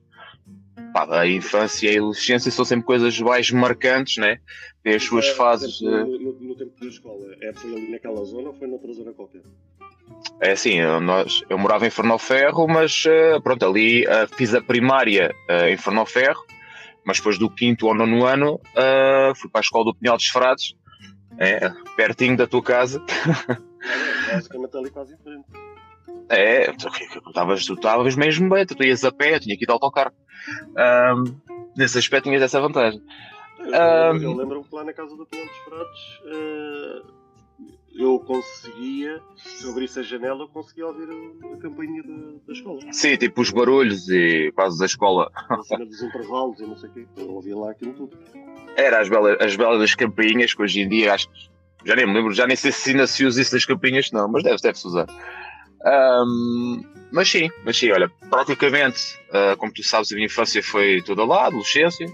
Pá, 0.92 1.20
a 1.20 1.26
infância 1.26 1.90
e 1.90 1.96
a 1.96 1.98
adolescência 1.98 2.50
são 2.50 2.64
sempre 2.64 2.86
coisas 2.86 3.18
mais 3.20 3.50
marcantes, 3.50 4.16
né? 4.16 4.38
Tem 4.82 4.94
as 4.94 5.04
suas 5.04 5.26
é, 5.26 5.34
fases. 5.34 5.80
No, 5.80 6.06
no, 6.06 6.32
no, 6.40 6.54
tempo 6.56 6.72
da 6.80 6.86
escola, 6.86 7.36
é, 7.42 7.52
foi 7.52 7.74
ali 7.74 7.90
naquela 7.90 8.24
zona 8.24 8.48
ou 8.48 8.54
foi 8.54 8.68
noutra 8.68 8.92
zona 8.92 9.12
qualquer? 9.12 9.42
é 10.40 10.52
assim, 10.52 10.74
eu, 10.74 11.00
nós, 11.00 11.42
eu 11.48 11.58
morava 11.58 11.86
em 11.86 11.90
Ferro, 11.90 12.66
mas 12.66 13.04
uh, 13.04 13.40
pronto, 13.42 13.64
ali 13.66 14.04
uh, 14.06 14.26
fiz 14.34 14.54
a 14.54 14.60
primária 14.60 15.34
uh, 15.48 15.66
em 15.66 15.76
Ferro, 16.06 16.44
mas 17.04 17.18
depois 17.18 17.38
do 17.38 17.50
quinto 17.50 17.86
ou 17.86 17.94
nono 17.94 18.24
ano 18.24 18.60
fui 19.36 19.50
para 19.50 19.60
a 19.60 19.62
escola 19.62 19.84
do 19.86 19.94
Pinhal 19.94 20.16
dos 20.16 20.26
Frades, 20.26 20.74
é, 21.38 21.70
pertinho 21.96 22.36
da 22.36 22.46
tua 22.46 22.62
casa. 22.62 23.02
É, 24.28 24.34
basicamente 24.34 24.76
ali 24.76 24.90
quase 24.90 25.14
em 25.14 25.16
frente. 25.18 25.46
É, 26.28 26.72
tu 26.72 26.88
estavas 27.76 28.16
mesmo 28.16 28.50
bem, 28.50 28.66
tu 28.66 28.82
ias 28.84 29.04
a 29.04 29.10
pé, 29.10 29.38
tinha 29.38 29.56
que 29.56 29.64
ir 29.64 29.66
de 29.66 29.72
autocarro. 29.72 30.12
Um, 30.76 31.34
nesse 31.76 31.98
aspecto 31.98 32.24
tinhas 32.24 32.42
essa 32.42 32.60
vantagem. 32.60 33.02
Eu, 33.58 33.66
um, 33.66 34.22
eu 34.22 34.32
lembro-me 34.34 34.64
que 34.64 34.74
lá 34.74 34.84
na 34.84 34.92
casa 34.92 35.16
do 35.16 35.26
Pinhal 35.26 35.46
dos 35.46 35.56
Frades 35.58 37.18
eu 37.98 38.20
conseguia, 38.20 39.20
se 39.36 39.64
eu 39.64 39.72
abrisse 39.72 39.98
a 39.98 40.02
janela, 40.04 40.44
eu 40.44 40.48
conseguia 40.48 40.86
ouvir 40.86 41.08
a, 41.10 41.54
a 41.54 41.56
campainha 41.56 42.00
da, 42.04 42.14
da, 42.46 42.52
escola. 42.52 42.80
Sim, 42.92 43.16
tipo 43.16 43.40
os 43.40 43.50
barulhos 43.50 44.08
e 44.08 44.52
quase 44.54 44.78
da 44.78 44.86
escola. 44.86 45.28
A 45.34 45.60
cena 45.64 45.84
dos 45.84 46.00
intervalos 46.00 46.60
e 46.60 46.62
não 46.62 46.76
sei 46.76 46.88
o 46.90 46.92
quê. 46.92 47.06
Eu 47.16 47.30
ouvia 47.32 47.56
lá 47.56 47.72
aquilo 47.72 47.92
tudo. 47.94 48.16
Era 48.76 49.00
as 49.00 49.08
belas, 49.08 49.36
as 49.40 49.56
belas 49.56 49.94
campainhas 49.96 50.54
que 50.54 50.62
hoje 50.62 50.80
em 50.80 50.88
dia 50.88 51.12
acho 51.12 51.28
que 51.28 51.50
já 51.84 51.96
nem 51.96 52.06
me 52.06 52.14
lembro, 52.14 52.32
já 52.32 52.46
nem 52.46 52.56
sei 52.56 52.70
se 52.70 52.90
ainda 52.90 53.06
se 53.06 53.24
usa 53.24 53.42
isso 53.42 53.52
das 53.52 53.64
campainhas, 53.64 54.12
não, 54.12 54.28
mas 54.28 54.44
deve-se 54.44 54.62
deve 54.62 54.78
usar. 54.78 55.06
Um, 55.84 56.82
mas 57.10 57.30
sim, 57.30 57.48
mas 57.64 57.78
sim, 57.78 57.90
olha, 57.90 58.10
praticamente, 58.28 59.18
uh, 59.30 59.56
como 59.56 59.72
tu 59.72 59.82
sabes, 59.82 60.12
a 60.12 60.14
minha 60.14 60.26
infância 60.26 60.62
foi 60.62 61.02
toda 61.02 61.24
lá, 61.24 61.46
adolescência. 61.46 62.06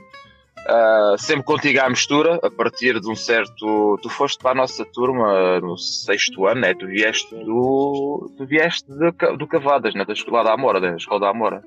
Uh, 0.67 1.19
sempre 1.19 1.45
contigo 1.45 1.79
à 1.81 1.91
mistura, 1.91 2.41
a 2.43 2.51
partir 2.51 2.99
de 2.99 3.11
um 3.11 3.15
certo. 3.15 3.99
Tu 4.01 4.09
foste 4.09 4.39
para 4.39 4.53
a 4.53 4.55
nossa 4.55 4.85
turma 4.85 5.61
no 5.61 5.77
sexto 5.77 6.47
ano, 6.47 6.63
né? 6.63 6.75
Tu 6.75 6.87
vieste 6.87 7.35
do. 7.35 8.31
Tu 8.39 8.47
vieste 8.47 8.89
de, 8.89 9.37
do 9.37 9.47
Cavadas, 9.47 9.95
né? 9.95 10.07
Da 10.07 10.15
escola 10.15 10.43
da 10.43 10.55
Amora, 10.55 10.81
da 10.81 10.97
escola 10.97 11.21
da 11.21 11.31
Amora. 11.31 11.63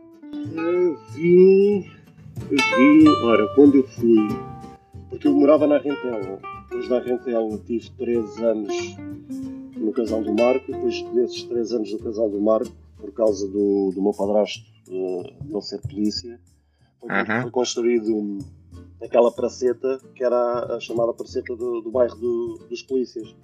Vim. 1.14 1.92
Vim. 2.50 3.08
Ora, 3.24 3.48
quando 3.54 3.76
eu 3.76 3.88
fui. 3.88 4.28
Porque 5.12 5.28
eu 5.28 5.34
morava 5.34 5.68
na 5.68 5.78
Rentela. 5.78 6.40
Depois 6.64 6.90
da 6.90 7.00
Rentela 7.00 7.58
tive 7.68 7.92
três 7.92 8.38
anos 8.40 8.98
no 9.78 9.92
Casal 9.92 10.24
do 10.24 10.34
Marco. 10.34 10.72
Depois 10.72 11.02
desses 11.14 11.44
três 11.44 11.72
anos 11.72 11.92
no 11.94 12.00
Casal 12.00 12.30
do 12.30 12.42
Marco, 12.42 12.72
por 12.98 13.12
causa 13.12 13.48
do, 13.48 13.92
do 13.94 14.02
meu 14.02 14.14
padrasto 14.14 14.64
uh, 14.90 15.24
não 15.46 15.62
ser 15.62 15.80
polícia, 15.82 16.40
foi, 17.00 17.10
uhum. 17.10 17.42
foi 17.44 17.52
construído 17.52 18.40
aquela 19.02 19.32
praceta 19.32 20.00
que 20.16 20.24
era 20.24 20.76
a 20.76 20.80
chamada 20.80 21.14
praceta 21.14 21.56
do, 21.56 21.82
do 21.82 21.92
bairro 21.92 22.16
do, 22.16 22.60
dos 22.70 22.82
polícias. 22.82 23.36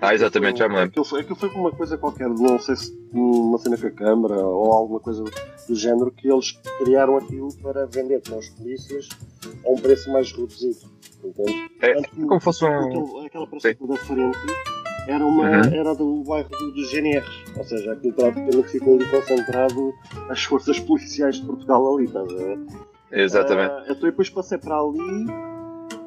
Ah, 0.00 0.14
exatamente, 0.14 0.58
já 0.58 0.68
me 0.68 0.74
lembro. 0.74 0.90
Aquilo 0.90 1.04
foi, 1.04 1.20
aquilo 1.20 1.36
foi 1.36 1.48
uma 1.50 1.70
coisa 1.70 1.98
qualquer, 1.98 2.28
não 2.28 2.58
sei 2.58 2.76
se 2.76 2.92
uma 3.12 3.58
cena 3.58 3.76
com 3.76 3.86
a 3.86 3.90
Câmara 3.90 4.36
ou 4.36 4.72
alguma 4.72 5.00
coisa 5.00 5.22
do 5.68 5.74
género, 5.74 6.10
que 6.10 6.28
eles 6.28 6.52
criaram 6.78 7.16
aquilo 7.18 7.54
para 7.60 7.86
vender 7.86 8.20
para 8.20 8.38
os 8.38 8.48
polícias 8.48 9.08
a 9.64 9.70
um 9.70 9.76
preço 9.76 10.10
mais 10.10 10.32
reduzido. 10.32 10.80
Entende? 11.22 11.70
É, 11.80 12.02
como 12.26 12.40
fosse 12.40 12.64
um. 12.64 13.24
Aquela 13.26 13.46
praceta 13.46 13.86
da 13.86 13.96
frente 13.96 14.38
era, 15.06 15.24
uma, 15.24 15.44
uhum. 15.44 15.74
era 15.74 15.94
do 15.94 16.22
bairro 16.22 16.48
do, 16.48 16.72
dos 16.72 16.92
GNRs, 16.92 17.44
ou 17.56 17.64
seja, 17.64 17.92
aquilo 17.92 18.12
praticamente 18.14 18.68
ficou 18.68 18.94
ali 18.94 19.10
concentrado 19.10 19.92
as 20.28 20.42
forças 20.44 20.78
policiais 20.78 21.36
de 21.36 21.46
Portugal 21.46 21.94
ali, 21.94 22.04
estás 22.04 22.28
a 22.28 22.36
ver? 22.36 22.58
Exatamente. 23.10 23.74
Uh, 23.74 23.92
então 23.92 24.08
depois 24.08 24.30
passei 24.30 24.58
para 24.58 24.76
ali. 24.76 25.26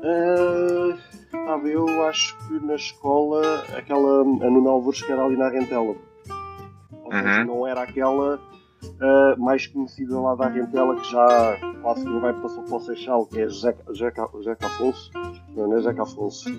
Uh, 0.02 0.98
estava 1.26 1.68
eu, 1.68 2.04
acho 2.06 2.38
que 2.48 2.66
na 2.66 2.76
escola, 2.76 3.42
aquela 3.78 4.22
a 4.22 4.24
Nuno 4.24 4.92
que 4.92 5.12
era 5.12 5.24
ali 5.24 5.38
na 5.38 5.50
Rentela. 5.50 5.96
Ou 7.04 7.12
seja, 7.12 7.40
uhum. 7.42 7.46
não 7.46 7.68
era 7.68 7.84
aquela 7.84 8.36
uh, 8.38 9.40
mais 9.40 9.68
conhecida 9.68 10.20
lá 10.20 10.36
da 10.36 10.48
Rentela 10.48 10.96
que 10.96 11.12
já 11.12 11.58
quase 11.82 12.04
que 12.04 12.10
não 12.10 12.20
vai 12.20 12.34
passar 12.34 12.64
para 12.64 12.76
o 12.76 12.80
Seixal, 12.80 13.26
que 13.28 13.42
é 13.42 13.50
Jeca 13.50 14.66
Afonso. 14.66 15.12
Não, 15.56 15.68
não 15.68 15.78
é 15.78 15.82
Jeca 15.82 16.02
Afonso. 16.02 16.50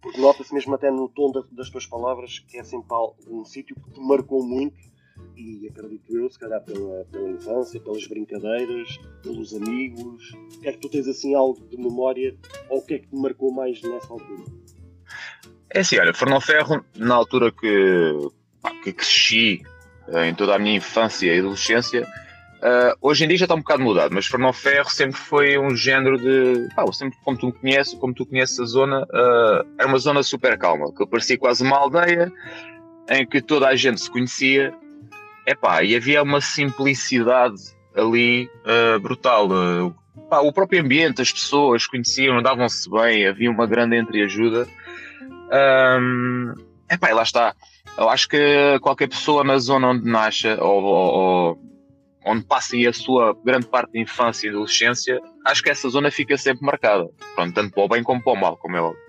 porque 0.00 0.20
nota-se 0.20 0.52
mesmo 0.54 0.74
até 0.74 0.90
no 0.90 1.08
tom 1.08 1.30
da, 1.30 1.42
das 1.52 1.70
tuas 1.70 1.86
palavras 1.86 2.38
que 2.38 2.58
é 2.58 2.64
sempre 2.64 2.88
um 3.28 3.44
sítio 3.44 3.76
que 3.76 3.90
te 3.92 4.00
marcou 4.00 4.44
muito 4.44 4.92
e 5.36 5.68
acredito 5.68 6.16
eu, 6.16 6.30
se 6.30 6.38
calhar 6.38 6.62
pela, 6.62 7.04
pela 7.06 7.30
infância, 7.30 7.80
pelas 7.80 8.06
brincadeiras, 8.06 8.98
pelos 9.22 9.54
amigos. 9.54 10.32
É 10.62 10.72
que 10.72 10.78
tu 10.78 10.88
tens 10.88 11.08
assim 11.08 11.34
algo 11.34 11.60
de 11.68 11.76
memória 11.76 12.36
ou 12.68 12.78
o 12.78 12.82
que 12.82 12.94
é 12.94 12.98
que 12.98 13.08
te 13.08 13.16
marcou 13.16 13.52
mais 13.52 13.80
nessa 13.82 14.12
altura? 14.12 14.44
É 15.70 15.80
assim, 15.80 15.98
olha, 15.98 16.12
Fernão 16.12 16.40
Ferro, 16.40 16.84
na 16.96 17.14
altura 17.14 17.50
que, 17.50 18.30
que 18.84 18.92
cresci, 18.92 19.62
em 20.24 20.34
toda 20.34 20.54
a 20.54 20.58
minha 20.58 20.76
infância 20.76 21.32
e 21.32 21.38
adolescência, 21.38 22.02
uh, 22.02 22.96
hoje 23.00 23.24
em 23.24 23.28
dia 23.28 23.38
já 23.38 23.44
está 23.44 23.54
um 23.54 23.58
bocado 23.58 23.82
mudado, 23.82 24.14
mas 24.14 24.26
Fernão 24.26 24.52
Ferro 24.52 24.90
sempre 24.90 25.18
foi 25.18 25.58
um 25.58 25.74
género 25.74 26.18
de. 26.18 26.68
Pá, 26.74 26.84
sempre, 26.92 27.18
como 27.24 27.38
tu 27.38 27.52
conheces, 27.52 27.94
como 27.94 28.14
tu 28.14 28.26
conheces 28.26 28.58
a 28.60 28.64
zona, 28.64 29.02
uh, 29.04 29.66
era 29.78 29.88
uma 29.88 29.98
zona 29.98 30.22
super 30.22 30.58
calma, 30.58 30.92
que 30.92 31.06
parecia 31.06 31.38
quase 31.38 31.62
uma 31.62 31.76
aldeia 31.76 32.30
em 33.08 33.26
que 33.26 33.40
toda 33.40 33.68
a 33.68 33.76
gente 33.76 34.00
se 34.00 34.10
conhecia. 34.10 34.72
Epá, 35.46 35.82
e 35.82 35.96
havia 35.96 36.22
uma 36.22 36.40
simplicidade 36.40 37.56
ali 37.96 38.48
uh, 38.64 39.00
brutal. 39.00 39.48
Pá, 40.28 40.40
o 40.40 40.52
próprio 40.52 40.80
ambiente, 40.80 41.20
as 41.20 41.32
pessoas 41.32 41.86
conheciam, 41.86 42.40
davam-se 42.42 42.88
bem, 42.88 43.26
havia 43.26 43.50
uma 43.50 43.66
grande 43.66 43.96
entreajuda. 43.96 44.68
Um, 46.00 46.54
epá, 46.90 47.10
e 47.10 47.14
lá 47.14 47.22
está 47.22 47.54
eu 47.98 48.08
acho 48.08 48.28
que 48.28 48.78
qualquer 48.80 49.08
pessoa 49.08 49.44
na 49.44 49.58
zona 49.58 49.88
onde 49.88 50.08
nasce 50.08 50.48
ou, 50.48 50.82
ou, 50.82 51.58
onde 52.24 52.44
passa 52.44 52.76
a 52.88 52.92
sua 52.92 53.36
grande 53.44 53.66
parte 53.66 53.92
da 53.92 54.00
infância 54.00 54.46
e 54.46 54.50
adolescência, 54.50 55.20
acho 55.46 55.62
que 55.62 55.70
essa 55.70 55.88
zona 55.88 56.10
fica 56.10 56.36
sempre 56.36 56.64
marcada. 56.64 57.08
Pronto, 57.34 57.54
tanto 57.54 57.74
para 57.74 57.82
o 57.82 57.88
bem 57.88 58.02
como 58.02 58.22
para 58.22 58.32
o 58.32 58.36
mal, 58.36 58.56
como 58.56 58.76
é 58.76 58.80
óbvio. 58.80 59.02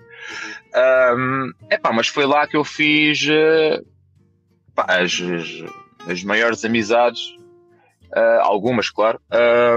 Um, 0.74 1.52
epá, 1.70 1.92
mas 1.92 2.08
foi 2.08 2.26
lá 2.26 2.46
que 2.46 2.56
eu 2.56 2.64
fiz 2.64 3.26
pá, 4.74 4.86
as, 4.88 5.20
as, 5.20 6.10
as, 6.10 6.24
maiores 6.24 6.64
amizades, 6.64 7.20
uh, 8.16 8.40
algumas, 8.40 8.90
claro, 8.90 9.20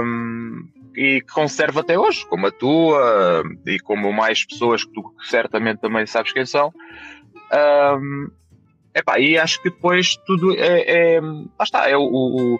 um, 0.03 0.67
e 0.95 1.21
que 1.21 1.31
conservo 1.31 1.79
até 1.79 1.99
hoje, 1.99 2.25
como 2.25 2.47
a 2.47 2.51
tua 2.51 3.43
e 3.65 3.79
como 3.79 4.11
mais 4.11 4.43
pessoas 4.43 4.83
que 4.83 4.91
tu 4.91 5.13
certamente 5.29 5.79
também 5.79 6.07
sabes 6.07 6.31
quem 6.31 6.45
são. 6.45 6.73
Um, 7.53 8.31
Epá, 8.93 9.19
e 9.19 9.37
acho 9.37 9.61
que 9.61 9.69
depois 9.69 10.15
tudo 10.25 10.53
é. 10.57 11.15
é 11.15 11.21
lá 11.21 11.63
está, 11.63 11.89
é 11.89 11.95
o, 11.95 12.03
o 12.03 12.59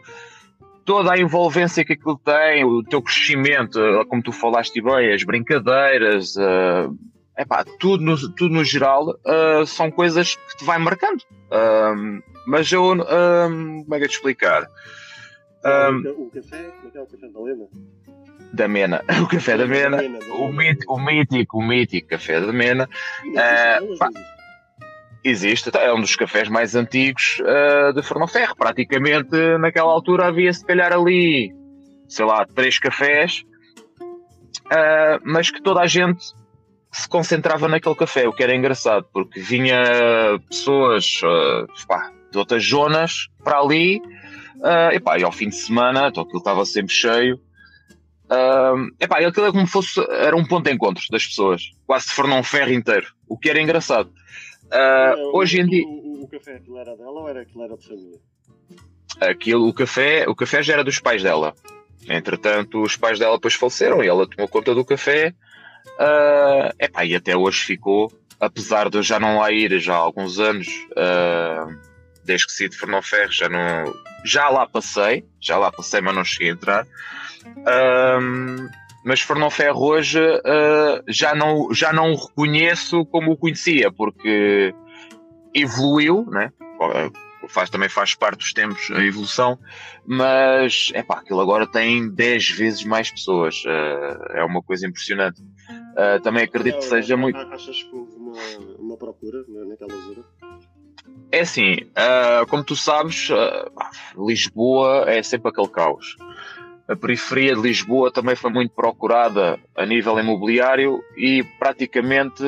toda 0.87 1.11
a 1.11 1.19
envolvência 1.19 1.83
que 1.83 1.93
aquilo 1.93 2.17
tem, 2.17 2.63
o 2.63 2.81
teu 2.81 3.01
crescimento, 3.01 3.77
como 4.07 4.23
tu 4.23 4.31
falaste 4.31 4.81
bem, 4.81 5.13
as 5.13 5.21
brincadeiras, 5.21 6.37
uh, 6.37 6.97
epá, 7.37 7.65
tudo, 7.77 8.01
no, 8.01 8.17
tudo 8.33 8.55
no 8.55 8.63
geral, 8.63 9.09
uh, 9.09 9.65
são 9.65 9.91
coisas 9.91 10.35
que 10.35 10.57
te 10.59 10.63
vai 10.63 10.79
marcando. 10.79 11.19
Uh, 11.51 12.23
mas 12.47 12.71
eu, 12.71 12.83
como 12.83 13.95
é 13.95 13.97
que 13.97 14.05
é 14.05 14.07
de 14.07 14.13
explicar? 14.13 14.63
o 14.63 16.31
café, 16.31 16.71
como 16.77 16.87
é 16.87 16.91
que 16.91 16.97
é 16.97 17.01
o 17.01 17.05
café 17.05 17.27
da 17.27 17.39
Lena? 17.41 17.67
Da 18.53 18.67
Mena, 18.69 19.03
o 19.21 19.27
café 19.27 19.57
da 19.57 19.67
Mena, 19.67 19.97
o, 20.39 20.53
mítico, 20.53 20.93
o 20.93 21.05
mítico, 21.05 21.57
o 21.57 21.67
mítico 21.67 22.07
café 22.07 22.39
da 22.39 22.53
Mena. 22.53 22.87
Existe, 25.23 25.69
é 25.75 25.93
um 25.93 25.99
dos 25.99 26.15
cafés 26.15 26.47
mais 26.47 26.75
antigos 26.75 27.41
uh, 27.41 27.93
de 27.93 28.01
Ferro. 28.01 28.55
Praticamente 28.55 29.57
naquela 29.59 29.91
altura 29.91 30.27
havia 30.27 30.53
se 30.53 30.65
calhar 30.65 30.93
ali, 30.93 31.51
sei 32.07 32.25
lá, 32.25 32.45
três 32.45 32.79
cafés, 32.79 33.43
uh, 34.67 35.19
mas 35.23 35.51
que 35.51 35.61
toda 35.61 35.81
a 35.81 35.87
gente 35.87 36.23
se 36.91 37.07
concentrava 37.07 37.67
naquele 37.67 37.95
café, 37.95 38.27
o 38.27 38.33
que 38.33 38.43
era 38.43 38.55
engraçado, 38.55 39.05
porque 39.11 39.39
vinha 39.39 39.83
pessoas 40.49 41.19
uh, 41.23 41.87
pá, 41.87 42.11
de 42.31 42.37
outras 42.37 42.63
zonas 42.63 43.27
para 43.43 43.59
ali, 43.59 44.01
uh, 44.57 44.93
epá, 44.93 45.19
e 45.19 45.23
ao 45.23 45.31
fim 45.31 45.49
de 45.49 45.55
semana, 45.55 46.07
então 46.07 46.23
aquilo 46.23 46.39
estava 46.39 46.65
sempre 46.65 46.93
cheio. 46.93 47.35
Uh, 48.25 48.89
epá, 48.99 49.19
aquilo 49.19 49.45
era 49.45 49.51
como 49.51 49.67
fosse, 49.67 49.99
era 50.09 50.35
um 50.35 50.45
ponto 50.45 50.65
de 50.65 50.73
encontro 50.73 51.03
das 51.11 51.25
pessoas, 51.25 51.63
quase 51.85 52.07
de 52.07 52.13
Fernão 52.13 52.41
Ferro 52.43 52.71
inteiro, 52.71 53.07
o 53.27 53.37
que 53.37 53.49
era 53.49 53.61
engraçado. 53.61 54.11
Uh, 54.67 55.37
hoje 55.37 55.61
em 55.61 55.65
dia. 55.65 55.85
O, 55.85 56.23
o, 56.23 56.27
café 56.27 56.55
aquilo 56.55 56.77
era 56.77 56.95
dela 56.95 57.11
ou 57.11 57.29
era 57.29 57.41
aquilo 57.41 57.63
era 57.63 57.77
de 57.77 57.87
família? 57.87 58.19
Aquilo, 59.21 59.67
o 59.67 59.73
café, 59.73 60.25
o 60.27 60.35
café 60.35 60.61
já 60.61 60.73
era 60.73 60.83
dos 60.83 60.99
pais 60.99 61.23
dela. 61.23 61.53
Entretanto, 62.07 62.81
os 62.81 62.95
pais 62.95 63.19
dela 63.19 63.35
depois 63.35 63.53
faleceram 63.53 64.03
e 64.03 64.07
ela 64.07 64.27
tomou 64.27 64.47
conta 64.47 64.75
do 64.75 64.85
café. 64.85 65.33
Uh, 65.99 66.73
epá, 66.79 67.05
e 67.05 67.15
até 67.15 67.35
hoje 67.35 67.59
ficou, 67.59 68.11
apesar 68.39 68.89
de 68.89 68.97
eu 68.97 69.03
já 69.03 69.19
não 69.19 69.39
lá 69.39 69.51
ir 69.51 69.79
já 69.79 69.95
há 69.95 69.97
alguns 69.97 70.39
anos, 70.39 70.67
uh, 70.91 71.75
desde 72.23 72.45
que 72.47 72.53
saí 72.53 72.69
de 72.69 72.77
Fernão 72.77 73.01
Ferro, 73.01 73.31
já 73.31 73.49
não. 73.49 73.93
Já 74.25 74.49
lá 74.49 74.67
passei, 74.67 75.25
já 75.39 75.57
lá 75.57 75.71
passei, 75.71 76.01
mas 76.01 76.15
não 76.15 76.23
cheguei 76.23 76.49
a 76.49 76.53
entrar. 76.53 76.85
Uh, 77.45 78.67
mas 79.07 79.21
Fernão 79.21 79.49
Ferro 79.49 79.85
hoje 79.85 80.19
uh, 80.19 81.01
já, 81.07 81.33
não, 81.33 81.73
já 81.73 81.93
não 81.93 82.11
o 82.11 82.15
reconheço 82.15 83.05
como 83.05 83.31
o 83.31 83.37
conhecia, 83.37 83.89
porque 83.89 84.75
evoluiu, 85.53 86.25
né? 86.29 86.51
Faz, 87.47 87.69
também 87.69 87.87
faz 87.87 88.13
parte 88.13 88.39
dos 88.39 88.51
tempos 88.51 88.91
a 88.91 89.01
evolução, 89.01 89.57
mas 90.05 90.91
é 90.93 91.01
pá, 91.01 91.19
aquilo 91.19 91.39
agora 91.39 91.65
tem 91.65 92.09
10 92.09 92.49
vezes 92.49 92.83
mais 92.83 93.09
pessoas, 93.09 93.63
uh, 93.63 94.33
é 94.33 94.43
uma 94.43 94.61
coisa 94.61 94.85
impressionante. 94.85 95.41
Uh, 95.41 96.21
também 96.21 96.43
acredito 96.43 96.79
que 96.79 96.85
seja 96.85 97.15
muito. 97.15 97.37
Achas 97.37 97.81
que 97.81 97.95
houve 97.95 98.13
uma, 98.13 98.33
uma 98.77 98.97
procura 98.97 99.41
naquela 99.69 99.95
zona? 100.01 100.25
É 101.31 101.41
assim, 101.41 101.77
como 102.49 102.63
tu 102.63 102.75
sabes, 102.75 103.29
Lisboa 104.17 105.09
é 105.09 105.23
sempre 105.23 105.49
aquele 105.49 105.67
caos. 105.69 106.15
A 106.87 106.95
periferia 106.95 107.53
de 107.53 107.61
Lisboa 107.61 108.11
também 108.11 108.35
foi 108.35 108.51
muito 108.51 108.73
procurada 108.73 109.59
a 109.75 109.85
nível 109.85 110.17
imobiliário 110.19 111.01
e 111.17 111.43
praticamente 111.59 112.43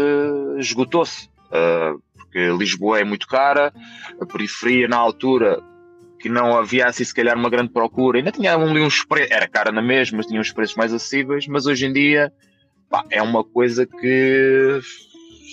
esgotou-se. 0.57 1.27
Uh, 1.47 2.01
porque 2.15 2.49
Lisboa 2.51 2.99
é 2.99 3.03
muito 3.03 3.27
cara, 3.27 3.73
a 4.21 4.25
periferia 4.25 4.87
na 4.87 4.97
altura 4.97 5.61
que 6.19 6.29
não 6.29 6.57
havia 6.57 6.85
assim 6.85 7.03
se 7.03 7.13
calhar 7.13 7.35
uma 7.35 7.49
grande 7.49 7.71
procura, 7.71 8.19
ainda 8.19 8.31
tinha 8.31 8.53
ali 8.53 8.81
uns 8.81 9.03
preços, 9.03 9.31
era 9.31 9.47
cara 9.47 9.71
na 9.71 9.81
mesma, 9.81 10.17
mas 10.17 10.27
tinha 10.27 10.39
uns 10.39 10.51
preços 10.51 10.75
mais 10.75 10.93
acessíveis, 10.93 11.47
mas 11.47 11.65
hoje 11.65 11.85
em 11.85 11.93
dia 11.93 12.31
pá, 12.89 13.03
é 13.09 13.21
uma 13.21 13.43
coisa 13.43 13.85
que 13.85 14.79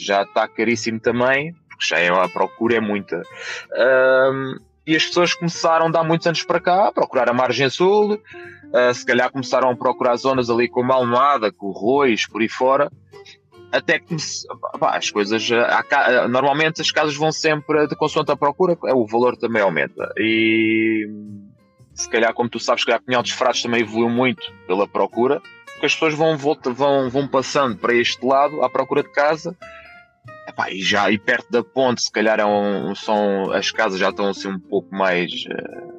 já 0.05 0.23
está 0.23 0.47
caríssimo 0.49 1.01
também, 1.01 1.55
porque 1.69 1.87
já 1.87 1.99
é, 1.99 2.09
a 2.09 2.29
procura 2.29 2.77
é 2.77 2.81
muita. 2.81 3.19
Uh, 3.19 4.61
e 4.87 4.95
as 4.95 5.05
pessoas 5.05 5.35
começaram, 5.35 5.91
de 5.91 5.99
há 5.99 6.05
muitos 6.05 6.27
anos 6.27 6.43
para 6.43 6.61
cá, 6.61 6.89
a 6.89 6.93
procurar 6.93 7.29
a 7.29 7.33
margem 7.33 7.69
sul, 7.69 8.21
uh, 8.73 8.95
se 8.95 9.05
calhar 9.05 9.31
começaram 9.31 9.71
a 9.71 9.77
procurar 9.77 10.17
zonas 10.17 10.51
ali 10.51 10.69
como 10.69 10.93
Almada, 10.93 11.53
com 11.53 11.71
Rois, 11.71 12.27
por 12.27 12.43
aí 12.43 12.49
fora, 12.49 12.91
até 13.73 13.99
que 13.99 14.17
pá, 14.79 14.97
as 14.97 15.11
coisas, 15.11 15.49
há, 15.53 16.29
normalmente 16.29 16.81
as 16.81 16.91
casas 16.91 17.17
vão 17.17 17.33
sempre 17.33 17.87
de 17.87 17.97
consoante 17.97 18.31
a 18.31 18.37
procura, 18.37 18.77
é, 18.85 18.95
o 18.95 19.07
valor 19.07 19.37
também 19.37 19.63
aumenta. 19.63 20.13
E 20.19 21.09
se 21.95 22.09
calhar, 22.09 22.33
como 22.35 22.49
tu 22.49 22.59
sabes, 22.59 22.85
que 22.85 22.93
a 22.93 23.01
Pinhal 23.01 23.23
dos 23.23 23.33
Fratos 23.33 23.63
também 23.63 23.81
evoluiu 23.81 24.11
muito 24.11 24.53
pela 24.67 24.87
procura, 24.87 25.41
porque 25.65 25.87
as 25.87 25.95
pessoas 25.95 26.15
vão, 26.15 26.37
vão, 26.37 27.11
vão 27.11 27.29
passando 27.29 27.77
para 27.77 27.95
este 27.95 28.25
lado 28.25 28.63
à 28.63 28.71
procura 28.71 29.03
de 29.03 29.11
casa. 29.11 29.57
Epá, 30.49 30.71
e 30.71 30.81
já 30.81 31.11
e 31.11 31.19
perto 31.19 31.51
da 31.51 31.63
ponte, 31.63 32.03
se 32.03 32.11
calhar 32.11 32.39
é 32.39 32.47
um, 32.47 32.95
são, 32.95 33.51
as 33.53 33.71
casas 33.71 33.99
já 33.99 34.11
estão 34.11 34.29
assim 34.29 34.49
um 34.49 34.61
pouco 34.61 34.95
mais 34.95 35.31
uh, 35.33 35.96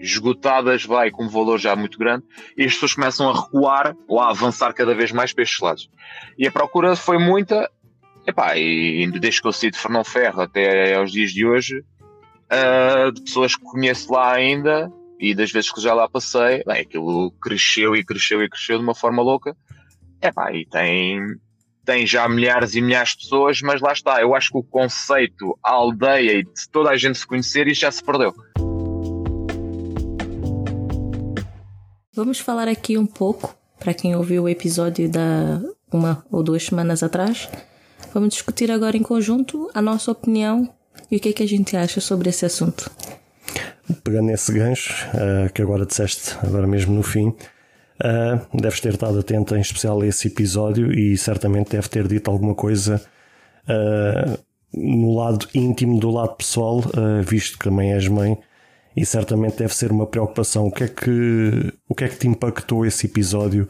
esgotadas, 0.00 0.84
vai 0.84 1.10
com 1.10 1.24
um 1.24 1.28
valor 1.28 1.58
já 1.58 1.76
muito 1.76 1.98
grande, 1.98 2.24
e 2.56 2.64
as 2.64 2.72
pessoas 2.72 2.94
começam 2.94 3.28
a 3.28 3.40
recuar 3.40 3.94
ou 4.08 4.18
a 4.18 4.30
avançar 4.30 4.72
cada 4.72 4.94
vez 4.94 5.12
mais 5.12 5.32
para 5.32 5.44
estes 5.44 5.60
lados. 5.60 5.90
E 6.38 6.46
a 6.46 6.50
procura 6.50 6.96
foi 6.96 7.18
muita, 7.18 7.70
epá, 8.26 8.56
e 8.56 9.06
desde 9.20 9.42
que 9.42 9.48
eu 9.48 9.52
saí 9.52 9.70
de 9.70 9.78
Fernão 9.78 10.02
Ferro 10.02 10.40
até 10.40 10.94
aos 10.94 11.12
dias 11.12 11.30
de 11.30 11.46
hoje, 11.46 11.80
uh, 12.50 13.12
de 13.12 13.22
pessoas 13.22 13.54
que 13.54 13.62
conheço 13.62 14.12
lá 14.12 14.32
ainda, 14.32 14.90
e 15.18 15.34
das 15.34 15.52
vezes 15.52 15.70
que 15.70 15.82
já 15.82 15.92
lá 15.92 16.08
passei, 16.08 16.64
bem, 16.64 16.80
aquilo 16.80 17.30
cresceu 17.42 17.94
e 17.94 18.02
cresceu 18.02 18.42
e 18.42 18.48
cresceu 18.48 18.78
de 18.78 18.84
uma 18.84 18.94
forma 18.94 19.22
louca, 19.22 19.54
epá, 20.22 20.50
e 20.50 20.64
tem, 20.64 21.20
tem 21.84 22.06
já 22.06 22.26
milhares 22.26 22.74
e 22.74 22.80
milhares 22.80 23.10
de 23.10 23.18
pessoas, 23.18 23.60
mas 23.60 23.82
lá 23.82 23.92
está, 23.92 24.22
eu 24.22 24.34
acho 24.34 24.50
que 24.50 24.58
o 24.58 24.62
conceito, 24.62 25.58
a 25.62 25.72
aldeia 25.72 26.38
e 26.38 26.42
de 26.42 26.70
toda 26.72 26.88
a 26.88 26.96
gente 26.96 27.18
se 27.18 27.26
conhecer, 27.26 27.68
isso 27.68 27.82
já 27.82 27.90
se 27.90 28.02
perdeu. 28.02 28.34
Vamos 32.20 32.38
falar 32.38 32.68
aqui 32.68 32.98
um 32.98 33.06
pouco, 33.06 33.56
para 33.78 33.94
quem 33.94 34.14
ouviu 34.14 34.42
o 34.42 34.48
episódio 34.48 35.08
da 35.08 35.58
uma 35.90 36.22
ou 36.30 36.42
duas 36.42 36.66
semanas 36.66 37.02
atrás, 37.02 37.48
vamos 38.12 38.34
discutir 38.34 38.70
agora 38.70 38.94
em 38.94 39.02
conjunto 39.02 39.70
a 39.72 39.80
nossa 39.80 40.10
opinião 40.10 40.68
e 41.10 41.16
o 41.16 41.18
que 41.18 41.30
é 41.30 41.32
que 41.32 41.42
a 41.42 41.48
gente 41.48 41.74
acha 41.78 41.98
sobre 41.98 42.28
esse 42.28 42.44
assunto. 42.44 42.90
Pegando 44.04 44.26
nesse 44.26 44.52
gancho, 44.52 45.08
uh, 45.14 45.50
que 45.50 45.62
agora 45.62 45.86
disseste, 45.86 46.36
agora 46.42 46.66
mesmo 46.66 46.94
no 46.94 47.02
fim, 47.02 47.28
uh, 47.28 48.60
deves 48.60 48.80
ter 48.80 48.92
estado 48.92 49.18
atento 49.18 49.56
em 49.56 49.60
especial 49.62 49.98
a 50.02 50.06
esse 50.06 50.28
episódio 50.28 50.92
e 50.92 51.16
certamente 51.16 51.70
deve 51.70 51.88
ter 51.88 52.06
dito 52.06 52.30
alguma 52.30 52.54
coisa 52.54 53.02
uh, 53.64 54.38
no 54.74 55.16
lado 55.16 55.48
íntimo, 55.54 55.98
do 55.98 56.10
lado 56.10 56.36
pessoal, 56.36 56.82
visto 57.24 57.58
que 57.58 57.64
também 57.64 57.94
és 57.94 58.06
mãe 58.08 58.38
e 58.96 59.06
certamente 59.06 59.58
deve 59.58 59.74
ser 59.74 59.92
uma 59.92 60.06
preocupação. 60.06 60.66
O 60.66 60.72
que 60.72 60.84
é 60.84 60.88
que, 60.88 61.72
o 61.88 61.94
que, 61.94 62.04
é 62.04 62.08
que 62.08 62.16
te 62.16 62.28
impactou 62.28 62.84
esse 62.84 63.06
episódio 63.06 63.68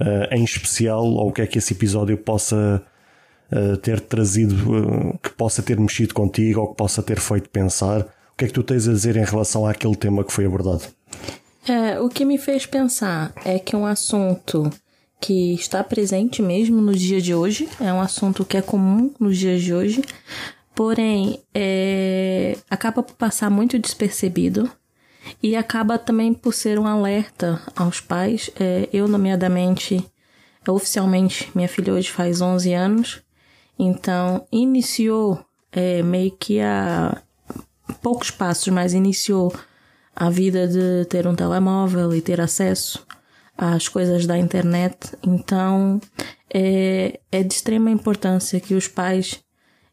uh, 0.00 0.34
em 0.34 0.44
especial, 0.44 1.04
ou 1.04 1.28
o 1.28 1.32
que 1.32 1.42
é 1.42 1.46
que 1.46 1.58
esse 1.58 1.74
episódio 1.74 2.16
possa 2.16 2.82
uh, 3.52 3.76
ter 3.78 4.00
trazido, 4.00 4.54
uh, 4.54 5.18
que 5.18 5.30
possa 5.30 5.62
ter 5.62 5.78
mexido 5.78 6.14
contigo, 6.14 6.60
ou 6.60 6.68
que 6.68 6.76
possa 6.76 7.02
ter 7.02 7.20
feito 7.20 7.50
pensar? 7.50 8.00
O 8.00 8.36
que 8.36 8.44
é 8.44 8.48
que 8.48 8.54
tu 8.54 8.62
tens 8.62 8.86
a 8.88 8.92
dizer 8.92 9.16
em 9.16 9.24
relação 9.24 9.66
àquele 9.66 9.96
tema 9.96 10.24
que 10.24 10.32
foi 10.32 10.46
abordado? 10.46 10.82
É, 11.68 11.98
o 11.98 12.08
que 12.08 12.24
me 12.24 12.38
fez 12.38 12.64
pensar 12.64 13.32
é 13.44 13.58
que 13.58 13.74
um 13.74 13.84
assunto 13.84 14.70
que 15.20 15.54
está 15.54 15.82
presente 15.82 16.42
mesmo 16.42 16.80
nos 16.80 17.00
dias 17.00 17.22
de 17.22 17.34
hoje, 17.34 17.68
é 17.80 17.92
um 17.92 18.00
assunto 18.00 18.44
que 18.44 18.56
é 18.56 18.62
comum 18.62 19.10
nos 19.18 19.36
dias 19.36 19.62
de 19.62 19.74
hoje, 19.74 20.02
porém 20.76 21.40
é, 21.54 22.54
acaba 22.68 23.02
por 23.02 23.16
passar 23.16 23.50
muito 23.50 23.78
despercebido 23.78 24.70
e 25.42 25.56
acaba 25.56 25.98
também 25.98 26.34
por 26.34 26.52
ser 26.52 26.78
um 26.78 26.86
alerta 26.86 27.60
aos 27.74 27.98
pais. 27.98 28.50
É, 28.60 28.86
eu, 28.92 29.08
nomeadamente, 29.08 30.04
oficialmente, 30.68 31.50
minha 31.54 31.66
filha 31.66 31.94
hoje 31.94 32.10
faz 32.10 32.42
11 32.42 32.74
anos, 32.74 33.22
então 33.78 34.46
iniciou 34.52 35.42
é, 35.72 36.02
meio 36.02 36.32
que 36.32 36.60
a 36.60 37.22
poucos 38.02 38.30
passos, 38.30 38.68
mas 38.68 38.92
iniciou 38.92 39.50
a 40.14 40.28
vida 40.28 40.68
de 40.68 41.06
ter 41.06 41.26
um 41.26 41.34
telemóvel 41.34 42.14
e 42.14 42.20
ter 42.20 42.38
acesso 42.38 43.04
às 43.56 43.88
coisas 43.88 44.26
da 44.26 44.36
internet. 44.36 45.16
Então, 45.22 45.98
é, 46.52 47.18
é 47.32 47.42
de 47.42 47.54
extrema 47.54 47.90
importância 47.90 48.60
que 48.60 48.74
os 48.74 48.86
pais 48.86 49.42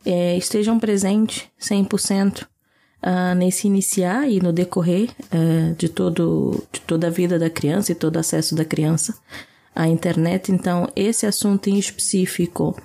é, 0.06 0.38
estejam 0.38 0.80
presentes 0.80 1.44
100% 1.60 2.44
uh, 2.44 2.48
ah, 3.02 3.36
nesse 3.36 3.68
iniciar 3.68 4.30
e 4.30 4.40
no 4.40 4.54
decorrer 4.54 5.10
uh, 5.10 5.76
de, 5.76 5.90
todo, 5.90 6.64
de 6.72 6.82
toda 6.82 7.08
a 7.08 7.10
vida 7.10 7.38
da 7.38 7.50
criança 7.50 7.92
e 7.92 7.96
todo 7.96 8.18
acesso 8.18 8.56
da 8.56 8.66
criança 8.66 9.16
à 9.76 9.88
internet. 9.88 10.52
Então, 10.52 10.88
esse 10.96 11.26
assunto 11.26 11.70
em 11.70 11.78
específico 11.78 12.76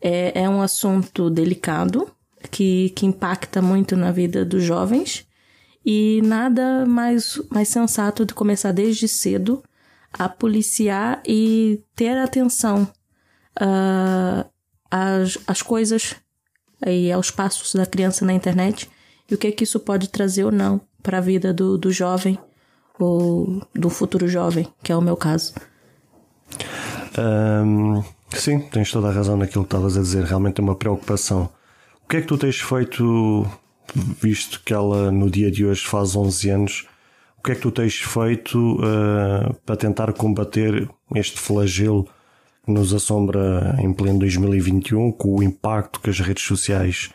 é, 0.00 0.42
é 0.42 0.48
um 0.48 0.60
assunto 0.60 1.30
delicado 1.30 2.10
que, 2.50 2.90
que 2.90 3.06
impacta 3.06 3.60
muito 3.60 3.96
na 3.96 4.10
vida 4.10 4.44
dos 4.44 4.62
jovens 4.62 5.26
E 5.84 6.20
nada 6.22 6.84
mais, 6.86 7.40
mais 7.50 7.68
sensato 7.68 8.24
de 8.24 8.34
começar 8.34 8.72
desde 8.72 9.08
cedo 9.08 9.62
a 10.12 10.28
policiar 10.28 11.22
e 11.26 11.82
ter 11.94 12.16
atenção 12.18 12.90
uh, 13.60 14.50
às, 14.90 15.38
às 15.46 15.62
coisas 15.62 16.16
e 16.86 17.10
aos 17.12 17.30
passos 17.30 17.74
da 17.74 17.86
criança 17.86 18.24
na 18.24 18.32
internet 18.32 18.88
e 19.30 19.34
o 19.34 19.38
que 19.38 19.46
é 19.46 19.52
que 19.52 19.64
isso 19.64 19.78
pode 19.78 20.08
trazer 20.08 20.44
ou 20.44 20.52
não 20.52 20.80
para 21.02 21.18
a 21.18 21.20
vida 21.20 21.52
do, 21.52 21.78
do 21.78 21.92
jovem 21.92 22.38
ou 22.98 23.62
do 23.74 23.88
futuro 23.88 24.28
jovem, 24.28 24.68
que 24.82 24.92
é 24.92 24.96
o 24.96 25.00
meu 25.00 25.16
caso. 25.16 25.54
Um, 27.18 28.02
sim, 28.30 28.60
tens 28.60 28.90
toda 28.90 29.08
a 29.08 29.12
razão 29.12 29.36
naquilo 29.36 29.64
que 29.64 29.68
estavas 29.68 29.96
a 29.96 30.00
dizer, 30.00 30.24
realmente 30.24 30.60
é 30.60 30.62
uma 30.62 30.74
preocupação. 30.74 31.48
O 32.04 32.08
que 32.08 32.18
é 32.18 32.20
que 32.20 32.26
tu 32.26 32.36
tens 32.36 32.60
feito, 32.60 33.46
visto 33.94 34.60
que 34.64 34.74
ela 34.74 35.10
no 35.10 35.30
dia 35.30 35.50
de 35.50 35.64
hoje 35.64 35.86
faz 35.86 36.14
11 36.14 36.50
anos, 36.50 36.86
o 37.38 37.42
que 37.42 37.52
é 37.52 37.54
que 37.54 37.62
tu 37.62 37.70
tens 37.70 37.94
feito 37.94 38.76
uh, 38.76 39.54
para 39.64 39.76
tentar 39.76 40.12
combater 40.12 40.88
este 41.14 41.38
flagelo 41.38 42.06
que 42.64 42.70
nos 42.70 42.92
assombra 42.92 43.76
em 43.78 43.92
pleno 43.92 44.18
2021, 44.20 45.12
com 45.12 45.36
o 45.36 45.42
impacto 45.42 46.00
que 46.00 46.10
as 46.10 46.20
redes 46.20 46.44
sociais 46.44 47.10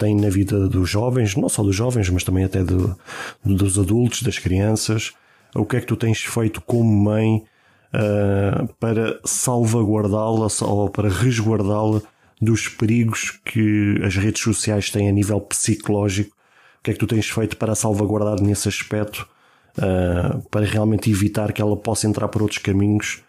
têm 0.00 0.16
na 0.16 0.30
vida 0.30 0.66
dos 0.66 0.88
jovens, 0.88 1.36
não 1.36 1.48
só 1.48 1.62
dos 1.62 1.76
jovens, 1.76 2.08
mas 2.08 2.24
também 2.24 2.44
até 2.44 2.64
do, 2.64 2.96
dos 3.44 3.78
adultos, 3.78 4.22
das 4.22 4.38
crianças? 4.38 5.12
O 5.54 5.66
que 5.66 5.76
é 5.76 5.80
que 5.80 5.86
tu 5.86 5.96
tens 5.96 6.20
feito 6.20 6.60
como 6.62 6.90
mãe 6.90 7.44
uh, 7.92 8.66
para 8.80 9.20
salvaguardá-la 9.24 10.48
ou 10.62 10.88
para 10.88 11.10
resguardá-la 11.10 12.00
dos 12.40 12.68
perigos 12.68 13.38
que 13.44 14.00
as 14.02 14.16
redes 14.16 14.42
sociais 14.42 14.90
têm 14.90 15.08
a 15.08 15.12
nível 15.12 15.40
psicológico? 15.40 16.34
O 16.78 16.82
que 16.82 16.92
é 16.92 16.94
que 16.94 17.00
tu 17.00 17.06
tens 17.06 17.28
feito 17.28 17.58
para 17.58 17.74
salvaguardar 17.74 18.40
nesse 18.40 18.68
aspecto, 18.68 19.28
uh, 19.76 20.40
para 20.50 20.64
realmente 20.64 21.10
evitar 21.10 21.52
que 21.52 21.60
ela 21.60 21.76
possa 21.76 22.08
entrar 22.08 22.28
por 22.28 22.40
outros 22.40 22.58
caminhos 22.58 23.22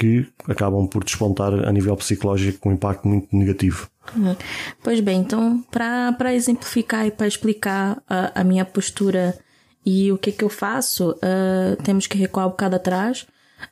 que 0.00 0.26
acabam 0.48 0.86
por 0.88 1.04
despontar 1.04 1.52
a 1.52 1.70
nível 1.70 1.94
psicológico 1.94 2.70
um 2.70 2.72
impacto 2.72 3.06
muito 3.06 3.36
negativo? 3.36 3.90
Uhum. 4.16 4.34
Pois 4.82 4.98
bem, 5.00 5.20
então, 5.20 5.62
para 5.70 6.34
exemplificar 6.34 7.06
e 7.06 7.10
para 7.10 7.26
explicar 7.26 8.02
a, 8.08 8.40
a, 8.40 8.42
minha 8.42 8.64
postura 8.64 9.38
e 9.84 10.10
o 10.10 10.16
que, 10.16 10.32
que 10.32 10.42
eu 10.42 10.48
faço, 10.48 11.10
uh, 11.10 11.82
temos 11.84 12.06
que 12.06 12.16
recuar 12.16 12.46
um 12.46 12.50
bocado 12.50 12.76
atrás. 12.76 13.26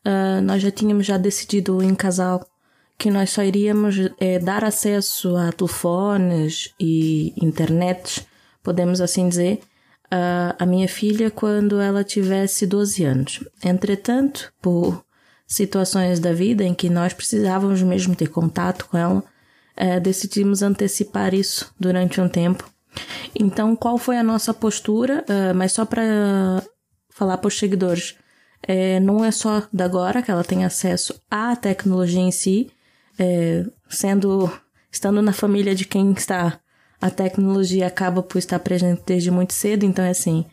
Uh, 0.04 0.42
nós 0.42 0.60
já 0.60 0.70
tínhamos 0.70 1.06
já 1.06 1.16
decidido 1.16 1.82
em 1.82 1.94
casal 1.94 2.46
que 2.98 3.10
nós 3.10 3.30
só 3.30 3.42
iríamos 3.42 3.96
é, 4.20 4.38
dar 4.38 4.64
acesso 4.64 5.34
a 5.34 5.50
telefones 5.52 6.74
e 6.78 7.32
internet, 7.42 8.26
podemos 8.62 9.00
assim 9.00 9.28
dizer, 9.28 9.60
uh, 10.12 10.54
a 10.58 10.66
minha 10.66 10.88
filha 10.88 11.30
quando 11.30 11.80
ela 11.80 12.04
tivesse 12.04 12.66
12 12.66 13.04
anos. 13.04 13.44
Entretanto, 13.64 14.52
por 14.60 15.04
situações 15.48 16.20
da 16.20 16.32
vida 16.32 16.62
em 16.62 16.74
que 16.74 16.90
nós 16.90 17.14
precisávamos 17.14 17.82
mesmo 17.82 18.14
ter 18.14 18.28
contato 18.28 18.86
com 18.86 18.98
ela, 18.98 19.24
é, 19.74 19.98
decidimos 19.98 20.62
antecipar 20.62 21.32
isso 21.32 21.72
durante 21.80 22.20
um 22.20 22.28
tempo. 22.28 22.70
Então, 23.34 23.74
qual 23.74 23.96
foi 23.96 24.18
a 24.18 24.22
nossa 24.22 24.52
postura? 24.52 25.24
Uh, 25.28 25.54
mas 25.54 25.72
só 25.72 25.84
para 25.84 26.62
falar 27.10 27.38
para 27.38 27.48
os 27.48 27.58
seguidores, 27.58 28.16
é, 28.62 29.00
não 29.00 29.24
é 29.24 29.30
só 29.30 29.66
da 29.72 29.84
agora 29.84 30.22
que 30.22 30.30
ela 30.30 30.44
tem 30.44 30.64
acesso 30.64 31.20
à 31.30 31.54
tecnologia 31.56 32.20
em 32.20 32.30
si, 32.30 32.70
é, 33.18 33.64
sendo 33.88 34.50
estando 34.90 35.22
na 35.22 35.32
família 35.32 35.74
de 35.74 35.84
quem 35.84 36.12
está, 36.12 36.60
a 37.00 37.10
tecnologia 37.10 37.86
acaba 37.86 38.22
por 38.22 38.38
estar 38.38 38.58
presente 38.58 39.02
desde 39.06 39.30
muito 39.30 39.52
cedo. 39.52 39.84
Então, 39.84 40.04
é 40.04 40.10
assim, 40.10 40.44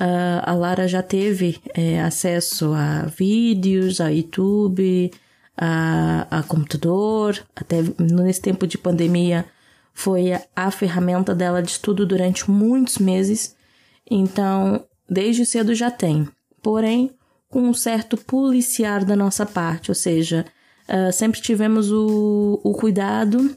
uh, 0.00 0.42
a 0.42 0.54
Lara 0.54 0.86
já 0.86 1.02
teve 1.02 1.60
é, 1.74 2.00
acesso 2.00 2.72
a 2.72 3.02
vídeos, 3.06 4.00
a 4.00 4.08
YouTube, 4.08 5.10
a, 5.56 6.26
a 6.30 6.42
computador, 6.42 7.42
até 7.54 7.82
nesse 7.98 8.40
tempo 8.40 8.66
de 8.66 8.76
pandemia 8.76 9.46
foi 9.92 10.32
a, 10.32 10.42
a 10.54 10.70
ferramenta 10.70 11.34
dela 11.34 11.62
de 11.62 11.70
estudo 11.70 12.04
durante 12.04 12.50
muitos 12.50 12.98
meses. 12.98 13.56
Então, 14.08 14.84
desde 15.08 15.46
cedo 15.46 15.74
já 15.74 15.90
tem. 15.90 16.28
Porém, 16.62 17.10
com 17.48 17.62
um 17.62 17.74
certo 17.74 18.16
policiar 18.16 19.04
da 19.04 19.16
nossa 19.16 19.46
parte, 19.46 19.90
ou 19.90 19.94
seja, 19.94 20.44
uh, 20.88 21.10
sempre 21.12 21.40
tivemos 21.40 21.90
o, 21.90 22.60
o 22.62 22.72
cuidado 22.74 23.56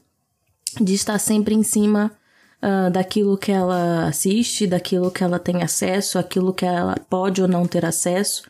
de 0.79 0.93
estar 0.93 1.19
sempre 1.19 1.53
em 1.53 1.63
cima 1.63 2.11
uh, 2.63 2.89
daquilo 2.91 3.37
que 3.37 3.51
ela 3.51 4.07
assiste, 4.07 4.67
daquilo 4.67 5.11
que 5.11 5.23
ela 5.23 5.39
tem 5.39 5.63
acesso, 5.63 6.19
aquilo 6.19 6.53
que 6.53 6.65
ela 6.65 6.95
pode 7.09 7.41
ou 7.41 7.47
não 7.47 7.65
ter 7.65 7.85
acesso. 7.85 8.43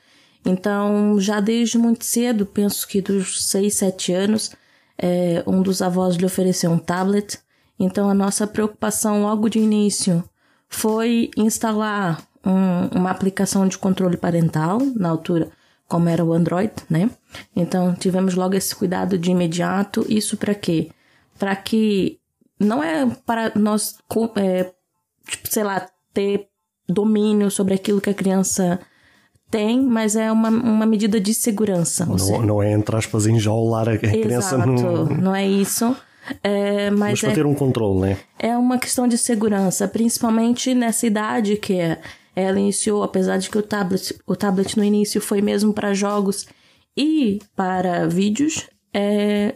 Então, 0.45 1.19
já 1.19 1.39
desde 1.39 1.77
muito 1.77 2.05
cedo, 2.05 2.45
penso 2.45 2.87
que 2.87 3.01
dos 3.01 3.49
6, 3.49 3.73
7 3.73 4.13
anos, 4.13 4.51
é, 4.97 5.43
um 5.45 5.61
dos 5.61 5.81
avós 5.81 6.15
lhe 6.15 6.25
ofereceu 6.25 6.71
um 6.71 6.79
tablet. 6.79 7.39
Então, 7.79 8.09
a 8.09 8.13
nossa 8.13 8.47
preocupação 8.47 9.21
logo 9.21 9.49
de 9.49 9.59
início 9.59 10.23
foi 10.67 11.29
instalar 11.37 12.21
um, 12.45 12.99
uma 12.99 13.11
aplicação 13.11 13.67
de 13.67 13.77
controle 13.77 14.17
parental, 14.17 14.79
na 14.95 15.09
altura, 15.09 15.49
como 15.87 16.07
era 16.09 16.23
o 16.23 16.33
Android, 16.33 16.71
né? 16.89 17.09
Então, 17.55 17.93
tivemos 17.95 18.35
logo 18.35 18.55
esse 18.55 18.75
cuidado 18.75 19.17
de 19.17 19.31
imediato. 19.31 20.05
Isso 20.07 20.37
para 20.37 20.53
quê? 20.53 20.89
Para 21.37 21.55
que 21.55 22.18
não 22.59 22.83
é 22.83 23.05
para 23.25 23.51
nós, 23.55 23.97
é, 24.35 24.71
tipo, 25.27 25.47
sei 25.49 25.63
lá, 25.63 25.87
ter 26.13 26.47
domínio 26.87 27.49
sobre 27.49 27.73
aquilo 27.73 28.01
que 28.01 28.09
a 28.09 28.13
criança 28.13 28.79
tem, 29.49 29.81
mas 29.81 30.15
é 30.15 30.31
uma, 30.31 30.49
uma 30.49 30.85
medida 30.85 31.19
de 31.19 31.33
segurança. 31.33 32.05
Não, 32.05 32.41
não 32.41 32.63
é, 32.63 32.71
entre 32.71 32.95
aspas, 32.95 33.25
enjaular 33.25 33.89
a 33.89 33.97
criança 33.97 34.57
no... 34.57 35.05
não 35.05 35.35
é 35.35 35.47
isso. 35.47 35.95
É, 36.43 36.91
mas, 36.91 36.99
mas 36.99 37.21
para 37.21 37.31
é, 37.31 37.35
ter 37.35 37.45
um 37.45 37.55
controle, 37.55 38.01
né? 38.01 38.17
É 38.37 38.55
uma 38.55 38.77
questão 38.77 39.07
de 39.07 39.17
segurança, 39.17 39.87
principalmente 39.87 40.75
nessa 40.75 41.07
idade 41.07 41.55
que 41.55 41.73
é, 41.73 41.99
ela 42.35 42.59
iniciou, 42.59 43.01
apesar 43.01 43.37
de 43.37 43.49
que 43.49 43.57
o 43.57 43.63
tablet, 43.63 44.15
o 44.27 44.35
tablet 44.35 44.77
no 44.77 44.83
início 44.83 45.19
foi 45.19 45.41
mesmo 45.41 45.73
para 45.73 45.93
jogos 45.93 46.45
e 46.95 47.39
para 47.55 48.07
vídeos, 48.07 48.67
é, 48.93 49.55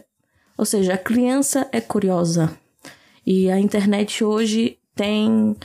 ou 0.58 0.64
seja, 0.64 0.94
a 0.94 0.98
criança 0.98 1.68
é 1.70 1.80
curiosa. 1.80 2.50
E 3.26 3.50
a 3.50 3.58
internet 3.58 4.22
hoje 4.22 4.78
tem 4.94 5.56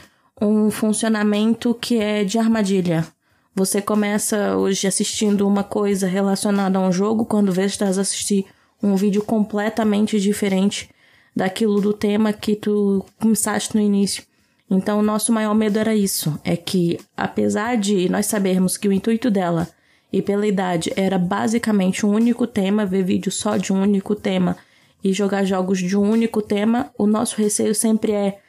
um 0.42 0.72
funcionamento 0.72 1.74
que 1.74 1.98
é 2.00 2.24
de 2.24 2.38
armadilha. 2.38 3.06
Você 3.54 3.82
começa 3.82 4.56
hoje 4.56 4.88
assistindo 4.88 5.46
uma 5.46 5.64
coisa 5.64 6.08
relacionada 6.08 6.80
a 6.80 6.82
um 6.82 6.92
jogo, 6.92 7.26
quando 7.26 7.52
vê 7.52 7.66
estás 7.66 7.98
assistir 7.98 8.46
um 8.82 8.96
vídeo 8.96 9.22
completamente 9.22 10.20
diferente 10.20 10.90
daquilo 11.36 11.82
do 11.82 11.92
tema 11.92 12.32
que 12.32 12.56
tu 12.56 13.06
começaste 13.20 13.76
no 13.76 13.82
início. 13.82 14.24
Então, 14.70 15.00
o 15.00 15.04
nosso 15.04 15.34
maior 15.34 15.54
medo 15.54 15.80
era 15.80 15.96
isso, 15.96 16.40
é 16.44 16.56
que 16.56 17.00
apesar 17.18 17.76
de 17.76 18.08
nós 18.08 18.28
sabermos 18.28 18.78
que 18.78 18.88
o 18.88 18.94
intuito 18.94 19.30
dela 19.30 19.68
e 20.14 20.22
pela 20.22 20.48
idade 20.48 20.94
era 20.96 21.18
basicamente 21.18 22.06
um 22.06 22.10
único 22.14 22.48
tema, 22.48 22.86
ver 22.86 23.04
vídeo 23.04 23.32
só 23.32 23.58
de 23.58 23.74
um 23.74 23.82
único 23.82 24.16
tema 24.16 24.56
e 25.04 25.14
jogar 25.14 25.44
jogos 25.46 25.80
de 25.80 25.96
um 25.98 26.10
único 26.10 26.42
tema, 26.42 26.92
o 26.98 27.08
nosso 27.08 27.36
receio 27.38 27.74
sempre 27.74 28.12
é 28.12 28.40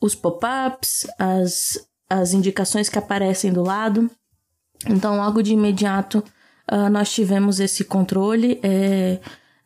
os 0.00 0.14
pop-ups, 0.14 1.06
as, 1.18 1.78
as 2.08 2.32
indicações 2.32 2.88
que 2.88 2.98
aparecem 2.98 3.52
do 3.52 3.62
lado. 3.62 4.10
Então, 4.86 5.16
logo 5.16 5.42
de 5.42 5.52
imediato, 5.52 6.24
uh, 6.70 6.88
nós 6.90 7.12
tivemos 7.12 7.60
esse 7.60 7.84
controle 7.84 8.58
é, 8.62 9.18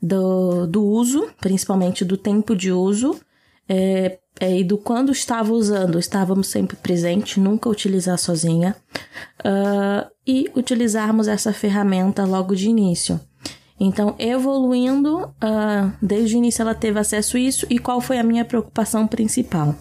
do, 0.02 0.66
do 0.66 0.84
uso, 0.84 1.30
principalmente 1.40 2.04
do 2.04 2.16
tempo 2.16 2.56
de 2.56 2.72
uso, 2.72 3.20
é, 3.68 4.18
é, 4.40 4.58
e 4.58 4.64
do 4.64 4.76
quando 4.76 5.12
estava 5.12 5.52
usando. 5.52 5.98
Estávamos 5.98 6.48
sempre 6.48 6.76
presentes, 6.76 7.36
nunca 7.36 7.68
utilizar 7.68 8.18
sozinha, 8.18 8.74
uh, 9.40 10.10
e 10.26 10.50
utilizarmos 10.56 11.28
essa 11.28 11.52
ferramenta 11.52 12.24
logo 12.24 12.56
de 12.56 12.68
início. 12.68 13.20
Então, 13.78 14.14
evoluindo, 14.18 15.24
uh, 15.24 15.92
desde 16.00 16.36
o 16.36 16.38
início 16.38 16.62
ela 16.62 16.74
teve 16.74 16.98
acesso 16.98 17.36
a 17.36 17.40
isso, 17.40 17.66
e 17.68 17.78
qual 17.78 18.00
foi 18.00 18.18
a 18.18 18.22
minha 18.22 18.44
preocupação 18.44 19.06
principal? 19.06 19.74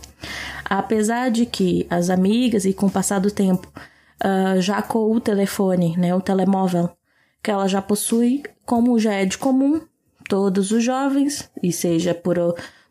Apesar 0.66 1.30
de 1.30 1.46
que 1.46 1.86
as 1.89 2.10
amigas, 2.10 2.66
e 2.66 2.74
com 2.74 2.88
o 2.88 2.91
passar 2.91 3.20
do 3.20 3.30
tempo, 3.30 3.72
uh, 4.24 4.60
já 4.60 4.82
com 4.82 5.12
o 5.12 5.20
telefone, 5.20 5.96
né, 5.96 6.14
o 6.16 6.22
telemóvel, 6.22 6.89
que 7.41 7.52
ela 7.52 7.68
já 7.68 7.82
possui, 7.82 8.41
como 8.66 8.98
já 8.98 9.14
é 9.14 9.26
de 9.26 9.38
comum, 9.38 9.82
todos 10.28 10.72
os 10.72 10.84
jovens, 10.84 11.50
e 11.62 11.72
seja 11.72 12.16
por, 12.16 12.38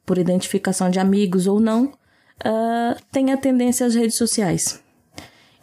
por 0.07 0.19
identificação 0.19 0.89
de 0.89 1.01
amigos 1.01 1.49
ou 1.49 1.59
não, 1.59 1.87
uh, 1.87 3.03
tem 3.11 3.33
a 3.33 3.37
tendência 3.37 3.87
às 3.87 3.95
redes 3.95 4.17
sociais. 4.17 4.81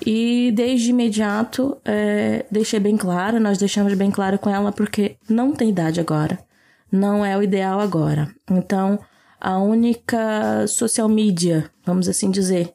E 0.05 0.51
desde 0.53 0.91
imediato 0.91 1.77
é, 1.83 2.45
deixei 2.49 2.79
bem 2.79 2.95
claro, 2.95 3.39
nós 3.39 3.57
deixamos 3.57 3.93
bem 3.93 4.09
claro 4.09 4.39
com 4.39 4.49
ela 4.49 4.71
porque 4.71 5.17
não 5.29 5.51
tem 5.51 5.69
idade 5.69 5.99
agora. 5.99 6.39
Não 6.91 7.25
é 7.25 7.37
o 7.37 7.43
ideal 7.43 7.79
agora. 7.79 8.33
Então, 8.49 8.99
a 9.39 9.57
única 9.57 10.65
social 10.67 11.07
media, 11.07 11.69
vamos 11.85 12.07
assim 12.07 12.31
dizer, 12.31 12.73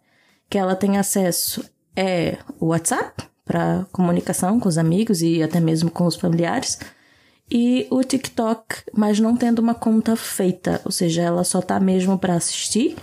que 0.49 0.59
ela 0.59 0.77
tem 0.77 0.99
acesso 0.99 1.65
é 1.97 2.39
o 2.61 2.67
WhatsApp 2.67 3.25
para 3.45 3.87
comunicação 3.93 4.59
com 4.59 4.69
os 4.69 4.79
amigos 4.79 5.23
e 5.23 5.43
até 5.43 5.61
mesmo 5.61 5.91
com 5.91 6.07
os 6.07 6.17
familiares 6.17 6.79
e 7.51 7.87
o 7.91 8.03
TikTok, 8.03 8.85
mas 8.95 9.21
não 9.21 9.37
tendo 9.37 9.59
uma 9.59 9.75
conta 9.75 10.17
feita, 10.17 10.81
ou 10.85 10.91
seja, 10.91 11.23
ela 11.23 11.45
só 11.45 11.61
tá 11.61 11.79
mesmo 11.79 12.19
para 12.19 12.35
assistir 12.35 12.97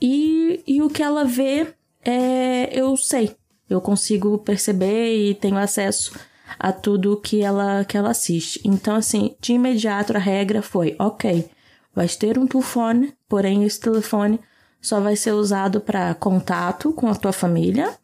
e, 0.00 0.62
e 0.66 0.82
o 0.82 0.90
que 0.90 1.02
ela 1.02 1.24
vê 1.24 1.68
é 2.04 2.68
eu 2.72 2.96
sei, 2.96 3.36
eu 3.70 3.80
consigo 3.80 4.36
perceber 4.38 5.16
e 5.16 5.34
tenho 5.34 5.56
acesso 5.56 6.12
a 6.58 6.72
tudo 6.72 7.16
que 7.16 7.40
ela 7.40 7.84
que 7.84 7.96
ela 7.96 8.10
assiste. 8.10 8.60
Então 8.64 8.96
assim, 8.96 9.36
de 9.40 9.52
imediato 9.52 10.14
a 10.14 10.18
regra 10.18 10.60
foi, 10.60 10.96
ok, 10.98 11.48
vais 11.94 12.16
ter 12.16 12.36
um 12.36 12.46
telefone, 12.46 13.14
porém 13.28 13.64
esse 13.64 13.78
telefone 13.80 14.40
só 14.80 15.00
vai 15.00 15.14
ser 15.14 15.32
usado 15.32 15.80
para 15.80 16.14
contato 16.14 16.92
com 16.92 17.06
a 17.06 17.14
tua 17.14 17.32
família, 17.32 17.96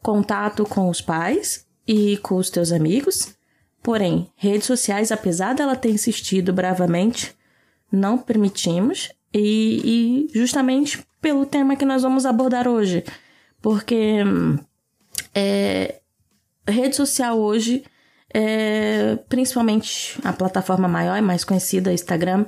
contato 0.00 0.64
com 0.64 0.88
os 0.88 1.00
pais 1.00 1.66
e 1.86 2.16
com 2.18 2.36
os 2.36 2.50
teus 2.50 2.72
amigos. 2.72 3.34
Porém, 3.82 4.30
redes 4.36 4.66
sociais, 4.66 5.10
apesar 5.10 5.54
dela 5.54 5.74
ter 5.74 5.90
insistido 5.90 6.52
bravamente, 6.52 7.34
não 7.90 8.16
permitimos 8.16 9.10
e, 9.32 10.28
e 10.32 10.38
justamente 10.38 11.04
pelo 11.20 11.46
tema 11.46 11.76
que 11.76 11.84
nós 11.84 12.02
vamos 12.02 12.24
abordar 12.24 12.68
hoje, 12.68 13.04
porque 13.60 14.22
é, 15.34 16.00
rede 16.66 16.96
social 16.96 17.38
hoje, 17.38 17.84
é, 18.32 19.16
principalmente 19.28 20.18
a 20.24 20.32
plataforma 20.32 20.88
maior 20.88 21.16
e 21.16 21.22
mais 21.22 21.44
conhecida, 21.44 21.92
Instagram, 21.92 22.46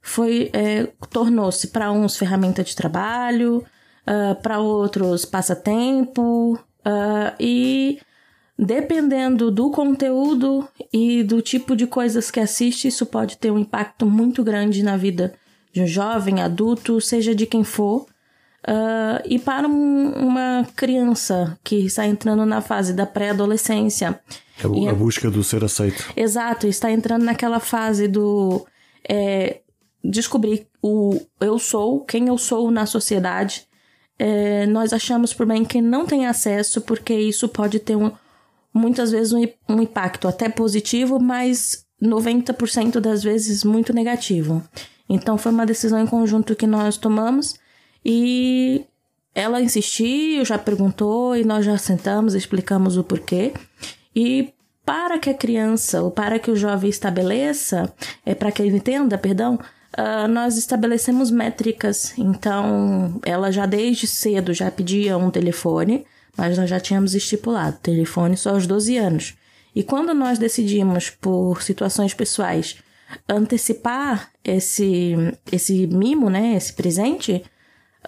foi 0.00 0.50
é, 0.52 0.86
tornou-se 1.10 1.68
para 1.68 1.92
uns 1.92 2.16
ferramenta 2.16 2.64
de 2.64 2.74
trabalho, 2.74 3.64
uh, 4.08 4.34
para 4.42 4.58
outros 4.58 5.24
passatempo 5.24 6.54
uh, 6.54 7.34
e 7.38 8.00
dependendo 8.58 9.50
do 9.50 9.70
conteúdo 9.70 10.66
e 10.92 11.22
do 11.22 11.42
tipo 11.42 11.76
de 11.76 11.86
coisas 11.86 12.30
que 12.30 12.40
assiste, 12.40 12.88
isso 12.88 13.06
pode 13.06 13.36
ter 13.36 13.50
um 13.50 13.58
impacto 13.58 14.06
muito 14.06 14.42
grande 14.42 14.82
na 14.82 14.96
vida 14.96 15.34
de 15.72 15.82
um 15.82 15.86
jovem, 15.86 16.42
adulto, 16.42 17.00
seja 17.00 17.34
de 17.34 17.46
quem 17.46 17.62
for. 17.62 18.06
Uh, 18.68 19.24
e 19.24 19.38
para 19.38 19.66
um, 19.66 20.10
uma 20.10 20.68
criança 20.76 21.58
que 21.64 21.86
está 21.86 22.06
entrando 22.06 22.44
na 22.44 22.60
fase 22.60 22.92
da 22.92 23.06
pré-adolescência. 23.06 24.20
A, 24.62 24.90
a, 24.90 24.94
busca 24.94 25.30
do 25.30 25.42
ser 25.42 25.64
aceito. 25.64 26.12
Exato, 26.14 26.66
está 26.66 26.90
entrando 26.92 27.24
naquela 27.24 27.60
fase 27.60 28.06
do 28.06 28.66
é, 29.08 29.60
descobrir 30.04 30.66
o 30.82 31.18
eu 31.40 31.58
sou, 31.58 32.04
quem 32.04 32.28
eu 32.28 32.36
sou 32.36 32.70
na 32.70 32.84
sociedade. 32.84 33.66
É, 34.18 34.66
nós 34.66 34.92
achamos 34.92 35.32
por 35.32 35.46
bem 35.46 35.64
que 35.64 35.80
não 35.80 36.04
tem 36.04 36.26
acesso, 36.26 36.82
porque 36.82 37.14
isso 37.14 37.48
pode 37.48 37.78
ter 37.78 37.96
um, 37.96 38.12
muitas 38.74 39.10
vezes 39.10 39.32
um, 39.32 39.46
um 39.66 39.80
impacto 39.80 40.28
até 40.28 40.46
positivo, 40.46 41.18
mas 41.18 41.86
90% 42.02 43.00
das 43.00 43.22
vezes 43.22 43.64
muito 43.64 43.94
negativo. 43.94 44.62
Então 45.08 45.38
foi 45.38 45.52
uma 45.52 45.64
decisão 45.64 45.98
em 45.98 46.06
conjunto 46.06 46.54
que 46.54 46.66
nós 46.66 46.98
tomamos 46.98 47.54
e 48.10 48.86
ela 49.34 49.60
insistiu, 49.60 50.42
já 50.42 50.56
perguntou 50.56 51.36
e 51.36 51.44
nós 51.44 51.66
já 51.66 51.76
sentamos, 51.76 52.34
explicamos 52.34 52.96
o 52.96 53.04
porquê. 53.04 53.52
E 54.16 54.54
para 54.82 55.18
que 55.18 55.28
a 55.28 55.34
criança 55.34 56.02
ou 56.02 56.10
para 56.10 56.38
que 56.38 56.50
o 56.50 56.56
jovem 56.56 56.88
estabeleça, 56.88 57.92
é 58.24 58.34
para 58.34 58.50
que 58.50 58.62
ele 58.62 58.78
entenda, 58.78 59.18
perdão, 59.18 59.56
uh, 59.56 60.26
nós 60.26 60.56
estabelecemos 60.56 61.30
métricas. 61.30 62.14
Então, 62.16 63.20
ela 63.26 63.52
já 63.52 63.66
desde 63.66 64.06
cedo 64.06 64.54
já 64.54 64.70
pedia 64.70 65.18
um 65.18 65.30
telefone, 65.30 66.06
mas 66.34 66.56
nós 66.56 66.70
já 66.70 66.80
tínhamos 66.80 67.14
estipulado 67.14 67.76
telefone 67.82 68.38
só 68.38 68.54
aos 68.54 68.66
12 68.66 68.96
anos. 68.96 69.34
E 69.76 69.82
quando 69.82 70.14
nós 70.14 70.38
decidimos, 70.38 71.10
por 71.10 71.62
situações 71.62 72.14
pessoais, 72.14 72.78
antecipar 73.28 74.30
esse, 74.42 75.14
esse 75.52 75.86
mimo, 75.86 76.30
né, 76.30 76.56
esse 76.56 76.72
presente, 76.72 77.44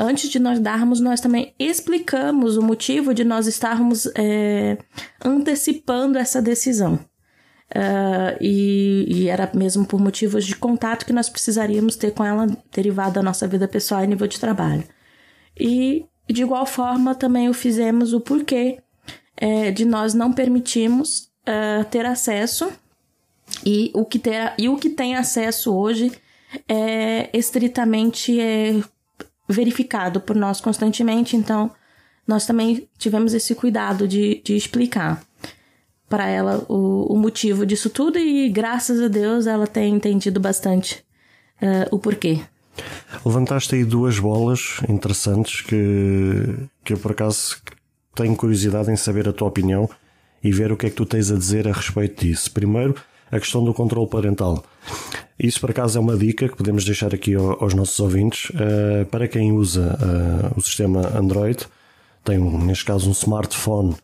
antes 0.00 0.30
de 0.30 0.38
nós 0.38 0.58
darmos, 0.58 1.00
nós 1.00 1.20
também 1.20 1.54
explicamos 1.58 2.56
o 2.56 2.62
motivo 2.62 3.12
de 3.12 3.24
nós 3.24 3.46
estarmos 3.46 4.06
é, 4.16 4.78
antecipando 5.24 6.18
essa 6.18 6.40
decisão. 6.40 6.98
Uh, 7.70 8.34
e, 8.40 9.04
e, 9.08 9.28
era 9.28 9.48
mesmo 9.54 9.86
por 9.86 10.00
motivos 10.00 10.44
de 10.44 10.56
contato 10.56 11.06
que 11.06 11.12
nós 11.12 11.28
precisaríamos 11.28 11.94
ter 11.94 12.10
com 12.10 12.24
ela 12.24 12.48
derivado 12.72 13.14
da 13.14 13.22
nossa 13.22 13.46
vida 13.46 13.68
pessoal 13.68 14.02
e 14.02 14.08
nível 14.08 14.26
de 14.26 14.40
trabalho. 14.40 14.82
E 15.56 16.04
de 16.28 16.42
igual 16.42 16.66
forma 16.66 17.14
também 17.14 17.48
o 17.48 17.54
fizemos 17.54 18.12
o 18.12 18.20
porquê 18.20 18.82
é, 19.36 19.70
de 19.70 19.84
nós 19.84 20.14
não 20.14 20.32
permitirmos 20.32 21.30
uh, 21.46 21.84
ter 21.90 22.04
acesso 22.04 22.72
e 23.64 23.92
o 23.94 24.04
que 24.04 24.18
ter, 24.18 24.52
e 24.58 24.68
o 24.68 24.76
que 24.76 24.90
tem 24.90 25.14
acesso 25.14 25.72
hoje 25.72 26.10
é 26.68 27.30
estritamente 27.32 28.40
é, 28.40 28.82
verificado 29.52 30.20
por 30.20 30.36
nós 30.36 30.60
constantemente, 30.60 31.36
então 31.36 31.70
nós 32.26 32.46
também 32.46 32.88
tivemos 32.96 33.34
esse 33.34 33.54
cuidado 33.54 34.06
de, 34.06 34.40
de 34.44 34.54
explicar 34.56 35.22
para 36.08 36.26
ela 36.26 36.64
o, 36.68 37.14
o, 37.14 37.16
motivo 37.16 37.64
disso 37.64 37.88
tudo 37.88 38.18
e 38.18 38.48
graças 38.48 39.00
a 39.00 39.08
Deus 39.08 39.46
ela 39.46 39.66
tem 39.66 39.94
entendido 39.94 40.40
bastante 40.40 41.04
uh, 41.62 41.94
o 41.94 41.98
porquê. 41.98 42.40
Levantaste 43.24 43.74
aí 43.74 43.84
duas 43.84 44.18
bolas 44.18 44.80
interessantes 44.88 45.60
que, 45.60 46.68
que 46.84 46.92
eu 46.92 46.98
por 46.98 47.12
acaso 47.12 47.60
tenho 48.14 48.34
curiosidade 48.36 48.90
em 48.90 48.96
saber 48.96 49.28
a 49.28 49.32
tua 49.32 49.48
opinião 49.48 49.88
e 50.42 50.50
ver 50.50 50.72
o 50.72 50.76
que 50.76 50.86
é 50.86 50.90
que 50.90 50.96
tu 50.96 51.06
tens 51.06 51.30
a 51.30 51.36
dizer 51.36 51.68
a 51.68 51.72
respeito 51.72 52.24
disso. 52.24 52.50
Primeiro, 52.50 52.94
a 53.30 53.38
questão 53.38 53.64
do 53.64 53.72
controle 53.72 54.08
parental. 54.08 54.64
Isso, 55.38 55.60
por 55.60 55.70
acaso, 55.70 55.96
é 55.96 56.00
uma 56.00 56.16
dica 56.16 56.48
que 56.48 56.56
podemos 56.56 56.84
deixar 56.84 57.14
aqui 57.14 57.34
aos 57.34 57.72
nossos 57.72 57.98
ouvintes. 57.98 58.50
Uh, 58.50 59.06
para 59.06 59.26
quem 59.26 59.52
usa 59.52 59.98
uh, 59.98 60.58
o 60.58 60.60
sistema 60.60 61.16
Android, 61.16 61.66
tem, 62.22 62.38
neste 62.38 62.84
caso, 62.84 63.08
um 63.08 63.12
smartphone 63.12 63.96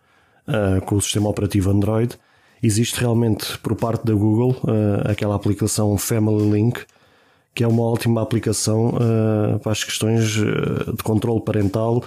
uh, 0.49 0.81
com 0.87 0.97
o 0.97 1.03
sistema 1.03 1.29
operativo 1.29 1.71
Android, 1.71 2.17
existe 2.63 2.99
realmente, 3.01 3.59
por 3.59 3.77
parte 3.77 4.07
da 4.07 4.15
Google, 4.15 4.57
aquela 5.05 5.35
aplicação 5.35 5.97
Family 5.99 6.51
Link, 6.51 6.81
que 7.55 7.63
é 7.63 7.69
uma 7.69 7.83
ótima 7.83 8.23
aplicação 8.23 8.95
para 9.63 9.73
as 9.73 9.85
questões 9.85 10.31
de 10.31 11.03
controle 11.05 11.43
parental, 11.43 12.03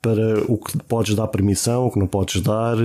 para 0.00 0.42
o 0.48 0.56
que 0.56 0.78
podes 0.84 1.14
dar 1.14 1.28
permissão, 1.28 1.86
o 1.86 1.92
que 1.92 1.98
não 1.98 2.06
podes 2.06 2.40
dar, 2.40 2.76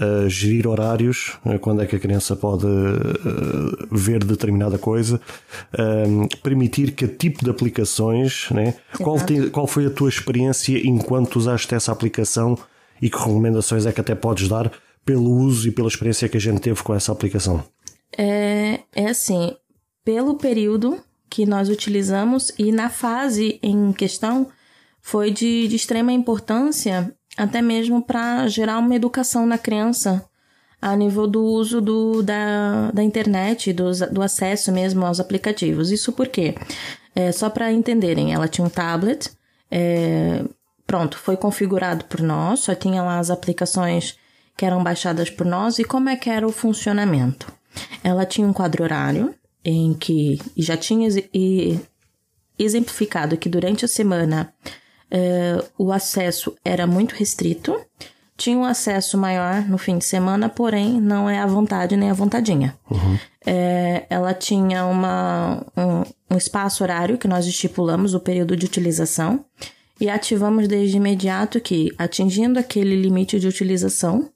uh, 0.00 0.28
gerir 0.28 0.66
horários, 0.66 1.38
uh, 1.44 1.58
quando 1.58 1.82
é 1.82 1.86
que 1.86 1.96
a 1.96 1.98
criança 1.98 2.36
pode 2.36 2.66
uh, 2.66 3.88
ver 3.90 4.24
determinada 4.24 4.78
coisa, 4.78 5.20
permitir 6.42 6.92
que 6.92 7.06
tipo 7.06 7.44
de 7.44 7.50
aplicações, 7.50 8.48
né? 8.50 8.74
qual, 8.98 9.18
te, 9.18 9.50
qual 9.50 9.66
foi 9.66 9.86
a 9.86 9.90
tua 9.90 10.08
experiência 10.08 10.78
enquanto 10.86 11.36
usaste 11.36 11.74
essa 11.74 11.92
aplicação 11.92 12.56
e 13.00 13.10
que 13.10 13.18
recomendações 13.18 13.86
é 13.86 13.92
que 13.92 14.00
até 14.00 14.14
podes 14.14 14.48
dar 14.48 14.70
pelo 15.04 15.30
uso 15.30 15.68
e 15.68 15.70
pela 15.70 15.88
experiência 15.88 16.28
que 16.28 16.36
a 16.36 16.40
gente 16.40 16.60
teve 16.60 16.82
com 16.82 16.94
essa 16.94 17.12
aplicação? 17.12 17.62
É, 18.16 18.80
é 18.94 19.08
assim, 19.08 19.54
pelo 20.04 20.36
período 20.36 20.98
que 21.28 21.46
nós 21.46 21.68
utilizamos 21.68 22.52
e 22.58 22.72
na 22.72 22.88
fase 22.88 23.58
em 23.62 23.92
questão 23.92 24.48
foi 25.00 25.30
de, 25.30 25.68
de 25.68 25.76
extrema 25.76 26.12
importância 26.12 27.15
até 27.36 27.60
mesmo 27.60 28.02
para 28.02 28.48
gerar 28.48 28.78
uma 28.78 28.94
educação 28.94 29.46
na 29.46 29.58
criança 29.58 30.24
a 30.80 30.94
nível 30.94 31.26
do 31.26 31.42
uso 31.42 31.80
do, 31.80 32.22
da, 32.22 32.90
da 32.92 33.02
internet, 33.02 33.72
do, 33.72 33.90
do 34.12 34.22
acesso 34.22 34.70
mesmo 34.70 35.04
aos 35.04 35.20
aplicativos. 35.20 35.90
Isso 35.90 36.12
porque, 36.12 36.54
é, 37.14 37.32
só 37.32 37.50
para 37.50 37.72
entenderem, 37.72 38.32
ela 38.32 38.48
tinha 38.48 38.66
um 38.66 38.70
tablet, 38.70 39.30
é, 39.70 40.44
pronto, 40.86 41.18
foi 41.18 41.36
configurado 41.36 42.04
por 42.04 42.20
nós, 42.20 42.60
só 42.60 42.74
tinha 42.74 43.02
lá 43.02 43.18
as 43.18 43.30
aplicações 43.30 44.16
que 44.56 44.64
eram 44.64 44.82
baixadas 44.82 45.28
por 45.28 45.46
nós 45.46 45.78
e 45.78 45.84
como 45.84 46.08
é 46.08 46.16
que 46.16 46.30
era 46.30 46.46
o 46.46 46.52
funcionamento. 46.52 47.52
Ela 48.02 48.24
tinha 48.24 48.46
um 48.46 48.52
quadro 48.52 48.82
horário 48.82 49.34
em 49.64 49.92
que 49.92 50.40
já 50.56 50.76
tinha 50.76 51.08
exemplificado 52.58 53.36
que 53.36 53.48
durante 53.48 53.84
a 53.84 53.88
semana 53.88 54.52
uh, 55.12 55.66
o 55.78 55.92
acesso 55.92 56.56
era 56.64 56.86
muito 56.86 57.14
restrito, 57.14 57.78
tinha 58.36 58.58
um 58.58 58.64
acesso 58.64 59.16
maior 59.16 59.66
no 59.66 59.78
fim 59.78 59.96
de 59.96 60.04
semana, 60.04 60.48
porém 60.48 61.00
não 61.00 61.28
é 61.28 61.38
à 61.38 61.46
vontade 61.46 61.96
nem 61.96 62.10
à 62.10 62.12
vontadinha. 62.12 62.76
Uhum. 62.90 63.18
É, 63.46 64.04
ela 64.10 64.34
tinha 64.34 64.84
uma, 64.84 65.64
um, 65.76 66.34
um, 66.34 66.36
espaço 66.36 66.82
horário 66.82 67.16
que 67.16 67.26
nós 67.26 67.46
estipulamos, 67.46 68.12
o 68.12 68.20
período 68.20 68.54
de 68.54 68.66
utilização, 68.66 69.42
e 69.98 70.10
ativamos 70.10 70.68
desde 70.68 70.98
imediato 70.98 71.58
que, 71.60 71.94
atingindo 71.96 72.58
aquele 72.58 72.94
limite 72.94 73.40
de 73.40 73.48
utilização, 73.48 74.28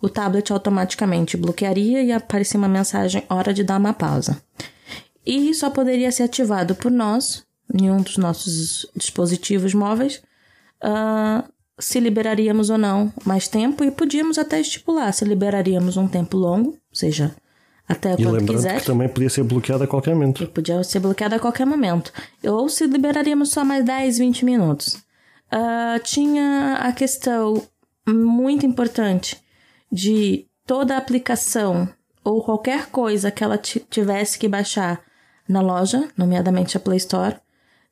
o 0.00 0.08
tablet 0.08 0.52
automaticamente 0.52 1.36
bloquearia 1.36 2.02
e 2.02 2.12
aparecia 2.12 2.58
uma 2.58 2.68
mensagem 2.68 3.24
hora 3.28 3.52
de 3.52 3.64
dar 3.64 3.78
uma 3.78 3.92
pausa. 3.92 4.40
E 5.26 5.52
só 5.54 5.70
poderia 5.70 6.12
ser 6.12 6.24
ativado 6.24 6.74
por 6.74 6.90
nós 6.90 7.43
em 7.72 7.90
um 7.90 8.00
dos 8.02 8.16
nossos 8.16 8.86
dispositivos 8.94 9.72
móveis 9.74 10.22
uh, 10.82 11.42
se 11.78 11.98
liberaríamos 11.98 12.70
ou 12.70 12.78
não 12.78 13.12
mais 13.24 13.48
tempo 13.48 13.82
e 13.84 13.90
podíamos 13.90 14.38
até 14.38 14.60
estipular 14.60 15.12
se 15.12 15.24
liberaríamos 15.24 15.96
um 15.96 16.06
tempo 16.06 16.36
longo, 16.36 16.70
ou 16.70 16.78
seja, 16.92 17.34
até 17.88 18.12
E 18.12 18.16
quando 18.16 18.30
lembrando 18.32 18.56
quiser. 18.56 18.80
que 18.80 18.86
também 18.86 19.08
podia 19.08 19.28
ser 19.30 19.42
bloqueado 19.42 19.84
a 19.84 19.86
qualquer 19.86 20.14
momento. 20.14 20.46
Podia 20.48 20.82
ser 20.84 21.00
bloqueado 21.00 21.34
a 21.34 21.38
qualquer 21.38 21.66
momento. 21.66 22.12
Ou 22.42 22.68
se 22.68 22.86
liberaríamos 22.86 23.50
só 23.50 23.64
mais 23.64 23.84
10, 23.84 24.18
20 24.18 24.44
minutos. 24.44 24.96
Ah, 25.50 25.98
tinha 26.02 26.76
a 26.80 26.92
questão 26.92 27.62
muito 28.08 28.64
importante 28.64 29.36
de 29.92 30.46
toda 30.66 30.96
aplicação 30.96 31.88
ou 32.24 32.42
qualquer 32.42 32.86
coisa 32.86 33.30
que 33.30 33.44
ela 33.44 33.58
ti- 33.58 33.84
tivesse 33.90 34.38
que 34.38 34.48
baixar 34.48 35.02
na 35.48 35.60
loja, 35.60 36.08
nomeadamente 36.16 36.76
a 36.76 36.80
Play 36.80 36.96
Store, 36.96 37.36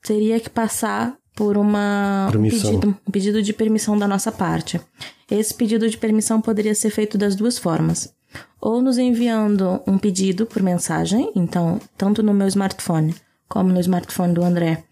teria 0.02 0.40
que 0.40 0.50
passar 0.50 1.16
por 1.34 1.56
uma, 1.56 2.28
um, 2.34 2.42
pedido, 2.42 2.96
um 3.06 3.10
pedido 3.10 3.42
de 3.42 3.52
permissão 3.52 3.98
da 3.98 4.06
nossa 4.06 4.30
parte. 4.30 4.80
Esse 5.30 5.54
pedido 5.54 5.88
de 5.88 5.96
permissão 5.96 6.40
poderia 6.40 6.74
ser 6.74 6.90
feito 6.90 7.16
das 7.16 7.34
duas 7.34 7.58
formas. 7.58 8.12
Ou 8.60 8.80
nos 8.80 8.98
enviando 8.98 9.80
um 9.86 9.98
pedido 9.98 10.46
por 10.46 10.62
mensagem, 10.62 11.32
então, 11.34 11.80
tanto 11.96 12.22
no 12.22 12.34
meu 12.34 12.46
smartphone 12.48 13.14
como 13.48 13.70
no 13.70 13.80
smartphone 13.80 14.32
do 14.32 14.42
André, 14.42 14.82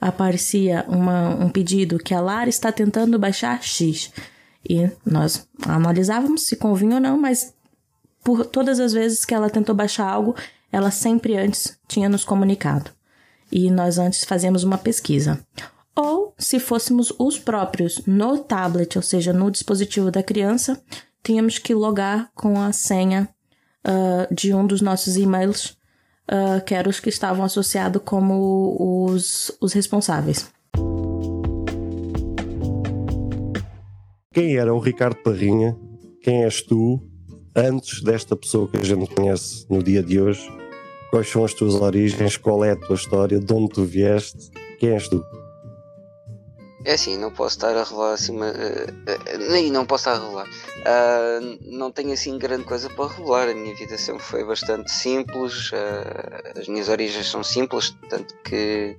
aparecia 0.00 0.84
uma, 0.88 1.36
um 1.36 1.48
pedido 1.48 1.98
que 1.98 2.12
a 2.12 2.20
Lara 2.20 2.48
está 2.48 2.72
tentando 2.72 3.16
baixar 3.16 3.62
X. 3.62 4.12
E 4.68 4.90
nós 5.06 5.46
analisávamos 5.64 6.48
se 6.48 6.56
convinha 6.56 6.96
ou 6.96 7.00
não, 7.00 7.16
mas 7.16 7.54
por 8.24 8.44
todas 8.44 8.80
as 8.80 8.92
vezes 8.92 9.24
que 9.24 9.32
ela 9.32 9.48
tentou 9.48 9.72
baixar 9.72 10.08
algo, 10.08 10.34
ela 10.72 10.90
sempre 10.90 11.36
antes 11.36 11.78
tinha 11.86 12.08
nos 12.08 12.24
comunicado. 12.24 12.90
E 13.50 13.70
nós 13.70 13.98
antes 13.98 14.24
fazíamos 14.24 14.64
uma 14.64 14.78
pesquisa. 14.78 15.40
Ou, 15.94 16.32
se 16.38 16.60
fôssemos 16.60 17.12
os 17.18 17.38
próprios 17.38 18.02
no 18.06 18.38
tablet, 18.38 18.96
ou 18.96 19.02
seja, 19.02 19.32
no 19.32 19.50
dispositivo 19.50 20.10
da 20.10 20.22
criança, 20.22 20.80
tínhamos 21.24 21.58
que 21.58 21.74
logar 21.74 22.30
com 22.34 22.60
a 22.60 22.72
senha 22.72 23.28
ah, 23.84 24.28
de 24.30 24.54
um 24.54 24.66
dos 24.66 24.80
nossos 24.80 25.16
e-mails, 25.16 25.76
ah, 26.28 26.60
que 26.60 26.74
eram 26.74 26.90
os 26.90 27.00
que 27.00 27.08
estavam 27.08 27.44
associados 27.44 28.00
como 28.04 28.76
os, 28.78 29.50
os 29.60 29.72
responsáveis. 29.72 30.48
Quem 34.32 34.56
era 34.56 34.72
o 34.72 34.78
Ricardo 34.78 35.16
Parrinha? 35.16 35.76
Quem 36.22 36.44
és 36.44 36.62
tu 36.62 37.02
antes 37.56 38.02
desta 38.02 38.36
pessoa 38.36 38.68
que 38.68 38.76
a 38.76 38.84
gente 38.84 39.12
conhece 39.12 39.66
no 39.68 39.82
dia 39.82 40.02
de 40.02 40.20
hoje? 40.20 40.48
Quais 41.10 41.28
são 41.28 41.44
as 41.44 41.54
tuas 41.54 41.74
origens? 41.74 42.36
Qual 42.36 42.62
é 42.64 42.72
a 42.72 42.76
tua 42.76 42.94
história? 42.94 43.40
De 43.40 43.52
onde 43.52 43.70
tu 43.70 43.84
vieste? 43.84 44.50
Quem 44.78 44.90
és 44.90 45.08
tu? 45.08 45.24
É 46.84 46.92
assim, 46.92 47.18
não 47.18 47.30
posso 47.30 47.56
estar 47.56 47.76
a 47.76 47.82
revelar 47.82 48.16
uma, 48.30 48.48
eh, 48.48 48.86
eh, 49.06 49.38
nem 49.50 49.70
não 49.70 49.84
posso 49.84 50.08
estar 50.08 50.20
a 50.20 50.24
revelar. 50.24 50.46
Ah, 50.86 51.40
não 51.62 51.90
tenho 51.90 52.12
assim 52.12 52.38
grande 52.38 52.64
coisa 52.64 52.88
para 52.88 53.08
revelar. 53.08 53.48
A 53.48 53.54
minha 53.54 53.74
vida 53.74 53.98
sempre 53.98 54.22
foi 54.22 54.44
bastante 54.44 54.90
simples. 54.90 55.70
ah, 55.74 56.58
as 56.58 56.68
minhas 56.68 56.88
origens 56.88 57.26
são 57.28 57.42
simples, 57.42 57.94
tanto 58.08 58.34
que 58.44 58.96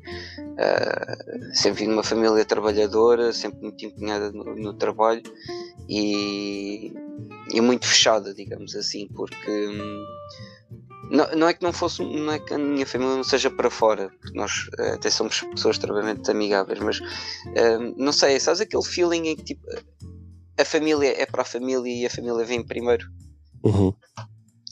ah, 0.58 1.18
sempre 1.54 1.80
vim 1.82 1.88
de 1.88 1.94
uma 1.94 2.04
família 2.04 2.44
trabalhadora, 2.44 3.32
sempre 3.34 3.62
muito 3.62 3.86
empenhada 3.86 4.32
no, 4.32 4.56
no 4.56 4.74
trabalho 4.74 5.24
e, 5.88 6.94
e 7.54 7.62
muito 7.62 7.88
fechada, 7.88 8.34
digamos 8.34 8.76
assim, 8.76 9.08
porque 9.16 9.68
hum, 9.68 10.06
não, 11.10 11.30
não 11.36 11.48
é 11.48 11.54
que 11.54 11.64
não 11.64 11.74
fosse, 11.74 12.04
não 12.04 12.32
é 12.34 12.40
que 12.40 12.54
a 12.54 12.58
minha 12.58 12.86
família 12.86 13.16
não 13.16 13.24
seja 13.24 13.50
para 13.50 13.70
fora, 13.70 14.10
porque 14.10 14.38
nós 14.38 14.70
eh, 14.78 14.92
até 14.94 15.10
somos 15.10 15.42
pessoas 15.42 15.76
extremamente 15.76 16.30
amigáveis, 16.30 16.80
mas 16.80 17.00
Hum, 17.48 17.94
não 17.98 18.12
sei, 18.12 18.40
sabes 18.40 18.62
aquele 18.62 18.84
feeling 18.84 19.28
em 19.30 19.36
que 19.36 19.44
tipo 19.44 19.62
a 20.60 20.66
família 20.66 21.22
é 21.22 21.26
para 21.26 21.42
a 21.42 21.46
família 21.46 21.92
e 21.92 22.06
a 22.06 22.10
família 22.10 22.44
vem 22.46 22.66
primeiro? 22.66 23.08
Uhum. 23.64 23.94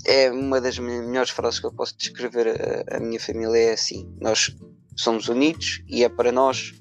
É 0.05 0.29
uma 0.31 0.59
das 0.61 0.77
me- 0.77 1.01
melhores 1.01 1.29
frases 1.31 1.59
que 1.59 1.65
eu 1.65 1.73
posso 1.73 1.97
descrever 1.97 2.47
a, 2.89 2.97
a 2.97 2.99
minha 2.99 3.19
família 3.19 3.57
é 3.57 3.73
assim, 3.73 4.05
nós 4.21 4.55
somos 4.95 5.27
unidos 5.27 5.81
e 5.87 6.03
é 6.03 6.09
para 6.09 6.31
nós 6.31 6.73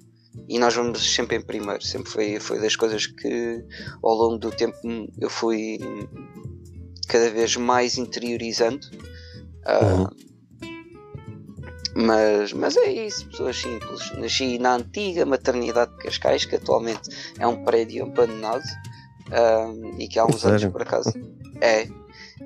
e 0.49 0.59
nós 0.59 0.75
vamos 0.75 1.15
sempre 1.15 1.37
em 1.37 1.41
primeiro, 1.43 1.83
sempre 1.85 2.11
foi, 2.11 2.39
foi 2.41 2.61
das 2.61 2.77
coisas 2.77 3.07
que 3.07 3.65
ao 4.03 4.15
longo 4.15 4.39
do 4.39 4.51
tempo 4.51 4.77
eu 5.21 5.31
fui 5.31 5.79
cada 7.09 7.31
vez 7.31 7.57
mais 7.57 7.97
interiorizando. 7.97 8.81
Ah, 9.69 9.81
Uhum. 9.85 10.07
mas, 11.97 12.53
mas 12.53 12.77
é 12.77 12.91
isso, 13.07 13.27
pessoas 13.29 13.57
simples. 13.57 14.13
Nasci 14.19 14.59
na 14.59 14.77
antiga 14.77 15.25
maternidade 15.25 15.93
de 15.93 15.99
Cascais, 16.05 16.45
que 16.45 16.57
atualmente 16.57 17.09
é 17.39 17.47
um 17.47 17.65
prédio 17.65 18.05
abandonado 18.05 18.63
ahm, 19.33 19.99
e 19.99 20.07
que 20.09 20.19
há 20.19 20.25
uns 20.27 20.45
anos 20.45 20.61
Sério? 20.61 20.71
por 20.73 20.83
acaso 20.83 21.13
é. 21.61 21.87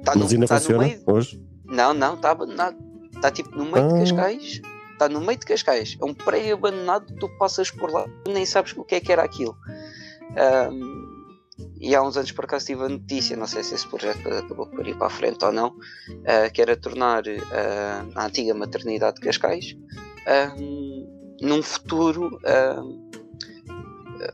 Tá 0.05 0.15
no, 0.15 0.23
Mas 0.23 0.33
ainda 0.33 0.47
tá 0.47 0.55
no 0.55 0.61
funciona 0.61 0.85
meio. 0.85 1.03
hoje? 1.07 1.43
Não, 1.65 1.93
não, 1.93 2.15
está 2.15 2.31
abandonado. 2.31 2.77
Está 3.15 3.31
tipo 3.31 3.51
no 3.57 3.65
meio 3.65 3.85
Ah. 3.85 3.89
de 3.89 4.01
Cascais. 4.13 4.61
Está 4.93 5.09
no 5.09 5.21
meio 5.21 5.39
de 5.39 5.47
Cascais. 5.47 5.97
É 6.01 6.05
um 6.05 6.15
prédio 6.15 6.55
abandonado, 6.55 7.13
tu 7.19 7.29
passas 7.39 7.71
por 7.71 7.91
lá 7.91 8.07
nem 8.29 8.47
sabes 8.47 8.73
o 8.77 8.85
que 8.85 8.95
é 8.95 9.01
que 9.01 9.11
era 9.13 9.23
aquilo. 9.25 9.57
Ahm, 10.37 11.10
e 11.81 11.95
há 11.95 12.03
uns 12.03 12.17
anos 12.17 12.31
por 12.33 12.45
acaso 12.45 12.67
tive 12.67 12.85
a 12.85 12.89
notícia, 12.89 13.37
não 13.37 13.47
sei 13.47 13.65
se 13.65 13.75
esse 13.75 13.87
projeto 13.87 14.29
acabou 14.29 14.67
por 14.67 14.87
ir 14.87 14.97
para 14.97 15.07
a 15.07 15.11
frente 15.11 15.45
ou 15.45 15.51
não, 15.53 15.75
ah, 16.27 16.51
que 16.51 16.61
era 16.61 16.77
tornar 16.77 17.23
ah, 17.53 18.05
a 18.15 18.27
antiga 18.27 18.53
maternidade 18.55 19.17
de 19.17 19.23
Cascais 19.23 19.77
ahm, 20.27 21.07
num 21.41 21.63
futuro, 21.63 22.39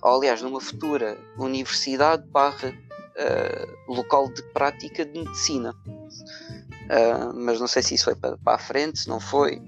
ou, 0.02 0.16
aliás, 0.18 0.42
numa 0.42 0.60
futura 0.60 1.16
universidade 1.38 2.26
barra 2.30 2.74
local 3.88 4.28
de 4.32 4.42
prática 4.52 5.04
de 5.06 5.20
medicina. 5.20 5.72
Mas 7.34 7.60
não 7.60 7.66
sei 7.68 7.82
se 7.82 7.94
isso 7.94 8.04
foi 8.06 8.16
para, 8.16 8.36
para 8.38 8.56
a 8.56 8.58
frente, 8.58 8.98
se 8.98 9.08
não 9.08 9.20
foi. 9.20 9.62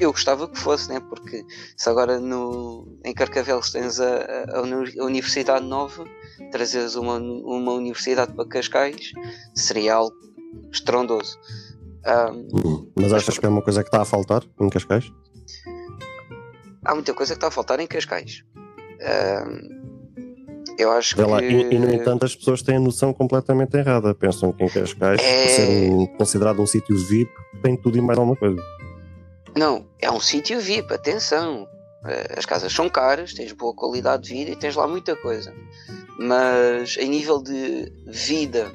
Eu 0.00 0.10
gostava 0.12 0.46
que 0.48 0.58
fosse, 0.58 0.88
né? 0.92 1.00
porque 1.08 1.44
se 1.76 1.88
agora 1.88 2.18
no, 2.20 2.98
em 3.04 3.14
Carcavelos 3.14 3.70
tens 3.70 3.98
a, 4.00 4.16
a- 4.16 4.58
a 4.58 5.04
Universidade 5.04 5.64
Nova, 5.64 6.04
trazeres 6.50 6.94
uma, 6.94 7.16
uma 7.18 7.72
universidade 7.72 8.32
para 8.32 8.46
Cascais, 8.46 9.12
seria 9.54 9.94
algo 9.94 10.14
estrondoso. 10.72 11.38
Uhum. 12.52 12.90
Mas 12.94 13.12
achas 13.12 13.36
que 13.38 13.44
é 13.44 13.48
uma 13.48 13.62
coisa 13.62 13.82
que 13.82 13.88
está 13.88 14.02
a 14.02 14.04
faltar 14.04 14.42
em 14.60 14.68
Cascais? 14.68 15.10
há 16.84 16.94
muita 16.94 17.12
coisa 17.12 17.32
que 17.34 17.38
está 17.38 17.48
a 17.48 17.50
faltar 17.50 17.80
em 17.80 17.86
Cascais. 17.86 18.44
Ah, 19.02 19.44
eu 20.78 20.90
acho 20.92 21.16
que. 21.16 21.22
e, 21.22 21.74
e, 21.74 21.78
no 21.78 21.92
entanto 21.92 22.24
as 22.24 22.34
pessoas 22.36 22.62
têm 22.62 22.76
a 22.76 22.80
noção 22.80 23.12
completamente 23.12 23.76
errada. 23.76 24.14
Pensam 24.14 24.52
que 24.52 24.62
em 24.64 24.68
Cascais, 24.68 25.20
É. 25.20 25.42
por 25.42 25.50
ser 25.50 25.90
um- 25.90 26.06
considerado 26.16 26.62
um 26.62 26.66
sítio 26.66 26.96
VIP, 26.96 27.30
tem 27.62 27.76
tudo 27.76 27.98
e 27.98 28.00
mais 28.00 28.18
alguma 28.18 28.36
coisa. 28.36 28.62
Não, 29.56 29.86
é 30.00 30.10
um 30.10 30.20
sítio 30.20 30.60
VIP, 30.60 30.92
atenção. 30.94 31.66
Eh, 32.04 32.34
As 32.36 32.44
casas 32.46 32.72
são 32.72 32.88
caras, 32.88 33.32
tens 33.34 33.52
boa 33.52 33.74
qualidade 33.74 34.24
de 34.24 34.34
vida 34.34 34.50
e 34.50 34.56
tens 34.56 34.76
lá 34.76 34.86
muita 34.86 35.16
coisa. 35.16 35.52
Mas 36.18 36.96
em 36.98 37.08
nível 37.08 37.42
de 37.42 37.92
vida 38.06 38.72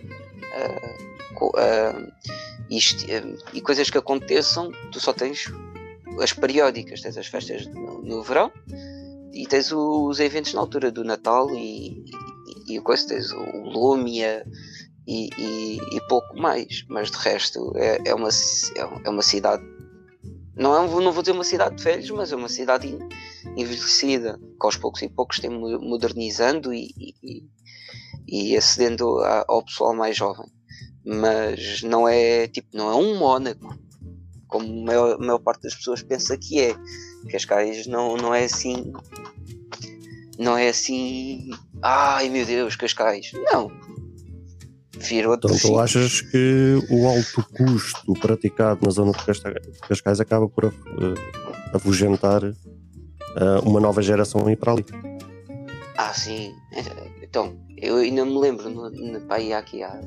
eh, 0.54 1.96
e 2.70 2.78
esti- 2.78 3.12
eh, 3.12 3.24
e 3.54 3.62
coisas 3.62 3.90
que 3.90 3.98
aconteçam, 3.98 4.72
tu 4.92 5.00
só 5.00 5.14
tens 5.14 5.46
as 6.20 6.34
periódicas, 6.34 7.02
tens 7.02 7.18
as 7.18 7.28
festas 7.28 7.66
no, 7.68 8.02
no 8.02 8.22
verão 8.24 8.52
e 9.34 9.48
tens 9.48 9.72
os 9.72 10.20
eventos 10.20 10.54
na 10.54 10.60
altura 10.60 10.92
do 10.92 11.04
Natal 11.04 11.50
e, 11.52 12.04
e, 12.68 12.76
e 12.76 12.82
coisa, 12.82 13.08
tens 13.08 13.32
o 13.32 13.44
Lume 13.64 14.22
e, 15.08 15.30
e, 15.38 15.80
pouco 16.08 16.36
mais. 16.38 16.86
Mas 16.90 17.10
de 17.10 17.18
resto 17.18 17.72
é, 17.76 17.98
é, 18.06 18.14
uma, 18.14 18.30
ci- 18.30 18.74
é 18.78 19.10
uma 19.10 19.22
cidade 19.24 19.64
não, 20.56 20.76
é, 20.76 21.04
não 21.04 21.12
vou 21.12 21.22
dizer 21.24 21.32
uma 21.34 21.44
cidade 21.44 21.76
de 21.76 21.84
velhos, 21.84 22.10
mas 22.12 22.32
é 22.32 22.36
uma 22.36 22.50
cidade 22.50 22.88
en- 22.88 23.08
envelhecida, 23.58 24.38
que 24.38 24.66
aos 24.66 24.76
poucos 24.78 25.02
e 25.02 25.10
poucos 25.10 25.40
tem 25.40 25.50
mo- 25.50 25.80
modernizando 25.82 26.74
e, 26.74 26.94
e, 27.24 27.44
e 28.28 28.58
acedendo 28.58 29.20
ao 29.48 29.64
pessoal 29.64 29.96
mais 29.96 30.16
jovem. 30.18 30.46
Mas 31.06 31.82
não 31.82 32.08
é 32.08 32.48
tipo, 32.48 32.70
não 32.76 32.92
é 32.92 32.96
um 32.96 33.18
Mónaco, 33.18 33.76
como 34.48 34.66
a 34.82 34.86
maior, 34.86 35.16
a 35.16 35.18
maior 35.18 35.40
parte 35.40 35.64
das 35.64 35.76
pessoas 35.76 36.04
pensa 36.04 36.38
que 36.38 36.60
é. 36.60 36.76
Cascais 37.32 37.88
não, 37.88 38.18
não 38.18 38.34
é 38.36 38.44
assim. 38.44 38.92
Não 40.38 40.58
é 40.58 40.70
assim. 40.70 41.50
Ai 41.82 42.30
meu 42.30 42.46
Deus, 42.46 42.76
Cascais. 42.76 43.32
Não. 43.52 43.72
Então 45.10 45.58
tu 45.60 45.80
achas 45.80 46.22
que 46.22 46.80
o 46.90 47.08
alto 47.08 47.46
custo 47.56 48.14
praticado 48.14 48.80
na 48.84 48.92
zona 48.92 49.12
de 49.12 49.80
Cascais 49.88 50.20
acaba 50.20 50.48
por 50.48 50.66
eh, 50.66 50.74
afugentar 51.74 52.44
eh, 52.44 53.60
uma 53.64 53.80
nova 53.80 54.02
geração 54.02 54.46
a 54.46 54.52
ir 54.52 54.58
para 54.58 54.74
ali? 54.74 54.86
Ah, 55.98 56.14
sim. 56.14 56.54
Então, 57.22 57.58
eu 57.78 57.98
ainda 57.98 58.26
me 58.26 58.38
lembro 58.38 58.70
no, 58.70 58.90
no 58.90 59.22
pai 59.22 59.54
aqui 59.54 59.84
há 59.84 60.00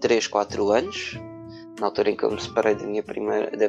3, 0.00 0.26
4 0.26 0.70
anos, 0.70 1.18
na 1.78 1.86
altura 1.86 2.10
em 2.10 2.16
que 2.16 2.24
eu 2.24 2.30
me 2.30 2.40
separei 2.40 2.74
da 2.74 2.86
minha 2.86 3.02
primeira, 3.02 3.50
da 3.56 3.68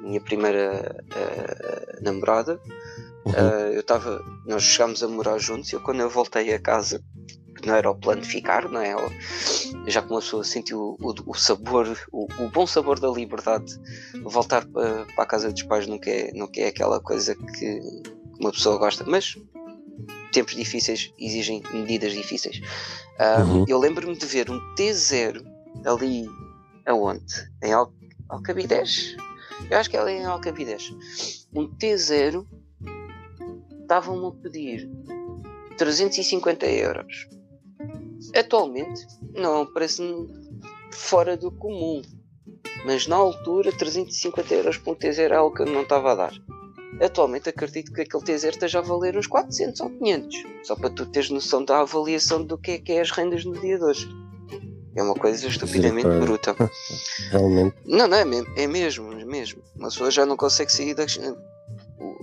minha 0.00 0.20
primeira 0.20 1.04
eh, 1.14 1.98
namorada. 2.02 2.60
Uhum. 3.24 3.32
Uh, 3.32 3.72
eu 3.72 3.80
estava. 3.80 4.22
Nós 4.46 4.62
chegámos 4.62 5.02
a 5.02 5.08
morar 5.08 5.38
juntos 5.38 5.72
e 5.72 5.76
eu, 5.76 5.80
quando 5.80 6.00
eu 6.00 6.10
voltei 6.10 6.52
a 6.52 6.58
casa, 6.58 7.02
que 7.64 7.68
não 7.68 7.76
era 7.76 7.90
o 7.90 7.94
plano 7.94 8.20
de 8.20 8.28
ficar, 8.28 8.68
não 8.68 8.80
é? 8.80 8.94
Já 9.86 10.02
começou 10.02 10.42
a 10.42 10.44
sentir 10.44 10.74
o, 10.74 10.96
o, 11.00 11.14
o 11.26 11.34
sabor, 11.34 11.98
o, 12.12 12.26
o, 12.38 12.48
bom 12.50 12.66
sabor 12.66 13.00
da 13.00 13.08
liberdade. 13.08 13.72
Voltar 14.22 14.66
para, 14.66 15.06
para 15.06 15.24
a 15.24 15.26
casa 15.26 15.50
dos 15.50 15.62
pais 15.62 15.86
nunca 15.86 16.10
é, 16.10 16.30
nunca 16.34 16.60
é 16.60 16.68
aquela 16.68 17.00
coisa 17.00 17.34
que 17.34 17.80
uma 18.38 18.52
pessoa 18.52 18.76
gosta, 18.76 19.04
mas 19.06 19.36
tempos 20.30 20.54
difíceis 20.54 21.12
exigem 21.18 21.62
medidas 21.72 22.12
difíceis. 22.12 22.60
uhum. 23.18 23.64
Eu 23.66 23.78
lembro-me 23.78 24.16
de 24.16 24.26
ver 24.26 24.50
um 24.50 24.60
T0 24.74 25.42
ali 25.86 26.28
aonde? 26.86 27.50
Em 27.62 27.72
Al 27.72 27.92
Alcabidez? 28.28 29.16
Eu 29.70 29.78
acho 29.78 29.88
que 29.88 29.96
é 29.96 30.00
ali 30.00 30.12
em 30.12 30.26
Alcabidez. 30.26 30.92
Um 31.54 31.68
T0 31.68 32.44
estavam-me 33.80 34.26
a 34.26 34.42
pedir 34.42 34.90
350 35.78 36.66
euros. 36.66 37.28
Atualmente 38.36 39.06
não 39.34 39.64
parece 39.66 40.02
fora 40.90 41.36
do 41.36 41.50
comum, 41.52 42.02
mas 42.84 43.06
na 43.06 43.16
altura 43.16 43.70
350 43.72 44.54
euros 44.54 44.78
por 44.78 44.92
um 44.92 44.98
T0 44.98 45.30
é 45.30 45.34
algo 45.34 45.54
que 45.54 45.62
eu 45.62 45.66
não 45.66 45.82
estava 45.82 46.12
a 46.12 46.14
dar. 46.14 46.32
Atualmente 47.00 47.48
acredito 47.48 47.92
que 47.92 48.02
aquele 48.02 48.22
T0 48.22 48.50
esteja 48.50 48.78
a 48.78 48.82
valer 48.82 49.16
uns 49.16 49.26
400 49.26 49.80
ou 49.80 49.90
500, 49.90 50.42
só 50.62 50.76
para 50.76 50.90
tu 50.90 51.06
teres 51.06 51.30
noção 51.30 51.64
da 51.64 51.80
avaliação 51.80 52.44
do 52.44 52.56
que 52.56 52.72
é 52.72 52.78
que 52.78 52.92
é 52.92 53.00
as 53.00 53.10
rendas 53.10 53.44
no 53.44 53.52
dia 53.52 53.78
de 53.78 53.84
hoje. 53.84 54.08
É 54.96 55.02
uma 55.02 55.14
coisa 55.14 55.48
estupidamente 55.48 56.08
bruta. 56.20 56.54
Realmente. 57.30 57.74
Não, 57.84 58.06
não, 58.06 58.16
é 58.16 58.24
mesmo, 58.24 58.52
é 58.56 58.66
mesmo, 58.66 59.12
é 59.12 59.24
mesmo. 59.24 59.60
Uma 59.74 59.88
pessoa 59.88 60.10
já 60.10 60.24
não 60.24 60.36
consegue 60.36 60.70
sair 60.70 60.94
das. 60.94 61.18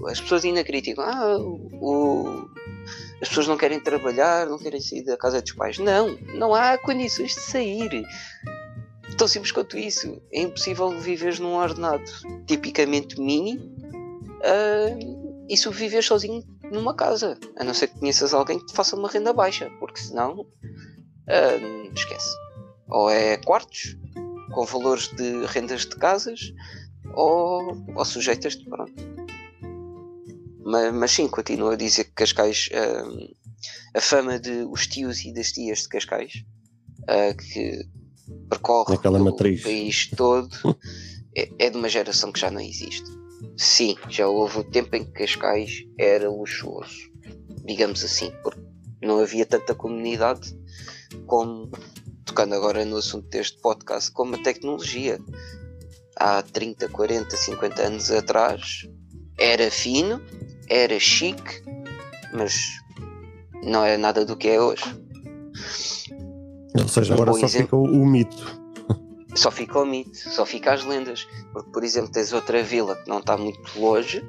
As 0.07 0.22
pessoas 0.22 0.45
ainda 0.45 0.64
criticam. 0.64 1.03
Ah, 1.03 1.38
o, 1.38 2.49
as 3.22 3.30
pessoas 3.30 3.47
não 3.47 3.57
querem 3.57 3.80
trabalhar, 3.80 4.47
não 4.47 4.57
querem 4.57 4.82
sair 4.82 5.03
da 5.03 5.17
casa 5.17 5.41
dos 5.41 5.51
pais. 5.51 5.78
Não, 5.78 6.17
não 6.34 6.55
há 6.55 6.78
condições 6.78 7.36
de 7.36 7.41
sair. 7.41 8.03
Tão 9.17 9.28
simples 9.28 9.51
quanto 9.51 9.78
isso. 9.78 10.22
É 10.32 10.41
impossível 10.41 10.89
viver 10.99 11.39
num 11.39 11.53
ordenado 11.55 12.03
tipicamente 12.47 13.19
mini 13.19 13.57
uh, 13.57 15.45
e 15.47 15.55
sobreviver 15.55 16.03
sozinho 16.03 16.43
numa 16.72 16.95
casa. 16.95 17.38
A 17.57 17.63
não 17.63 17.74
ser 17.74 17.88
que 17.88 17.99
conheças 17.99 18.34
alguém 18.34 18.57
que 18.57 18.65
te 18.65 18.74
faça 18.74 18.95
uma 18.95 19.09
renda 19.09 19.32
baixa, 19.32 19.69
porque 19.80 19.99
senão 19.99 20.39
uh, 20.39 21.93
esquece 21.93 22.30
ou 22.91 23.09
é 23.09 23.38
quartos 23.38 23.97
com 24.51 24.65
valores 24.65 25.07
de 25.15 25.45
rendas 25.45 25.86
de 25.86 25.95
casas 25.95 26.53
ou, 27.15 27.78
ou 27.95 28.05
sujeitas 28.05 28.57
de 28.57 28.65
pronto. 28.65 28.93
Mas, 30.64 30.93
mas 30.93 31.12
sim, 31.12 31.28
continuo 31.28 31.70
a 31.70 31.76
dizer 31.76 32.05
que 32.05 32.14
Cascais, 32.14 32.70
uh, 32.72 33.36
a 33.95 34.01
fama 34.01 34.39
de 34.39 34.64
os 34.70 34.88
tios 34.88 35.24
e 35.26 35.34
das 35.34 35.51
tias 35.51 35.80
de 35.80 35.89
Cascais, 35.89 36.43
uh, 37.03 37.36
que 37.36 37.88
percorre 38.49 38.95
o 38.95 39.64
país 39.64 40.09
todo, 40.16 40.49
é, 41.36 41.49
é, 41.59 41.70
de 41.70 41.78
uma 41.78 41.89
geração 41.89 42.32
que 42.32 42.39
já 42.39 42.51
não 42.51 42.62
existe. 42.62 43.09
Sim, 43.57 43.95
já 44.09 44.28
houve 44.28 44.59
o 44.59 44.64
tempo 44.64 44.95
em 44.95 45.03
que 45.03 45.12
Cascais 45.12 45.84
era 45.97 46.30
luxuoso, 46.30 47.12
digamos 47.66 48.03
assim, 48.03 48.32
porque 48.43 48.62
não 49.01 49.20
havia 49.20 49.45
tanta 49.45 49.74
comunidade 49.74 50.55
como 51.26 51.72
tocando 52.26 52.55
agora 52.55 52.86
no 52.86 52.97
assunto 52.97 53.28
deste 53.30 53.59
podcast, 53.59 54.12
como 54.12 54.36
a 54.36 54.43
tecnologia. 54.43 55.20
Há 56.18 56.41
30, 56.43 56.88
40, 56.89 57.36
50 57.36 57.82
anos 57.82 58.12
atrás 58.12 58.88
era 59.38 59.72
fino, 59.72 60.22
era 60.72 60.97
chique, 60.99 61.61
mas 62.34 62.55
não 63.63 63.84
é 63.84 63.97
nada 63.97 64.26
do 64.26 64.38
que 64.38 64.47
é 64.47 64.61
hoje. 64.61 64.84
Ou 66.80 66.88
seja, 66.88 67.13
agora 67.13 67.34
só 67.34 67.45
exemplo, 67.45 67.65
fica 67.65 67.76
o, 67.76 68.01
o 68.01 68.05
mito. 68.05 68.61
Só 69.36 69.51
fica 69.51 69.80
o 69.80 69.86
mito, 69.86 70.15
só 70.15 70.45
fica 70.45 70.74
as 70.74 70.84
lendas. 70.84 71.28
Porque, 71.53 71.72
por 71.72 71.84
exemplo, 71.84 72.11
tens 72.11 72.34
outra 72.34 72.63
vila 72.63 72.95
que 72.95 73.09
não 73.09 73.19
está 73.19 73.38
muito 73.38 73.80
longe 73.80 74.24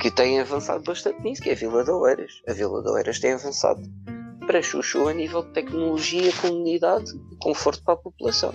que 0.00 0.10
tem 0.10 0.40
avançado 0.40 0.82
bastante 0.84 1.22
nisso, 1.22 1.42
que 1.42 1.50
é 1.50 1.52
a 1.52 1.56
Vila 1.56 1.84
de 1.84 1.90
Oeiras. 1.90 2.42
A 2.48 2.52
Vila 2.52 2.82
de 2.82 2.88
Oeiras 2.88 3.20
tem 3.20 3.32
avançado 3.32 3.82
para 4.46 4.60
Chuchu 4.60 5.08
a 5.08 5.14
nível 5.14 5.42
de 5.42 5.50
tecnologia, 5.50 6.32
comunidade 6.40 7.10
e 7.32 7.36
conforto 7.36 7.82
para 7.84 7.94
a 7.94 7.96
população. 7.96 8.52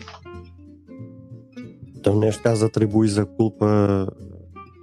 Então, 1.96 2.18
neste 2.20 2.42
caso, 2.42 2.66
atribuis 2.66 3.18
a 3.18 3.26
culpa, 3.26 3.66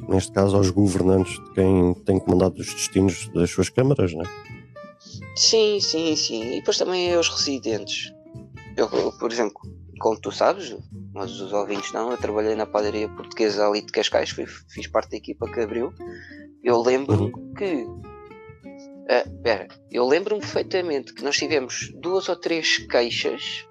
neste 0.09 0.33
caso, 0.33 0.57
aos 0.57 0.71
governantes 0.71 1.35
de 1.35 1.51
quem 1.53 1.95
tem 2.05 2.19
comandado 2.19 2.61
os 2.61 2.73
destinos 2.73 3.29
das 3.29 3.51
suas 3.51 3.69
câmaras, 3.69 4.13
não 4.13 4.23
é? 4.23 4.29
Sim, 5.35 5.79
sim, 5.81 6.17
sim. 6.17 6.43
E 6.53 6.57
depois 6.57 6.79
também 6.79 7.15
aos 7.15 7.29
residentes. 7.29 8.13
Eu, 8.77 8.89
por 8.89 9.31
exemplo, 9.31 9.61
como 9.99 10.21
tu 10.21 10.31
sabes, 10.31 10.77
mas 11.15 11.41
os 11.41 11.53
ouvintes 11.53 11.93
não, 11.93 12.11
eu 12.11 12.17
trabalhei 12.17 12.55
na 12.55 12.67
padaria 12.67 13.09
portuguesa 13.09 13.67
ali 13.67 13.81
de 13.81 13.93
Cascais, 13.93 14.31
fui, 14.31 14.47
fiz 14.47 14.87
parte 14.87 15.11
da 15.11 15.17
equipa 15.17 15.51
que 15.51 15.61
abriu. 15.61 15.93
Eu 16.63 16.81
lembro 16.83 17.25
uhum. 17.25 17.55
que 17.55 17.87
Uh, 19.07 19.73
eu 19.89 20.05
lembro-me 20.05 20.41
perfeitamente 20.41 21.15
que 21.15 21.23
nós 21.23 21.37
tivemos 21.37 21.93
duas 21.95 22.29
ou 22.29 22.35
três 22.35 22.79
queixas 22.89 23.65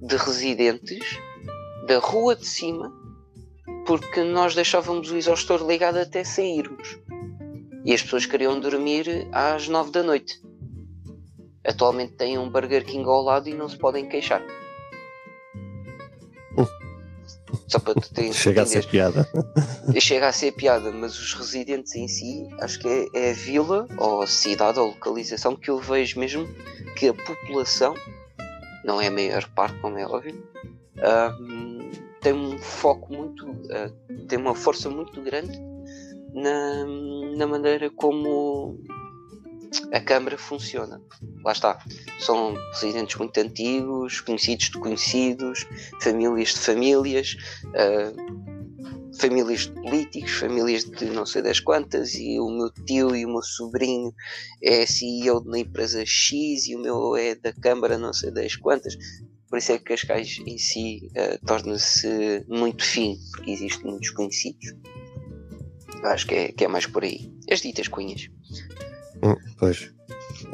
de 0.00 0.16
residentes 0.16 1.20
da 1.86 1.98
rua 1.98 2.34
de 2.34 2.44
cima 2.44 2.92
porque 3.86 4.22
nós 4.22 4.54
deixávamos 4.54 5.10
o 5.10 5.16
exaustor 5.16 5.66
ligado 5.66 5.98
até 5.98 6.24
sairmos 6.24 6.98
e 7.84 7.92
as 7.92 8.02
pessoas 8.02 8.26
queriam 8.26 8.58
dormir 8.60 9.28
às 9.32 9.68
nove 9.68 9.90
da 9.90 10.02
noite. 10.02 10.40
Atualmente 11.64 12.14
têm 12.14 12.38
um 12.38 12.50
Burger 12.50 12.84
King 12.84 13.08
ao 13.08 13.22
lado 13.22 13.48
e 13.48 13.54
não 13.54 13.68
se 13.68 13.76
podem 13.76 14.08
queixar. 14.08 14.42
Só 17.68 17.78
para 17.78 17.94
tu 17.94 18.12
teres 18.12 18.36
Chega 18.36 18.62
a 18.62 18.66
ser 18.66 18.86
piada. 18.86 19.28
Chega 20.00 20.28
a 20.28 20.32
ser 20.32 20.52
piada, 20.52 20.90
mas 20.90 21.18
os 21.18 21.34
residentes 21.34 21.94
em 21.94 22.08
si, 22.08 22.48
acho 22.60 22.78
que 22.78 22.88
é, 22.88 23.06
é 23.14 23.30
a 23.30 23.34
vila, 23.34 23.86
ou 23.98 24.22
a 24.22 24.26
cidade, 24.26 24.78
ou 24.78 24.88
localização 24.88 25.56
que 25.56 25.70
eu 25.70 25.78
vejo 25.78 26.18
mesmo 26.18 26.48
que 26.96 27.08
a 27.08 27.14
população, 27.14 27.94
não 28.84 29.00
é 29.00 29.06
a 29.06 29.10
maior 29.10 29.48
parte, 29.54 29.78
como 29.80 29.98
é 29.98 30.06
óbvio, 30.06 30.42
tem 32.20 32.32
um 32.32 32.58
foco 32.58 33.12
muito, 33.12 33.50
uh, 33.50 34.26
tem 34.28 34.38
uma 34.38 34.54
força 34.54 34.88
muito 34.88 35.20
grande 35.20 35.58
na, 36.32 36.86
na 37.36 37.46
maneira 37.46 37.90
como 37.90 38.78
a 39.92 40.00
Câmara 40.00 40.38
funciona. 40.38 41.00
Lá 41.44 41.52
está. 41.52 41.84
São 42.18 42.54
residentes 42.72 43.16
muito 43.16 43.38
antigos, 43.38 44.20
conhecidos 44.20 44.70
de 44.70 44.78
conhecidos, 44.78 45.66
famílias 46.00 46.50
de 46.50 46.58
famílias, 46.60 47.36
uh, 47.68 49.18
famílias 49.18 49.60
de 49.62 49.72
políticos, 49.72 50.32
famílias 50.32 50.84
de 50.84 51.06
não 51.06 51.26
sei 51.26 51.42
das 51.42 51.58
quantas, 51.58 52.14
e 52.14 52.38
o 52.38 52.48
meu 52.48 52.70
tio 52.86 53.16
e 53.16 53.24
o 53.24 53.28
meu 53.28 53.42
sobrinho 53.42 54.14
é 54.62 54.86
CEO 54.86 55.40
de 55.40 55.48
uma 55.48 55.58
empresa 55.58 56.04
X 56.06 56.68
e 56.68 56.76
o 56.76 56.78
meu 56.78 57.16
é 57.16 57.34
da 57.34 57.52
Câmara 57.52 57.98
não 57.98 58.12
sei 58.12 58.30
das 58.30 58.54
quantas. 58.56 58.96
Por 59.52 59.58
isso 59.58 59.72
é 59.72 59.76
que 59.76 59.84
Cascais 59.84 60.40
em 60.46 60.56
si 60.56 61.10
uh, 61.10 61.46
torna-se 61.46 62.42
muito 62.48 62.82
fino, 62.82 63.18
porque 63.32 63.50
existem 63.50 63.90
muitos 63.90 64.08
conhecidos. 64.08 64.72
Acho 66.04 66.26
que 66.26 66.34
é, 66.34 66.52
que 66.52 66.64
é 66.64 66.68
mais 66.68 66.86
por 66.86 67.04
aí. 67.04 67.30
As 67.50 67.60
ditas 67.60 67.86
cunhas. 67.86 68.30
Hum, 69.22 69.36
pois. 69.58 69.92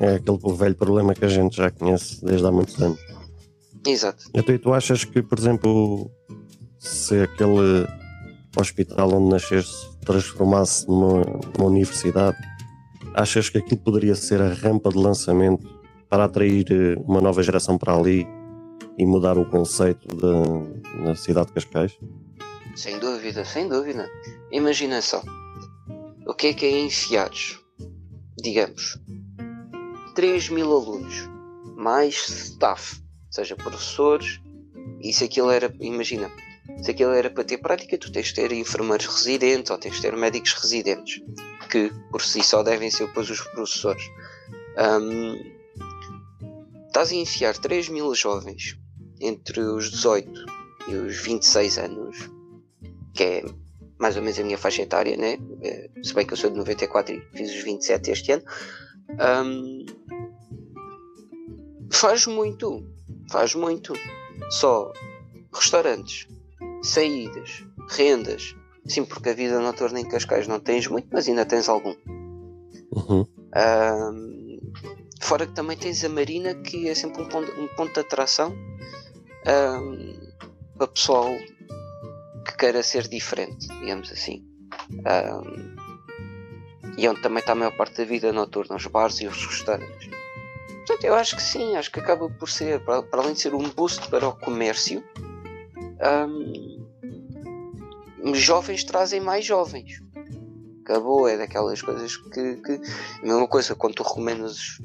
É 0.01 0.17
aquele 0.17 0.39
velho 0.57 0.75
problema 0.75 1.15
que 1.15 1.25
a 1.25 1.29
gente 1.29 1.59
já 1.59 1.71
conhece 1.71 2.25
desde 2.25 2.45
há 2.45 2.51
muitos 2.51 2.83
anos. 2.83 2.99
Exato. 3.87 4.25
Então, 4.35 4.53
e 4.53 4.59
tu 4.59 4.75
achas 4.75 5.05
que, 5.05 5.23
por 5.23 5.39
exemplo, 5.39 6.11
se 6.81 7.23
aquele 7.23 7.87
hospital 8.59 9.15
onde 9.15 9.31
nasceste 9.31 9.97
transformasse 10.05 10.89
numa, 10.89 11.23
numa 11.57 11.69
universidade, 11.71 12.37
achas 13.15 13.49
que 13.49 13.59
aquilo 13.59 13.81
poderia 13.81 14.17
ser 14.17 14.43
a 14.43 14.53
rampa 14.53 14.91
de 14.91 14.99
lançamento 14.99 15.65
para 16.09 16.25
atrair 16.25 16.67
eh, 16.73 17.01
uma 17.07 17.21
nova 17.21 17.45
geração 17.45 17.79
para 17.79 17.95
ali 17.95 18.27
e 18.97 19.07
mudar 19.07 19.39
o 19.39 19.49
conceito 19.49 20.09
da, 20.17 21.05
da 21.05 21.15
cidade 21.15 21.49
de 21.49 21.55
Cascais? 21.55 21.99
Sem 22.75 22.99
dúvida, 22.99 23.45
sem 23.45 23.69
dúvida. 23.69 24.09
Imagina 24.53 25.01
só. 25.03 25.23
O 26.27 26.35
que 26.35 26.49
é 26.49 26.53
que 26.53 26.67
é 26.67 26.81
enfiados? 26.81 27.59
digamos, 28.41 28.99
3 30.15 30.49
mil 30.51 30.73
alunos, 30.73 31.29
mais 31.77 32.15
staff, 32.29 33.01
seja 33.31 33.57
professores, 33.57 34.41
e 35.01 35.13
se 35.13 35.25
aquilo 35.25 35.51
era, 35.51 35.73
imagina, 35.81 36.31
se 36.83 36.91
aquilo 36.91 37.13
era 37.13 37.31
para 37.31 37.45
ter 37.45 37.59
prática, 37.59 37.99
tu 37.99 38.13
tens 38.13 38.29
de 38.29 38.35
ter 38.35 38.53
enfermeiros 38.53 39.07
residentes 39.07 39.71
ou 39.71 39.79
tens 39.79 39.97
de 39.97 40.03
ter 40.03 40.17
médicos 40.17 40.53
residentes, 40.55 41.23
que 41.71 41.93
por 42.11 42.23
si 42.23 42.43
só 42.43 42.63
devem 42.63 42.91
ser 42.91 43.07
depois 43.07 43.29
os 43.29 43.41
professores. 43.41 44.03
Um, 44.79 45.58
estás 46.99 47.13
a 47.13 47.15
enfiar 47.15 47.57
3 47.57 47.91
mil 47.91 48.13
jovens 48.13 48.77
entre 49.21 49.61
os 49.61 49.89
18 49.89 50.47
e 50.89 50.95
os 50.97 51.17
26 51.19 51.79
anos, 51.79 52.29
que 53.15 53.23
é 53.23 53.45
mais 54.01 54.17
ou 54.17 54.23
menos 54.23 54.39
a 54.41 54.43
minha 54.43 54.59
faixa 54.59 54.83
etária, 54.83 55.17
né? 55.17 55.39
Eh, 55.63 55.91
se 56.03 56.13
bem 56.13 56.27
que 56.27 56.33
eu 56.33 56.37
sou 56.37 56.51
de 56.51 56.57
94 56.57 57.15
e 57.15 57.21
fiz 57.37 57.51
os 57.55 57.63
27 57.63 58.11
este 58.11 58.33
ano. 58.33 58.43
Um, 59.45 59.87
faz 61.93 62.27
muito, 62.27 62.85
faz 63.31 63.55
muito. 63.55 63.93
Só 64.51 64.93
restaurantes, 65.53 66.27
saídas, 66.83 67.65
rendas. 67.91 68.57
Sim, 68.87 69.05
porque 69.05 69.29
a 69.29 69.35
vida 69.35 69.61
noturna 69.61 70.01
em 70.01 70.09
Cascais 70.09 70.49
não 70.49 70.59
tens 70.59 70.89
muito, 70.89 71.07
mas 71.13 71.29
ainda 71.29 71.47
tens 71.47 71.69
algum. 71.69 71.95
Uhum. 72.91 73.25
Um, 73.55 74.38
fora 75.21 75.47
que 75.47 75.53
também 75.53 75.77
tens 75.77 76.05
a 76.05 76.09
Marina, 76.09 76.55
que 76.55 76.89
é 76.89 76.95
sempre 76.95 77.23
um 77.23 77.29
ponto, 77.29 77.51
um 77.61 77.69
ponto 77.69 77.93
de 77.93 78.01
atração 78.01 78.57
um, 79.47 80.33
para 80.77 80.89
pessoal 80.89 81.31
que 82.45 82.57
queira 82.57 82.83
ser 82.83 83.07
diferente, 83.09 83.69
digamos 83.81 84.11
assim. 84.13 84.45
Um, 84.93 85.77
e 86.97 87.09
onde 87.09 87.21
também 87.21 87.41
está 87.41 87.53
a 87.53 87.55
maior 87.55 87.77
parte 87.77 87.99
da 87.99 88.05
vida 88.05 88.33
noturna, 88.33 88.77
os 88.77 88.87
bares 88.87 89.21
e 89.21 89.27
os 89.27 89.47
restaurantes. 89.47 90.09
Portanto, 90.79 91.05
eu 91.05 91.15
acho 91.15 91.37
que 91.37 91.43
sim, 91.43 91.77
acho 91.77 91.93
que 91.93 92.01
acaba 92.01 92.31
por 92.31 92.49
ser, 92.49 92.81
para, 92.81 93.03
para 93.03 93.21
além 93.21 93.35
de 93.35 93.41
ser 93.41 93.55
um 93.55 93.69
boost 93.69 94.09
para 94.09 94.27
o 94.27 94.33
comércio, 94.33 95.05
um, 96.27 96.79
jovens 98.35 98.85
trazem 98.85 99.21
mais 99.21 99.45
jovens. 99.45 100.03
Acabou, 100.83 101.29
é 101.29 101.37
daquelas 101.37 101.83
coisas 101.83 102.17
que, 102.17 102.57
que. 102.57 102.81
A 103.23 103.27
mesma 103.27 103.47
coisa 103.47 103.75
quando 103.75 103.97
tu 103.97 104.03
recomendas 104.03 104.79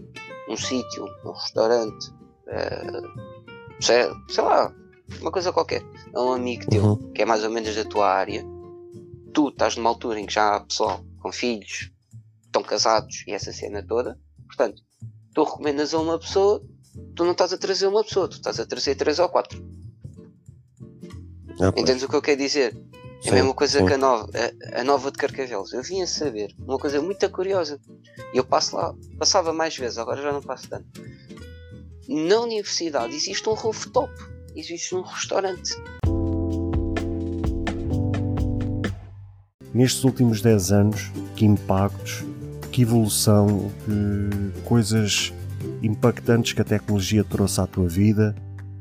um 0.49 0.57
sítio, 0.57 1.05
um 1.25 1.31
restaurante, 1.31 2.09
uh, 2.47 3.81
sei, 3.81 4.11
sei, 4.29 4.43
lá, 4.43 4.73
uma 5.21 5.31
coisa 5.31 5.51
qualquer, 5.51 5.83
a 6.13 6.21
um 6.21 6.33
amigo 6.33 6.69
teu 6.69 6.83
uhum. 6.83 7.11
que 7.13 7.21
é 7.21 7.25
mais 7.25 7.43
ou 7.43 7.49
menos 7.49 7.75
da 7.75 7.85
tua 7.85 8.09
área, 8.09 8.43
tu 9.33 9.49
estás 9.49 9.75
numa 9.75 9.89
altura 9.89 10.19
em 10.19 10.25
que 10.25 10.33
já 10.33 10.55
há 10.55 10.59
pessoal 10.59 11.03
com 11.19 11.31
filhos, 11.31 11.91
estão 12.45 12.61
casados 12.61 13.23
e 13.27 13.31
essa 13.31 13.51
cena 13.51 13.85
toda, 13.85 14.19
portanto, 14.45 14.81
tu 15.33 15.43
recomendas 15.43 15.93
a 15.93 15.99
uma 15.99 16.19
pessoa, 16.19 16.63
tu 17.15 17.23
não 17.23 17.31
estás 17.31 17.53
a 17.53 17.57
trazer 17.57 17.87
uma 17.87 18.03
pessoa, 18.03 18.27
tu 18.27 18.33
estás 18.33 18.59
a 18.59 18.65
trazer 18.65 18.95
três 18.95 19.19
ou 19.19 19.29
quatro. 19.29 19.63
Ah, 21.59 21.71
Entendes 21.77 22.03
o 22.03 22.09
que 22.09 22.15
eu 22.15 22.21
quero 22.21 22.37
dizer? 22.37 22.75
É 23.25 23.29
a 23.29 23.33
mesma 23.33 23.53
coisa 23.53 23.79
sim. 23.79 23.85
que 23.85 23.93
a 23.93 23.97
nova, 23.97 24.29
a, 24.33 24.81
a, 24.81 24.83
nova 24.83 25.09
de 25.09 25.17
Carcavelos. 25.17 25.71
Eu 25.71 25.81
vinha 25.81 26.05
saber 26.05 26.53
uma 26.59 26.77
coisa 26.77 27.01
muito 27.01 27.29
curiosa. 27.29 27.79
Eu 28.33 28.43
passo 28.43 28.75
lá, 28.75 28.95
passava 29.19 29.53
mais 29.53 29.77
vezes, 29.77 29.99
agora 29.99 30.19
já 30.19 30.33
não 30.33 30.41
passo 30.41 30.67
tanto. 30.67 30.87
Na 32.09 32.39
universidade 32.39 33.15
existe 33.15 33.47
um 33.47 33.53
rooftop, 33.53 34.11
existe 34.55 34.95
um 34.95 35.01
restaurante. 35.01 35.75
Nestes 39.71 40.03
últimos 40.03 40.41
10 40.41 40.71
anos, 40.71 41.11
que 41.35 41.45
impactos, 41.45 42.23
que 42.71 42.81
evolução, 42.81 43.71
que 43.85 44.61
coisas 44.63 45.31
impactantes 45.83 46.53
que 46.53 46.61
a 46.61 46.65
tecnologia 46.65 47.23
trouxe 47.23 47.61
à 47.61 47.67
tua 47.67 47.87
vida, 47.87 48.35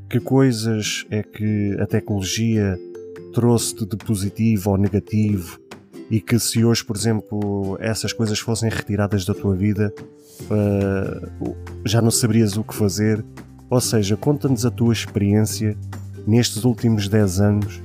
que 0.08 0.18
coisas 0.18 1.04
é 1.10 1.22
que 1.22 1.76
a 1.78 1.86
tecnologia 1.86 2.78
trouxe-te 3.34 3.84
de 3.84 3.96
positivo 3.98 4.70
ou 4.70 4.78
negativo 4.78 5.61
e 6.12 6.20
que 6.20 6.38
se 6.38 6.62
hoje, 6.62 6.84
por 6.84 6.94
exemplo, 6.94 7.78
essas 7.80 8.12
coisas 8.12 8.38
fossem 8.38 8.68
retiradas 8.68 9.24
da 9.24 9.32
tua 9.32 9.56
vida, 9.56 9.90
uh, 10.42 11.56
já 11.86 12.02
não 12.02 12.10
saberias 12.10 12.54
o 12.58 12.62
que 12.62 12.74
fazer. 12.74 13.24
Ou 13.70 13.80
seja, 13.80 14.14
conta-nos 14.14 14.66
a 14.66 14.70
tua 14.70 14.92
experiência 14.92 15.74
nestes 16.26 16.64
últimos 16.64 17.08
10 17.08 17.40
anos 17.40 17.80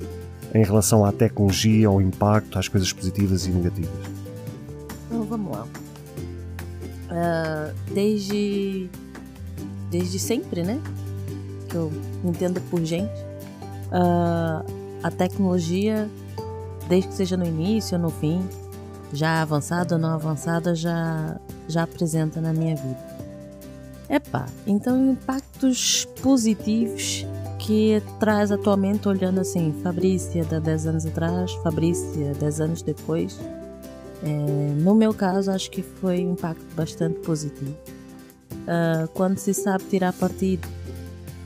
em 0.54 0.62
relação 0.62 1.06
à 1.06 1.10
tecnologia, 1.10 1.88
ao 1.88 2.02
impacto, 2.02 2.58
às 2.58 2.68
coisas 2.68 2.92
positivas 2.92 3.46
e 3.46 3.48
negativas. 3.48 3.90
Então 5.06 5.24
vamos 5.24 5.50
lá. 5.50 5.66
Uh, 7.08 7.74
desde, 7.94 8.90
desde 9.90 10.18
sempre, 10.18 10.62
né? 10.62 10.78
Que 11.70 11.76
eu 11.76 11.90
entendo 12.22 12.60
por 12.68 12.84
gente. 12.84 13.24
Uh, 13.90 14.70
a 15.02 15.10
tecnologia, 15.10 16.10
desde 16.88 17.08
que 17.08 17.14
seja 17.14 17.36
no 17.36 17.44
início 17.44 17.96
ou 17.96 18.02
no 18.02 18.10
fim, 18.10 18.46
já 19.12 19.42
avançada 19.42 19.94
ou 19.94 20.00
não 20.00 20.10
avançada, 20.10 20.74
já, 20.74 21.38
já 21.66 21.82
apresenta 21.82 22.40
na 22.40 22.52
minha 22.52 22.76
vida. 22.76 23.18
Epá, 24.08 24.46
então 24.66 25.12
impactos 25.12 26.06
positivos 26.22 27.26
que 27.58 28.02
traz 28.18 28.50
atualmente, 28.50 29.06
olhando 29.06 29.40
assim, 29.40 29.74
Fabrícia 29.82 30.44
de 30.44 30.58
10 30.58 30.86
anos 30.86 31.06
atrás, 31.06 31.52
Fabrícia 31.62 32.32
10 32.34 32.60
anos 32.60 32.82
depois, 32.82 33.38
é, 34.22 34.28
no 34.80 34.94
meu 34.94 35.12
caso 35.12 35.50
acho 35.50 35.70
que 35.70 35.82
foi 35.82 36.24
um 36.24 36.32
impacto 36.32 36.64
bastante 36.74 37.18
positivo. 37.20 37.76
Uh, 38.50 39.08
quando 39.14 39.38
se 39.38 39.54
sabe 39.54 39.84
tirar 39.84 40.12
partido 40.12 40.66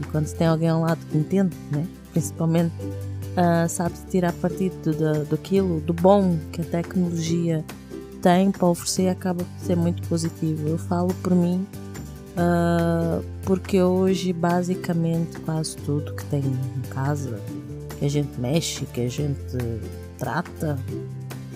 e 0.01 0.05
quando 0.07 0.27
se 0.27 0.35
tem 0.35 0.47
alguém 0.47 0.69
ao 0.69 0.81
lado 0.81 0.99
que 1.07 1.19
entende, 1.19 1.57
né? 1.71 1.87
principalmente 2.13 2.73
uh, 3.33 3.69
sabe-se 3.69 4.07
tirar 4.07 4.33
partido 4.35 4.93
do, 4.93 5.25
daquilo, 5.27 5.81
do 5.81 5.93
bom 5.93 6.39
que 6.53 6.61
a 6.61 6.65
tecnologia 6.65 7.65
tem 8.21 8.51
para 8.51 8.69
oferecer, 8.69 9.09
acaba 9.09 9.45
por 9.45 9.65
ser 9.65 9.77
muito 9.77 10.07
positivo. 10.09 10.69
Eu 10.69 10.79
falo 10.79 11.13
por 11.23 11.35
mim, 11.35 11.67
uh, 12.37 13.25
porque 13.45 13.83
hoje 13.83 14.33
basicamente 14.33 15.41
quase 15.41 15.77
tudo 15.79 16.15
que 16.15 16.25
tem 16.27 16.43
em 16.43 16.89
casa, 16.89 17.41
que 17.99 18.05
a 18.05 18.09
gente 18.09 18.41
mexe, 18.41 18.87
que 18.87 19.01
a 19.01 19.09
gente 19.09 19.57
trata, 20.19 20.79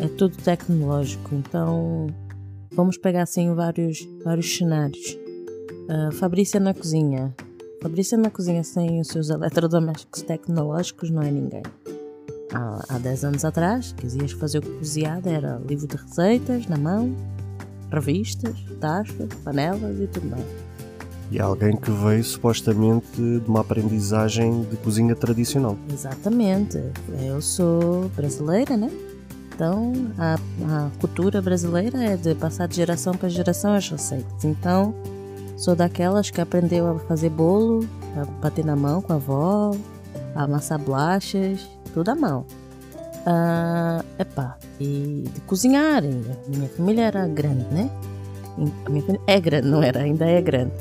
é 0.00 0.08
tudo 0.08 0.36
tecnológico. 0.36 1.34
Então 1.34 2.08
vamos 2.72 2.98
pegar 2.98 3.22
assim 3.22 3.54
vários, 3.54 4.06
vários 4.24 4.56
cenários. 4.56 5.16
Uh, 5.88 6.10
Fabrícia 6.12 6.58
na 6.58 6.74
cozinha, 6.74 7.32
Fabrícia 7.86 8.18
na 8.18 8.30
cozinha 8.30 8.64
sem 8.64 9.00
os 9.00 9.06
seus 9.06 9.30
eletrodomésticos 9.30 10.22
tecnológicos 10.22 11.08
não 11.08 11.22
é 11.22 11.30
ninguém. 11.30 11.62
Há, 12.52 12.84
há 12.88 12.98
10 12.98 13.24
anos 13.26 13.44
atrás, 13.44 13.92
quisias 13.92 14.32
fazer 14.32 14.58
o 14.58 14.62
que 14.62 14.70
cozinhada 14.70 15.30
era 15.30 15.62
livro 15.64 15.86
de 15.86 15.96
receitas 15.96 16.66
na 16.66 16.76
mão, 16.76 17.14
revistas, 17.92 18.56
taxas, 18.80 19.32
panelas 19.44 20.00
e 20.00 20.08
tudo 20.08 20.28
mais. 20.30 20.44
E 21.30 21.38
alguém 21.38 21.76
que 21.76 21.92
veio 21.92 22.24
supostamente 22.24 23.06
de 23.14 23.48
uma 23.48 23.60
aprendizagem 23.60 24.64
de 24.64 24.76
cozinha 24.78 25.14
tradicional. 25.14 25.78
Exatamente. 25.88 26.82
Eu 27.24 27.40
sou 27.40 28.08
brasileira, 28.16 28.76
né? 28.76 28.90
Então 29.54 29.92
a, 30.18 30.34
a 30.34 30.90
cultura 30.98 31.40
brasileira 31.40 32.02
é 32.02 32.16
de 32.16 32.34
passar 32.34 32.66
de 32.66 32.74
geração 32.74 33.14
para 33.14 33.28
geração 33.28 33.74
as 33.74 33.88
receitas. 33.88 34.44
Então 34.44 34.92
Sou 35.56 35.74
daquelas 35.74 36.30
que 36.30 36.40
aprendeu 36.40 36.86
a 36.86 36.98
fazer 37.00 37.30
bolo, 37.30 37.88
a 38.16 38.24
bater 38.42 38.64
na 38.64 38.76
mão 38.76 39.00
com 39.00 39.14
a 39.14 39.16
avó, 39.16 39.74
a 40.34 40.44
amassar 40.44 40.78
bolachas, 40.78 41.66
tudo 41.94 42.10
à 42.10 42.14
mão. 42.14 42.44
Epá, 44.18 44.58
e 44.78 45.24
de 45.32 45.40
cozinhar. 45.40 46.02
Minha 46.46 46.68
família 46.68 47.04
era 47.04 47.26
grande, 47.26 47.64
né? 47.72 47.90
A 48.86 48.90
minha 48.90 49.02
família 49.02 49.24
é 49.26 49.40
grande, 49.40 49.66
não 49.66 49.82
era, 49.82 50.00
ainda 50.00 50.26
é 50.26 50.40
grande. 50.42 50.72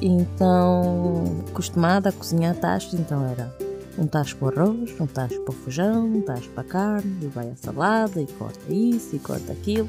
Então, 0.00 1.24
acostumada 1.50 2.08
a 2.08 2.12
cozinhar 2.12 2.56
tachos, 2.56 2.94
então 2.94 3.24
era 3.24 3.54
um 3.98 4.06
tacho 4.06 4.36
para 4.36 4.62
arroz, 4.62 4.98
um 4.98 5.06
tacho 5.06 5.38
para 5.42 5.54
feijão, 5.54 6.06
um 6.06 6.22
tacho 6.22 6.48
para 6.50 6.64
carne, 6.64 7.18
e 7.22 7.26
vai 7.26 7.50
a 7.50 7.56
salada, 7.56 8.20
e 8.20 8.26
corta 8.26 8.72
isso, 8.72 9.14
e 9.14 9.18
corta 9.18 9.52
aquilo. 9.52 9.88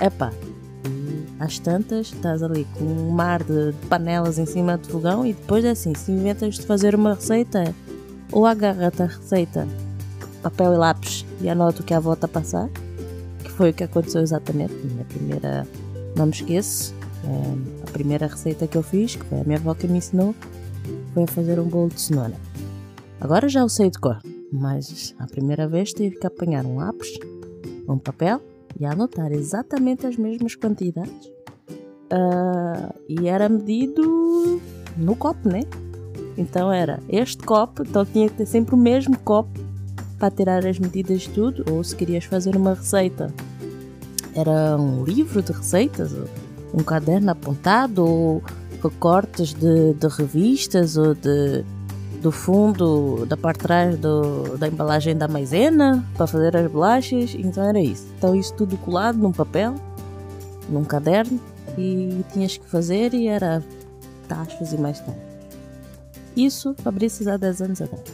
Epá, 0.00 0.32
às 1.40 1.58
tantas, 1.58 2.08
estás 2.08 2.42
ali 2.42 2.66
com 2.74 2.84
um 2.84 3.10
mar 3.10 3.42
de 3.42 3.72
panelas 3.88 4.38
em 4.38 4.44
cima 4.44 4.76
do 4.76 4.86
fogão 4.88 5.24
e 5.24 5.32
depois 5.32 5.64
é 5.64 5.70
assim, 5.70 5.94
se 5.94 6.12
inventas 6.12 6.56
de 6.56 6.66
fazer 6.66 6.94
uma 6.94 7.14
receita, 7.14 7.74
ou 8.30 8.44
agarra-te 8.44 9.02
a 9.02 9.06
receita, 9.06 9.66
papel 10.42 10.74
e 10.74 10.76
lápis 10.76 11.24
e 11.40 11.48
anota 11.48 11.80
o 11.80 11.84
que 11.84 11.94
a 11.94 11.96
avó 11.96 12.12
a 12.12 12.28
passar, 12.28 12.68
que 13.42 13.50
foi 13.50 13.70
o 13.70 13.74
que 13.74 13.84
aconteceu 13.84 14.20
exatamente. 14.20 14.74
Minha 14.74 15.04
primeira, 15.04 15.66
não 16.14 16.26
me 16.26 16.32
esqueço, 16.32 16.94
é, 17.24 17.88
a 17.88 17.90
primeira 17.90 18.26
receita 18.26 18.66
que 18.66 18.76
eu 18.76 18.82
fiz, 18.82 19.16
que 19.16 19.24
foi 19.24 19.40
a 19.40 19.44
minha 19.44 19.58
avó 19.58 19.74
que 19.74 19.88
me 19.88 19.98
ensinou, 19.98 20.34
foi 21.14 21.26
fazer 21.26 21.58
um 21.58 21.68
bolo 21.68 21.88
de 21.88 22.00
cenoura. 22.00 22.34
Agora 23.18 23.48
já 23.48 23.64
o 23.64 23.68
sei 23.68 23.90
de 23.90 23.98
cor, 23.98 24.18
mas 24.52 25.14
a 25.18 25.26
primeira 25.26 25.66
vez 25.66 25.92
tive 25.92 26.16
que 26.16 26.26
apanhar 26.26 26.66
um 26.66 26.76
lápis, 26.76 27.18
um 27.88 27.98
papel 27.98 28.42
e 28.80 28.86
anotar 28.86 29.30
exatamente 29.30 30.06
as 30.06 30.16
mesmas 30.16 30.54
quantidades. 30.54 31.26
Uh, 32.10 32.92
e 33.06 33.28
era 33.28 33.48
medido 33.48 34.60
no 34.96 35.14
copo, 35.14 35.48
né? 35.48 35.60
Então 36.36 36.72
era 36.72 36.98
este 37.08 37.44
copo, 37.44 37.82
então 37.82 38.04
tinha 38.06 38.28
que 38.28 38.36
ter 38.36 38.46
sempre 38.46 38.74
o 38.74 38.78
mesmo 38.78 39.18
copo 39.18 39.60
para 40.18 40.30
tirar 40.30 40.66
as 40.66 40.78
medidas 40.78 41.22
de 41.22 41.30
tudo. 41.30 41.62
Ou 41.70 41.84
se 41.84 41.94
querias 41.94 42.24
fazer 42.24 42.56
uma 42.56 42.72
receita, 42.72 43.32
era 44.34 44.76
um 44.78 45.04
livro 45.04 45.42
de 45.42 45.52
receitas, 45.52 46.12
um 46.72 46.82
caderno 46.82 47.30
apontado, 47.30 48.04
ou 48.04 48.42
recortes 48.82 49.52
de, 49.52 49.92
de 49.92 50.08
revistas 50.08 50.96
ou 50.96 51.14
de, 51.14 51.64
do 52.20 52.30
fundo, 52.30 53.24
da 53.26 53.36
parte 53.36 53.58
de 53.58 53.62
trás 53.62 53.98
do, 53.98 54.56
da 54.58 54.68
embalagem 54.68 55.16
da 55.16 55.26
maisena 55.26 56.04
para 56.16 56.26
fazer 56.26 56.56
as 56.56 56.70
bolachas. 56.70 57.34
Então 57.34 57.66
era 57.66 57.80
isso. 57.80 58.06
Então 58.16 58.34
isso 58.34 58.54
tudo 58.54 58.76
colado 58.78 59.16
num 59.16 59.32
papel, 59.32 59.74
num 60.68 60.84
caderno 60.84 61.40
e 61.78 62.24
tinhas 62.32 62.56
que 62.56 62.68
fazer 62.68 63.14
e 63.14 63.26
era 63.26 63.62
taxas 64.28 64.72
e 64.72 64.78
mais 64.78 65.00
tarde. 65.00 65.20
Isso 66.36 66.74
Fabrício 66.82 67.28
há 67.30 67.36
10 67.36 67.62
anos 67.62 67.82
atrás. 67.82 68.04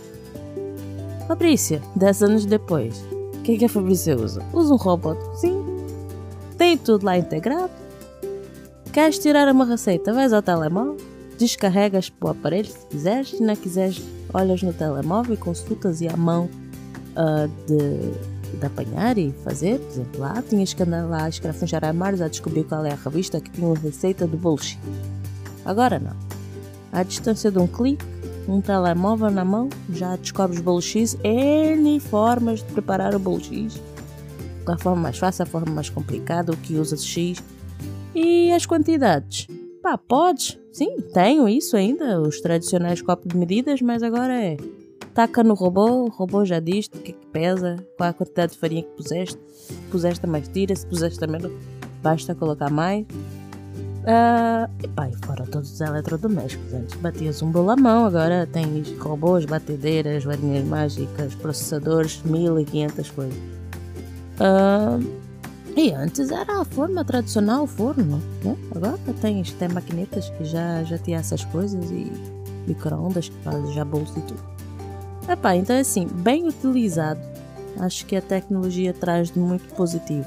Fabrício, 1.27 1.83
10 1.97 2.23
anos 2.23 2.47
depois, 2.47 3.05
o 3.35 3.43
que, 3.43 3.59
que 3.59 3.65
a 3.65 3.69
Fabrício 3.69 4.23
usa? 4.23 4.43
Usa 4.53 4.73
um 4.73 4.77
robô 4.77 5.15
cozinha, 5.15 5.65
tem 6.57 6.79
tudo 6.79 7.05
lá 7.05 7.19
integrado. 7.19 7.71
Queres 8.93 9.19
tirar 9.19 9.53
uma 9.53 9.65
receita? 9.65 10.13
Vais 10.13 10.33
ao 10.33 10.41
telemóvel, 10.41 10.97
descarregas 11.39 12.09
para 12.11 12.29
o 12.29 12.31
aparelho 12.31 12.69
se 12.69 12.87
quiseres, 12.87 13.31
se 13.31 13.43
não 13.43 13.57
quiseres, 13.57 14.03
olhas 14.33 14.63
no 14.63 14.73
telemóvel 14.73 15.35
e 15.35 15.37
consultas 15.37 16.01
e 16.01 16.09
à 16.09 16.17
mão 16.17 16.49
uh, 17.17 17.49
de, 17.67 18.59
de 18.59 18.67
apanhar 18.67 19.19
e 19.19 19.33
fazer. 19.45 19.79
Por 19.79 19.89
exemplo, 19.89 20.21
lá 20.21 20.43
tinhas 20.43 20.73
que 20.73 20.83
andar 20.83 21.07
lá 21.07 21.25
a 21.25 21.29
escrafunchar 21.29 21.85
armários 21.85 22.21
a 22.21 22.29
descobrir 22.29 22.65
qual 22.65 22.85
é 22.85 22.93
a 22.93 22.97
revista 22.97 23.41
que 23.41 23.51
tinha 23.51 23.67
uma 23.67 23.79
receita 23.79 24.27
de 24.27 24.37
bullshit. 24.37 24.79
Agora 25.65 25.99
não. 25.99 26.17
À 26.93 27.03
distância 27.03 27.51
de 27.51 27.59
um 27.59 27.67
clique, 27.67 28.05
um 28.49 28.61
telemóvel 28.61 29.31
na 29.31 29.45
mão, 29.45 29.69
já 29.91 30.17
descobres 30.17 30.61
bolo 30.61 30.81
X, 30.81 31.19
N 31.23 31.99
formas 32.01 32.61
de 32.61 32.73
preparar 32.73 33.15
o 33.15 33.19
bolo 33.19 33.43
X. 33.43 33.81
A 34.67 34.79
forma 34.79 35.03
mais 35.03 35.19
fácil, 35.19 35.43
a 35.43 35.47
forma 35.47 35.73
mais 35.73 35.91
complicada, 35.91 36.53
o 36.53 36.57
que 36.57 36.75
usa 36.75 36.97
X. 36.97 37.43
E 38.15 38.53
as 38.53 38.65
quantidades? 38.65 39.47
Pá, 39.87 39.97
podes. 39.97 40.59
Sim, 40.73 40.97
tenho 41.15 41.49
isso 41.49 41.77
ainda, 41.77 42.21
os 42.21 42.41
tradicionais 42.41 43.01
copos 43.01 43.29
de 43.29 43.37
medidas, 43.37 43.81
mas 43.81 44.03
agora 44.03 44.35
é. 44.35 44.57
Taca 45.15 45.45
no 45.45 45.55
robô, 45.55 46.07
o 46.07 46.09
robô 46.09 46.45
já 46.45 46.59
diz 46.59 46.87
o 46.87 46.91
que, 46.91 47.13
é 47.13 47.15
que 47.15 47.27
pesa, 47.29 47.77
qual 47.97 48.11
a 48.11 48.13
quantidade 48.13 48.55
de 48.55 48.59
farinha 48.59 48.83
que 48.83 48.91
puseste. 48.97 49.39
Puseste 49.89 50.27
mais, 50.27 50.49
tira, 50.49 50.75
se 50.75 50.85
puseste 50.85 51.23
a 51.23 51.29
menos, 51.29 51.53
basta 52.03 52.35
colocar 52.35 52.69
mais. 52.69 53.07
Uh, 53.07 54.69
e 54.83 54.89
pá, 54.89 55.09
e 55.09 55.15
fora 55.25 55.47
todos 55.47 55.71
os 55.71 55.81
eletrodomésticos. 55.81 56.75
Antes 56.75 56.97
batias 56.97 57.41
um 57.41 57.53
bolo 57.53 57.71
à 57.71 57.77
mão, 57.77 58.07
agora 58.07 58.45
tens 58.53 58.91
robôs, 58.99 59.45
batedeiras, 59.45 60.25
varinhas 60.25 60.65
mágicas, 60.65 61.33
processadores, 61.37 62.21
1500 62.25 63.09
coisas. 63.13 63.39
Uh, 64.41 65.26
e 65.77 65.93
antes 65.93 66.31
era 66.31 66.63
a 66.63 66.65
forma 66.65 67.05
tradicional, 67.05 67.65
o 67.65 67.67
forno, 67.67 68.19
né? 68.43 68.57
Agora 68.75 68.99
tens 69.21 69.55
até 69.55 69.69
maquinetas 69.69 70.31
que 70.31 70.45
já, 70.45 70.83
já 70.85 70.97
tinha 70.97 71.19
essas 71.19 71.45
coisas 71.45 71.91
e 71.91 72.11
micro-ondas 72.67 73.29
que 73.29 73.37
fazem 73.43 73.75
já 73.75 73.85
bolsa 73.85 74.19
e 74.19 74.23
tudo. 74.23 74.41
Epá, 75.29 75.55
então 75.55 75.77
é 75.77 75.81
assim, 75.81 76.07
bem 76.07 76.49
utilizado, 76.49 77.21
acho 77.79 78.07
que 78.07 78.17
a 78.17 78.23
tecnologia 78.23 78.95
traz 78.95 79.31
de 79.31 79.39
muito 79.39 79.69
positivo. 79.75 80.27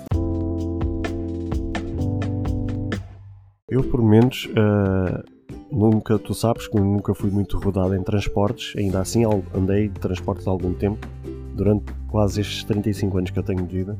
Eu, 3.67 3.83
por 3.83 4.03
menos, 4.03 4.47
uh, 4.51 5.23
nunca, 5.71 6.19
tu 6.19 6.35
sabes 6.35 6.67
que 6.67 6.79
nunca 6.79 7.15
fui 7.15 7.31
muito 7.31 7.57
rodado 7.57 7.95
em 7.95 8.03
transportes, 8.03 8.75
ainda 8.77 8.99
assim 8.99 9.23
andei 9.55 9.87
de 9.87 9.99
transportes 9.99 10.47
há 10.47 10.51
algum 10.51 10.75
tempo, 10.75 11.07
durante 11.55 11.91
quase 12.07 12.41
estes 12.41 12.63
35 12.65 13.17
anos 13.17 13.31
que 13.31 13.39
eu 13.39 13.43
tenho 13.43 13.65
de 13.65 13.77
vida. 13.77 13.97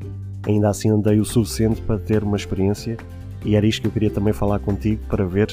Ainda 0.50 0.68
assim 0.68 0.90
andei 0.90 1.20
o 1.20 1.24
suficiente 1.24 1.80
para 1.80 1.96
ter 1.96 2.24
uma 2.24 2.36
experiência 2.36 2.96
e 3.44 3.54
era 3.54 3.64
isto 3.64 3.82
que 3.82 3.86
eu 3.86 3.92
queria 3.92 4.10
também 4.10 4.32
falar 4.32 4.58
contigo 4.58 5.00
para 5.08 5.24
ver 5.24 5.48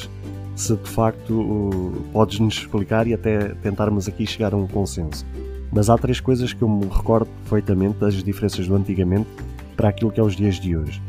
se 0.56 0.76
de 0.76 0.90
facto 0.90 1.94
podes-nos 2.12 2.56
explicar 2.56 3.06
e 3.06 3.14
até 3.14 3.50
tentarmos 3.62 4.08
aqui 4.08 4.26
chegar 4.26 4.56
a 4.56 4.58
um 4.58 4.66
consenso. 4.66 5.24
Mas 5.72 5.88
há 5.88 5.98
três 6.00 6.20
coisas 6.20 6.52
que 6.52 6.64
eu 6.64 6.68
me 6.68 6.88
recordo 6.88 7.30
perfeitamente 7.44 8.00
das 8.00 8.16
diferenças 8.24 8.68
do 8.68 8.76
antigamente 8.76 9.28
para 9.76 9.90
aquilo 9.90 10.12
que 10.12 10.20
é 10.20 10.24
os 10.24 10.36
dias 10.36 10.56
de 10.56 10.76
hoje. 10.76 11.00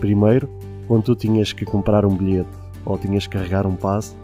Primeiro, 0.00 0.48
quando 0.88 1.02
tu 1.02 1.14
tinhas 1.14 1.52
que 1.52 1.66
comprar 1.66 2.06
um 2.06 2.16
bilhete 2.16 2.48
ou 2.82 2.96
tinhas 2.96 3.26
que 3.26 3.36
carregar 3.36 3.66
um 3.66 3.76
passe, 3.76 4.16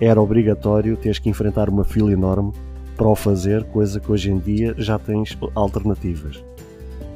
era 0.00 0.18
obrigatório 0.18 0.96
teres 0.96 1.18
que 1.18 1.28
enfrentar 1.28 1.68
uma 1.68 1.84
fila 1.84 2.10
enorme 2.10 2.52
para 2.96 3.06
o 3.06 3.14
fazer, 3.14 3.64
coisa 3.64 4.00
que 4.00 4.10
hoje 4.10 4.30
em 4.30 4.38
dia 4.38 4.74
já 4.78 4.98
tens 4.98 5.36
alternativas. 5.54 6.42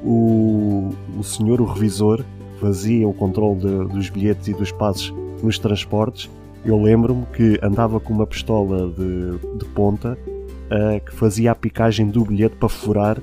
O, 0.03 0.91
o 1.19 1.23
senhor, 1.23 1.61
o 1.61 1.65
revisor, 1.65 2.25
fazia 2.61 3.07
o 3.07 3.13
controle 3.13 3.61
de, 3.61 3.93
dos 3.93 4.09
bilhetes 4.11 4.49
e 4.49 4.55
dos 4.55 4.73
passes 4.73 5.13
nos 5.43 5.59
transportes. 5.59 6.31
Eu 6.65 6.81
lembro-me 6.81 7.25
que 7.27 7.59
andava 7.63 7.99
com 7.99 8.13
uma 8.13 8.27
pistola 8.27 8.89
de, 8.89 9.59
de 9.59 9.65
ponta 9.75 10.17
uh, 10.17 11.05
que 11.05 11.13
fazia 11.15 11.53
a 11.53 11.55
picagem 11.55 12.09
do 12.09 12.25
bilhete 12.25 12.57
para 12.57 12.69
furar 12.69 13.19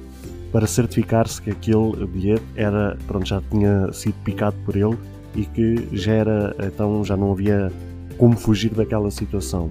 para 0.52 0.66
certificar-se 0.66 1.42
que 1.42 1.52
aquele 1.52 2.06
bilhete 2.08 2.44
era, 2.56 2.98
pronto, 3.06 3.28
já 3.28 3.42
tinha 3.52 3.92
sido 3.92 4.16
picado 4.24 4.56
por 4.66 4.76
ele 4.76 4.98
e 5.36 5.46
que 5.46 5.88
já 5.92 6.14
era, 6.14 6.56
então 6.66 7.04
já 7.04 7.18
não 7.18 7.32
havia 7.32 7.72
como 8.18 8.36
fugir 8.36 8.74
daquela 8.74 9.12
situação. 9.12 9.70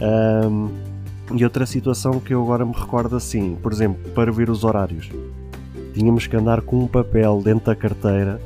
Um, 0.00 0.68
e 1.34 1.44
outra 1.44 1.64
situação 1.64 2.20
que 2.20 2.34
eu 2.34 2.42
agora 2.42 2.66
me 2.66 2.72
recordo 2.72 3.16
assim, 3.16 3.56
por 3.62 3.72
exemplo, 3.72 4.10
para 4.10 4.30
ver 4.30 4.50
os 4.50 4.64
horários. 4.64 5.08
Tínhamos 5.92 6.26
que 6.26 6.36
andar 6.36 6.62
com 6.62 6.84
um 6.84 6.86
papel 6.86 7.40
dentro 7.42 7.66
da 7.66 7.76
carteira, 7.76 8.40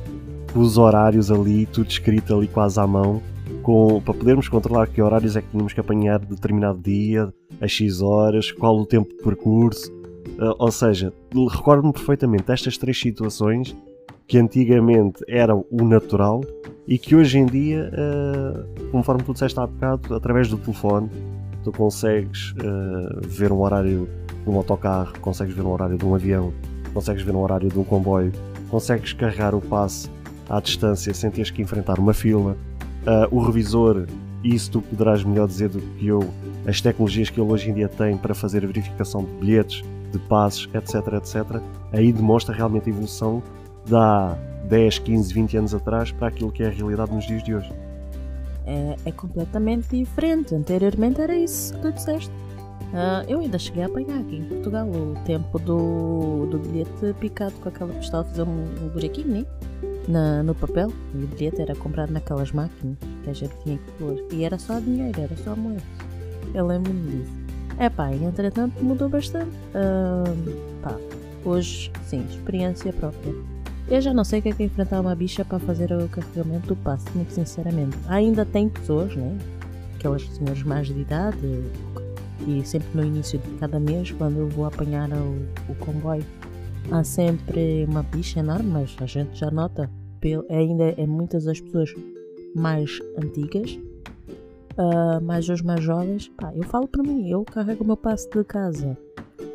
com 0.53 0.59
os 0.59 0.77
horários 0.77 1.31
ali, 1.31 1.65
tudo 1.65 1.89
escrito 1.89 2.35
ali 2.35 2.47
quase 2.47 2.79
à 2.79 2.85
mão, 2.85 3.21
com, 3.63 4.01
para 4.01 4.13
podermos 4.13 4.49
controlar 4.49 4.87
que 4.87 5.01
horários 5.01 5.35
é 5.35 5.41
que 5.41 5.49
tínhamos 5.49 5.73
que 5.73 5.79
apanhar 5.79 6.19
determinado 6.19 6.79
dia, 6.79 7.33
a 7.61 7.67
X 7.67 8.01
horas, 8.01 8.51
qual 8.51 8.77
o 8.77 8.85
tempo 8.85 9.09
de 9.09 9.23
percurso. 9.23 9.91
Uh, 10.39 10.53
ou 10.59 10.71
seja, 10.71 11.13
recordo-me 11.51 11.93
perfeitamente 11.93 12.43
destas 12.43 12.77
três 12.77 12.99
situações 12.99 13.75
que 14.27 14.37
antigamente 14.37 15.23
era 15.27 15.55
o 15.55 15.83
natural 15.83 16.41
e 16.87 16.97
que 16.97 17.15
hoje 17.15 17.39
em 17.39 17.45
dia, 17.45 17.89
uh, 17.93 18.91
conforme 18.91 19.23
tu 19.23 19.33
disseste 19.33 19.59
há 19.59 19.65
bocado, 19.65 20.13
através 20.13 20.49
do 20.49 20.57
telefone, 20.57 21.09
tu 21.63 21.71
consegues 21.71 22.51
uh, 22.51 23.27
ver 23.27 23.51
um 23.51 23.61
horário 23.61 24.07
de 24.43 24.49
um 24.49 24.57
autocarro, 24.57 25.17
consegues 25.19 25.55
ver 25.55 25.63
um 25.63 25.71
horário 25.71 25.97
de 25.97 26.05
um 26.05 26.13
avião, 26.13 26.53
consegues 26.97 27.21
ver 27.21 27.35
um 27.35 27.41
horário 27.41 27.69
de 27.69 27.77
um 27.77 27.83
comboio, 27.83 28.31
consegues 28.71 29.13
carregar 29.13 29.53
o 29.53 29.61
passe 29.61 30.09
à 30.49 30.59
distância 30.59 31.13
sem 31.13 31.29
teres 31.29 31.51
que 31.51 31.61
enfrentar 31.61 31.99
uma 31.99 32.11
fila. 32.11 32.57
Uh, 33.05 33.35
o 33.35 33.39
revisor, 33.39 34.07
isso 34.43 34.71
tu 34.71 34.81
poderás 34.81 35.23
melhor 35.23 35.47
dizer 35.47 35.69
do 35.69 35.79
que 35.79 36.07
eu, 36.07 36.27
as 36.65 36.81
tecnologias 36.81 37.29
que 37.29 37.39
ele 37.39 37.51
hoje 37.51 37.69
em 37.69 37.73
dia 37.75 37.87
tem 37.87 38.17
para 38.17 38.33
fazer 38.33 38.63
a 38.63 38.67
verificação 38.67 39.23
de 39.23 39.31
bilhetes, 39.33 39.83
de 40.11 40.17
passes, 40.17 40.67
etc, 40.73 41.13
etc, 41.13 41.61
aí 41.93 42.11
demonstra 42.11 42.55
realmente 42.55 42.87
a 42.87 42.89
evolução 42.89 43.43
dá 43.85 44.35
10, 44.67 44.97
15, 44.97 45.33
20 45.35 45.57
anos 45.57 45.75
atrás 45.75 46.11
para 46.11 46.29
aquilo 46.29 46.51
que 46.51 46.63
é 46.63 46.67
a 46.67 46.71
realidade 46.71 47.13
nos 47.13 47.27
dias 47.27 47.43
de 47.43 47.53
hoje. 47.53 47.71
É, 48.65 48.95
é 49.05 49.11
completamente 49.11 49.95
diferente. 49.95 50.55
Anteriormente 50.55 51.21
era 51.21 51.35
isso 51.35 51.73
que 51.75 51.79
tu 51.79 51.91
disseste. 51.91 52.31
Uh, 52.87 53.23
eu 53.27 53.39
ainda 53.39 53.59
cheguei 53.59 53.83
a 53.83 53.87
apanhar 53.87 54.19
aqui 54.19 54.37
em 54.37 54.43
Portugal 54.43 54.87
o 54.87 55.15
tempo 55.25 55.59
do, 55.59 56.47
do 56.49 56.57
bilhete 56.57 57.13
picado 57.19 57.53
com 57.55 57.69
aquela 57.69 57.93
pistola, 57.93 58.23
fazer 58.23 58.43
um, 58.43 58.63
um 58.81 58.89
buraquinho 58.89 59.27
né? 59.27 59.45
Na, 60.07 60.41
no 60.41 60.55
papel. 60.55 60.91
E 61.13 61.23
o 61.23 61.27
bilhete 61.27 61.61
era 61.61 61.75
comprado 61.75 62.11
naquelas 62.11 62.51
máquinas 62.51 62.97
que 63.23 63.29
a 63.29 63.33
gente 63.33 63.53
tinha 63.63 63.77
que 63.77 63.91
pôr. 63.93 64.23
E 64.31 64.43
era 64.43 64.57
só 64.57 64.79
dinheiro, 64.79 65.19
era 65.19 65.35
só 65.37 65.55
moedas. 65.55 65.83
Eu 66.53 66.65
lembro-me 66.65 67.11
disso. 67.11 67.31
É 67.77 67.89
pá, 67.89 68.11
entretanto 68.11 68.83
mudou 68.83 69.09
bastante. 69.09 69.51
Uh, 69.75 70.81
pá, 70.81 70.95
hoje, 71.45 71.91
sim, 72.05 72.25
experiência 72.29 72.93
própria. 72.93 73.33
Eu 73.89 74.01
já 74.01 74.13
não 74.13 74.23
sei 74.23 74.39
o 74.39 74.41
que 74.41 74.49
é, 74.49 74.51
que 74.53 74.63
é 74.63 74.65
enfrentar 74.65 74.99
uma 74.99 75.15
bicha 75.15 75.45
para 75.45 75.59
fazer 75.59 75.91
o 75.93 76.09
carregamento 76.09 76.67
do 76.67 76.75
passe, 76.75 77.05
muito 77.15 77.31
sinceramente. 77.31 77.97
Ainda 78.09 78.45
tem 78.45 78.67
pessoas, 78.67 79.15
né? 79.15 79.37
Aquelas 79.95 80.23
senhoras 80.23 80.63
mais 80.63 80.87
de 80.87 80.99
idade, 80.99 81.63
e 82.45 82.65
sempre 82.65 82.89
no 82.93 83.05
início 83.05 83.39
de 83.39 83.49
cada 83.57 83.79
mês, 83.79 84.11
quando 84.11 84.39
eu 84.39 84.47
vou 84.49 84.65
apanhar 84.65 85.09
o, 85.11 85.71
o 85.71 85.75
comboio, 85.75 86.25
há 86.91 87.03
sempre 87.03 87.85
uma 87.87 88.03
bicha 88.03 88.39
enorme, 88.39 88.69
mas 88.69 88.95
a 88.99 89.05
gente 89.05 89.37
já 89.37 89.49
nota. 89.49 89.89
Ainda 90.49 90.93
é 90.97 91.05
muitas 91.05 91.45
das 91.45 91.61
pessoas 91.61 91.93
mais 92.55 92.99
antigas, 93.17 93.79
uh, 94.77 95.23
mais 95.23 95.47
os 95.47 95.61
mais 95.61 95.81
jovens. 95.81 96.27
Pá, 96.29 96.51
eu 96.55 96.63
falo 96.63 96.87
para 96.87 97.03
mim, 97.03 97.29
eu 97.29 97.43
carrego 97.45 97.83
o 97.83 97.87
meu 97.87 97.97
passe 97.97 98.29
de 98.29 98.43
casa. 98.43 98.97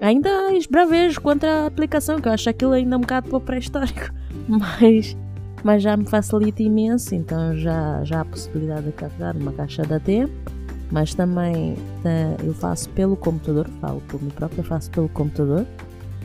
Ainda 0.00 0.52
esbravejo 0.54 1.20
contra 1.20 1.62
a 1.62 1.66
aplicação, 1.66 2.20
que 2.20 2.28
eu 2.28 2.32
acho 2.32 2.48
aquilo 2.48 2.72
ainda 2.72 2.96
um 2.96 3.00
bocado 3.00 3.28
para 3.28 3.40
pré-histórico. 3.40 4.12
mas, 4.48 5.16
mas 5.62 5.82
já 5.82 5.96
me 5.96 6.06
facilita 6.06 6.62
imenso, 6.62 7.14
então 7.14 7.56
já, 7.56 8.02
já 8.04 8.18
há 8.18 8.20
a 8.22 8.24
possibilidade 8.24 8.86
de 8.86 8.92
carregar 8.92 9.36
uma 9.36 9.52
caixa 9.52 9.82
da 9.82 10.00
tempo, 10.00 10.51
mas 10.92 11.14
também 11.14 11.72
uh, 11.72 12.44
eu 12.44 12.52
faço 12.52 12.88
pelo 12.90 13.16
computador, 13.16 13.66
falo 13.80 14.00
por 14.02 14.22
mim 14.22 14.28
própria, 14.28 14.62
faço 14.62 14.90
pelo 14.90 15.08
computador, 15.08 15.66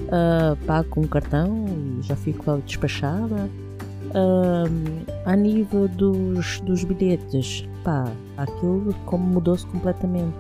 uh, 0.02 0.56
pago 0.66 0.90
com 0.90 1.02
um 1.02 1.08
cartão 1.08 1.66
e 1.70 2.02
já 2.04 2.16
fico 2.16 2.58
despachada. 2.66 3.50
Uh, 4.08 5.06
a 5.26 5.36
nível 5.36 5.88
dos, 5.88 6.60
dos 6.62 6.84
bilhetes, 6.84 7.68
pá, 7.84 8.06
aquilo 8.38 8.94
como 9.06 9.26
mudou-se 9.26 9.66
completamente. 9.68 10.36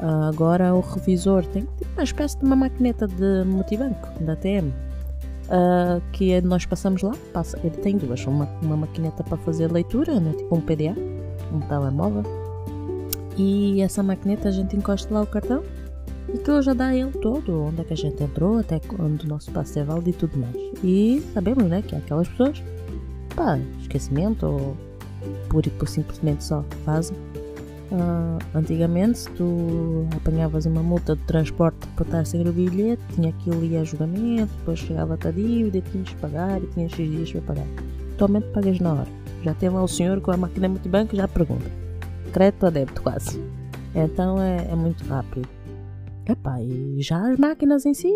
Uh, 0.00 0.28
agora 0.28 0.74
o 0.74 0.80
revisor 0.80 1.44
tem 1.46 1.62
tipo 1.78 1.92
uma 1.96 2.02
espécie 2.02 2.38
de 2.38 2.44
uma 2.44 2.56
maquineta 2.56 3.06
de 3.06 3.44
multibanco 3.46 4.08
da 4.20 4.36
TM. 4.36 4.72
Uh, 5.46 6.00
que 6.12 6.40
nós 6.40 6.64
passamos 6.64 7.02
lá, 7.02 7.12
passa, 7.32 7.58
ele 7.62 7.76
tem 7.76 7.98
duas, 7.98 8.24
uma, 8.26 8.48
uma 8.62 8.76
maquineta 8.76 9.22
para 9.22 9.36
fazer 9.38 9.70
leitura, 9.70 10.18
né, 10.18 10.32
tipo 10.32 10.56
um 10.56 10.60
PDA, 10.60 10.94
um 11.52 11.60
telemóvel, 11.60 12.22
e 13.36 13.80
essa 13.80 14.02
maquineta 14.02 14.48
a 14.48 14.52
gente 14.52 14.76
encosta 14.76 15.12
lá 15.12 15.22
o 15.22 15.26
cartão 15.26 15.62
e 16.32 16.36
aquilo 16.38 16.62
já 16.62 16.72
dá 16.72 16.94
ele 16.94 17.12
todo, 17.12 17.64
onde 17.64 17.80
é 17.80 17.84
que 17.84 17.92
a 17.92 17.96
gente 17.96 18.22
entrou, 18.22 18.58
até 18.58 18.80
onde 18.98 19.26
o 19.26 19.28
nosso 19.28 19.50
passe 19.50 19.78
é 19.78 19.84
válido 19.84 20.10
e 20.10 20.12
tudo 20.12 20.38
mais. 20.38 20.54
E 20.82 21.22
sabemos, 21.32 21.64
né, 21.64 21.82
que 21.82 21.94
aquelas 21.94 22.28
pessoas, 22.28 22.62
pá, 23.34 23.58
esquecimento 23.80 24.46
ou 24.46 24.76
por, 25.48 25.62
por 25.70 25.88
simplesmente 25.88 26.44
só 26.44 26.64
fazem. 26.84 27.16
Uh, 27.92 28.38
antigamente, 28.54 29.18
se 29.18 29.30
tu 29.32 30.06
apanhavas 30.16 30.66
uma 30.66 30.82
multa 30.82 31.14
de 31.14 31.22
transporte 31.22 31.86
para 31.94 32.04
estar 32.04 32.26
sem 32.26 32.40
o 32.48 32.52
bilhete, 32.52 33.02
tinha 33.14 33.28
aquilo 33.28 33.64
ir 33.64 33.76
a 33.76 33.84
julgamento, 33.84 34.52
depois 34.58 34.78
chegava-te 34.78 35.28
a 35.28 35.30
dívida, 35.30 35.80
tinhas 35.92 36.08
de 36.08 36.16
pagar 36.16 36.60
e 36.60 36.66
tinhas 36.68 36.92
X 36.92 37.10
dias 37.10 37.30
para 37.30 37.42
pagar. 37.42 37.66
Atualmente 38.14 38.46
pagas 38.48 38.80
na 38.80 38.92
hora. 38.94 39.08
Já 39.44 39.54
tem 39.54 39.68
lá 39.68 39.82
o 39.82 39.88
senhor 39.88 40.20
com 40.20 40.32
a 40.32 40.36
máquina 40.36 40.68
multibanco 40.68 41.14
já 41.14 41.28
pergunta: 41.28 41.70
crédito 42.34 42.64
ou 42.64 42.70
débito, 42.70 43.00
quase. 43.00 43.40
Então 43.94 44.42
é, 44.42 44.66
é 44.70 44.74
muito 44.74 45.04
rápido. 45.04 45.48
E 46.60 47.02
já 47.02 47.30
as 47.30 47.38
máquinas 47.38 47.86
em 47.86 47.94
si, 47.94 48.08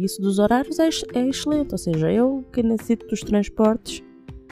isso 0.00 0.22
dos 0.22 0.38
horários 0.38 0.78
é, 0.78 0.88
é 1.14 1.28
excelente. 1.28 1.72
Ou 1.72 1.78
seja, 1.78 2.10
eu 2.10 2.44
que 2.52 2.62
necessito 2.62 3.06
dos 3.06 3.20
transportes, 3.20 3.98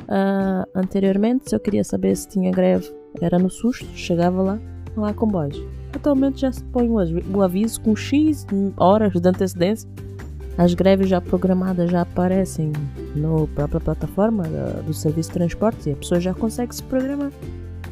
uh, 0.02 0.68
anteriormente, 0.74 1.48
se 1.48 1.56
eu 1.56 1.60
queria 1.60 1.84
saber 1.84 2.14
se 2.16 2.28
tinha 2.28 2.51
greve, 2.51 2.92
era 3.20 3.38
no 3.38 3.48
susto, 3.48 3.86
chegava 3.94 4.42
lá, 4.42 4.60
não 4.96 5.05
há 5.05 5.14
comboios. 5.14 5.62
Atualmente 5.94 6.40
já 6.40 6.52
se 6.52 6.62
põe 6.64 6.88
o 6.88 7.40
aviso 7.40 7.80
com 7.80 7.94
X 7.94 8.46
horas 8.76 9.12
de 9.12 9.28
antecedência. 9.28 9.88
As 10.59 10.74
greves 10.74 11.09
já 11.09 11.20
programadas 11.20 11.90
já 11.90 12.02
aparecem 12.02 12.72
na 13.14 13.46
própria 13.55 13.80
plataforma 13.80 14.44
do 14.84 14.92
serviço 14.92 15.30
de 15.30 15.34
transportes 15.34 15.86
e 15.86 15.92
a 15.92 15.96
pessoa 15.96 16.20
já 16.20 16.34
consegue 16.34 16.74
se 16.74 16.82
programar. 16.82 17.30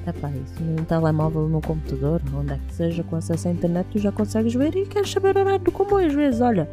Epá, 0.06 0.30
isso 0.30 0.62
num 0.62 0.84
telemóvel, 0.84 1.48
no 1.48 1.60
computador, 1.60 2.20
onde 2.34 2.52
é 2.52 2.58
que 2.66 2.74
seja, 2.74 3.04
com 3.04 3.16
acesso 3.16 3.46
à 3.46 3.52
internet, 3.52 3.86
tu 3.92 3.98
já 3.98 4.10
consegues 4.10 4.52
ver 4.54 4.74
e 4.74 4.84
queres 4.86 5.10
saber 5.10 5.36
o 5.36 5.40
horário 5.40 5.64
do 5.64 5.70
comboio 5.70 6.08
às 6.08 6.14
vezes. 6.14 6.40
Olha, 6.40 6.68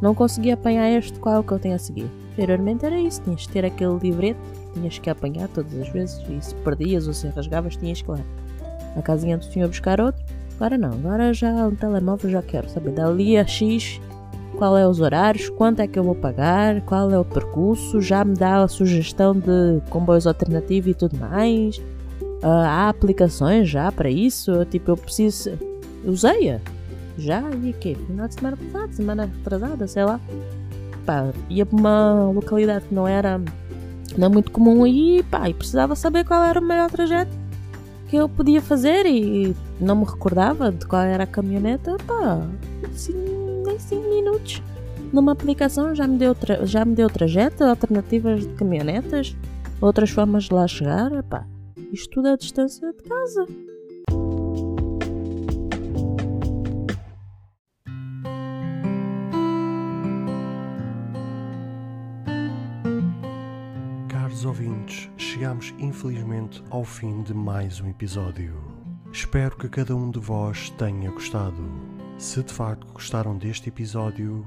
não 0.00 0.14
consegui 0.14 0.50
apanhar 0.50 0.88
este, 0.90 1.18
qual 1.18 1.36
é 1.36 1.38
o 1.38 1.44
que 1.44 1.52
eu 1.52 1.58
tenho 1.58 1.74
a 1.74 1.78
seguir? 1.78 2.10
Anteriormente 2.32 2.86
era 2.86 2.98
isso, 2.98 3.20
tinhas 3.22 3.42
de 3.42 3.48
ter 3.50 3.64
aquele 3.64 3.98
livreto, 3.98 4.40
tinhas 4.72 4.98
que 4.98 5.10
apanhar 5.10 5.48
todas 5.48 5.78
as 5.78 5.88
vezes 5.90 6.18
e 6.30 6.42
se 6.42 6.54
perdias 6.56 7.06
ou 7.06 7.12
se 7.12 7.28
rasgavas, 7.28 7.76
tinhas 7.76 8.00
que 8.00 8.10
ir 8.10 8.24
A 8.96 9.02
casinha 9.02 9.36
do 9.36 9.44
senhor 9.44 9.68
buscar 9.68 10.00
outro. 10.00 10.22
Agora 10.56 10.78
não, 10.78 10.92
agora 10.92 11.34
já 11.34 11.50
um 11.66 11.74
telemóvel 11.74 12.30
já 12.30 12.42
quero 12.42 12.70
saber 12.70 12.92
dali 12.92 13.36
a 13.36 13.46
X 13.46 14.00
qual 14.56 14.76
é 14.76 14.86
os 14.86 15.00
horários, 15.00 15.48
quanto 15.50 15.80
é 15.80 15.86
que 15.86 15.98
eu 15.98 16.04
vou 16.04 16.14
pagar, 16.14 16.80
qual 16.82 17.10
é 17.10 17.18
o 17.18 17.24
percurso, 17.24 18.00
já 18.00 18.24
me 18.24 18.34
dá 18.34 18.62
a 18.62 18.68
sugestão 18.68 19.34
de 19.34 19.82
comboios 19.90 20.26
alternativos 20.26 20.90
e 20.90 20.94
tudo 20.94 21.18
mais. 21.18 21.82
Uh, 22.42 22.46
há 22.46 22.88
aplicações 22.88 23.68
já 23.68 23.90
para 23.92 24.10
isso? 24.10 24.64
Tipo, 24.66 24.92
eu 24.92 24.96
preciso. 24.96 25.52
Usei-a. 26.04 26.60
Já? 27.16 27.42
E 27.62 27.72
quê? 27.72 27.96
Final 28.06 28.26
de 28.26 28.34
semana 28.34 28.56
passada, 28.56 28.92
semana 28.92 29.30
atrasada, 29.40 29.86
sei 29.86 30.04
lá. 30.04 30.20
Pá, 31.06 31.30
ia 31.48 31.64
para 31.64 31.76
uma 31.76 32.30
localidade 32.30 32.86
que 32.86 32.94
não 32.94 33.06
era 33.06 33.40
não 34.16 34.30
muito 34.30 34.50
comum 34.50 34.86
e 34.86 35.22
pá, 35.24 35.48
e 35.48 35.54
precisava 35.54 35.94
saber 35.94 36.24
qual 36.24 36.44
era 36.44 36.60
o 36.60 36.62
melhor 36.62 36.90
trajeto 36.90 37.42
que 38.12 38.16
eu 38.16 38.28
podia 38.28 38.60
fazer 38.60 39.06
e 39.06 39.56
não 39.80 39.96
me 39.96 40.04
recordava 40.04 40.70
de 40.70 40.84
qual 40.86 41.00
era 41.00 41.24
a 41.24 41.26
caminhoneta, 41.26 41.96
pá, 42.06 42.46
assim, 42.92 43.14
nem 43.64 43.78
5 43.78 44.06
minutos. 44.06 44.62
Numa 45.10 45.32
aplicação 45.32 45.94
já 45.94 46.06
me, 46.06 46.18
deu 46.18 46.36
já 46.64 46.84
me 46.84 46.94
deu 46.94 47.08
trajeto, 47.08 47.64
alternativas 47.64 48.42
de 48.42 48.52
caminhonetas, 48.54 49.34
outras 49.80 50.10
formas 50.10 50.44
de 50.44 50.52
lá 50.52 50.66
chegar, 50.66 51.22
pá, 51.22 51.46
isto 51.92 52.10
tudo 52.10 52.28
é 52.28 52.32
a 52.32 52.36
distância 52.36 52.90
de 52.90 53.02
casa. 53.02 53.46
Caros 64.08 64.44
ouvintes, 64.46 65.10
chegamos 65.18 65.74
infelizmente 65.78 66.64
ao 66.70 66.82
fim 66.82 67.22
de 67.22 67.34
mais 67.34 67.78
um 67.80 67.88
episódio. 67.90 68.56
Espero 69.12 69.54
que 69.58 69.68
cada 69.68 69.94
um 69.94 70.10
de 70.10 70.18
vós 70.18 70.70
tenha 70.70 71.10
gostado. 71.10 71.62
Se 72.16 72.42
de 72.42 72.52
facto 72.52 72.90
gostaram 72.94 73.36
deste 73.36 73.68
episódio, 73.68 74.46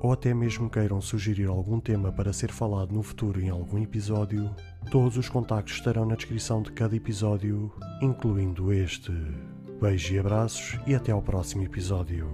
ou 0.00 0.12
até 0.12 0.34
mesmo 0.34 0.68
queiram 0.68 1.00
sugerir 1.00 1.48
algum 1.48 1.80
tema 1.80 2.12
para 2.12 2.32
ser 2.32 2.50
falado 2.50 2.92
no 2.92 3.02
futuro 3.02 3.40
em 3.40 3.48
algum 3.48 3.78
episódio, 3.78 4.54
todos 4.90 5.16
os 5.16 5.28
contactos 5.28 5.74
estarão 5.74 6.04
na 6.04 6.14
descrição 6.14 6.62
de 6.62 6.72
cada 6.72 6.94
episódio, 6.94 7.72
incluindo 8.02 8.72
este. 8.72 9.12
Beijos 9.80 10.10
e 10.10 10.18
abraços 10.18 10.78
e 10.86 10.94
até 10.94 11.12
ao 11.12 11.22
próximo 11.22 11.62
episódio. 11.62 12.28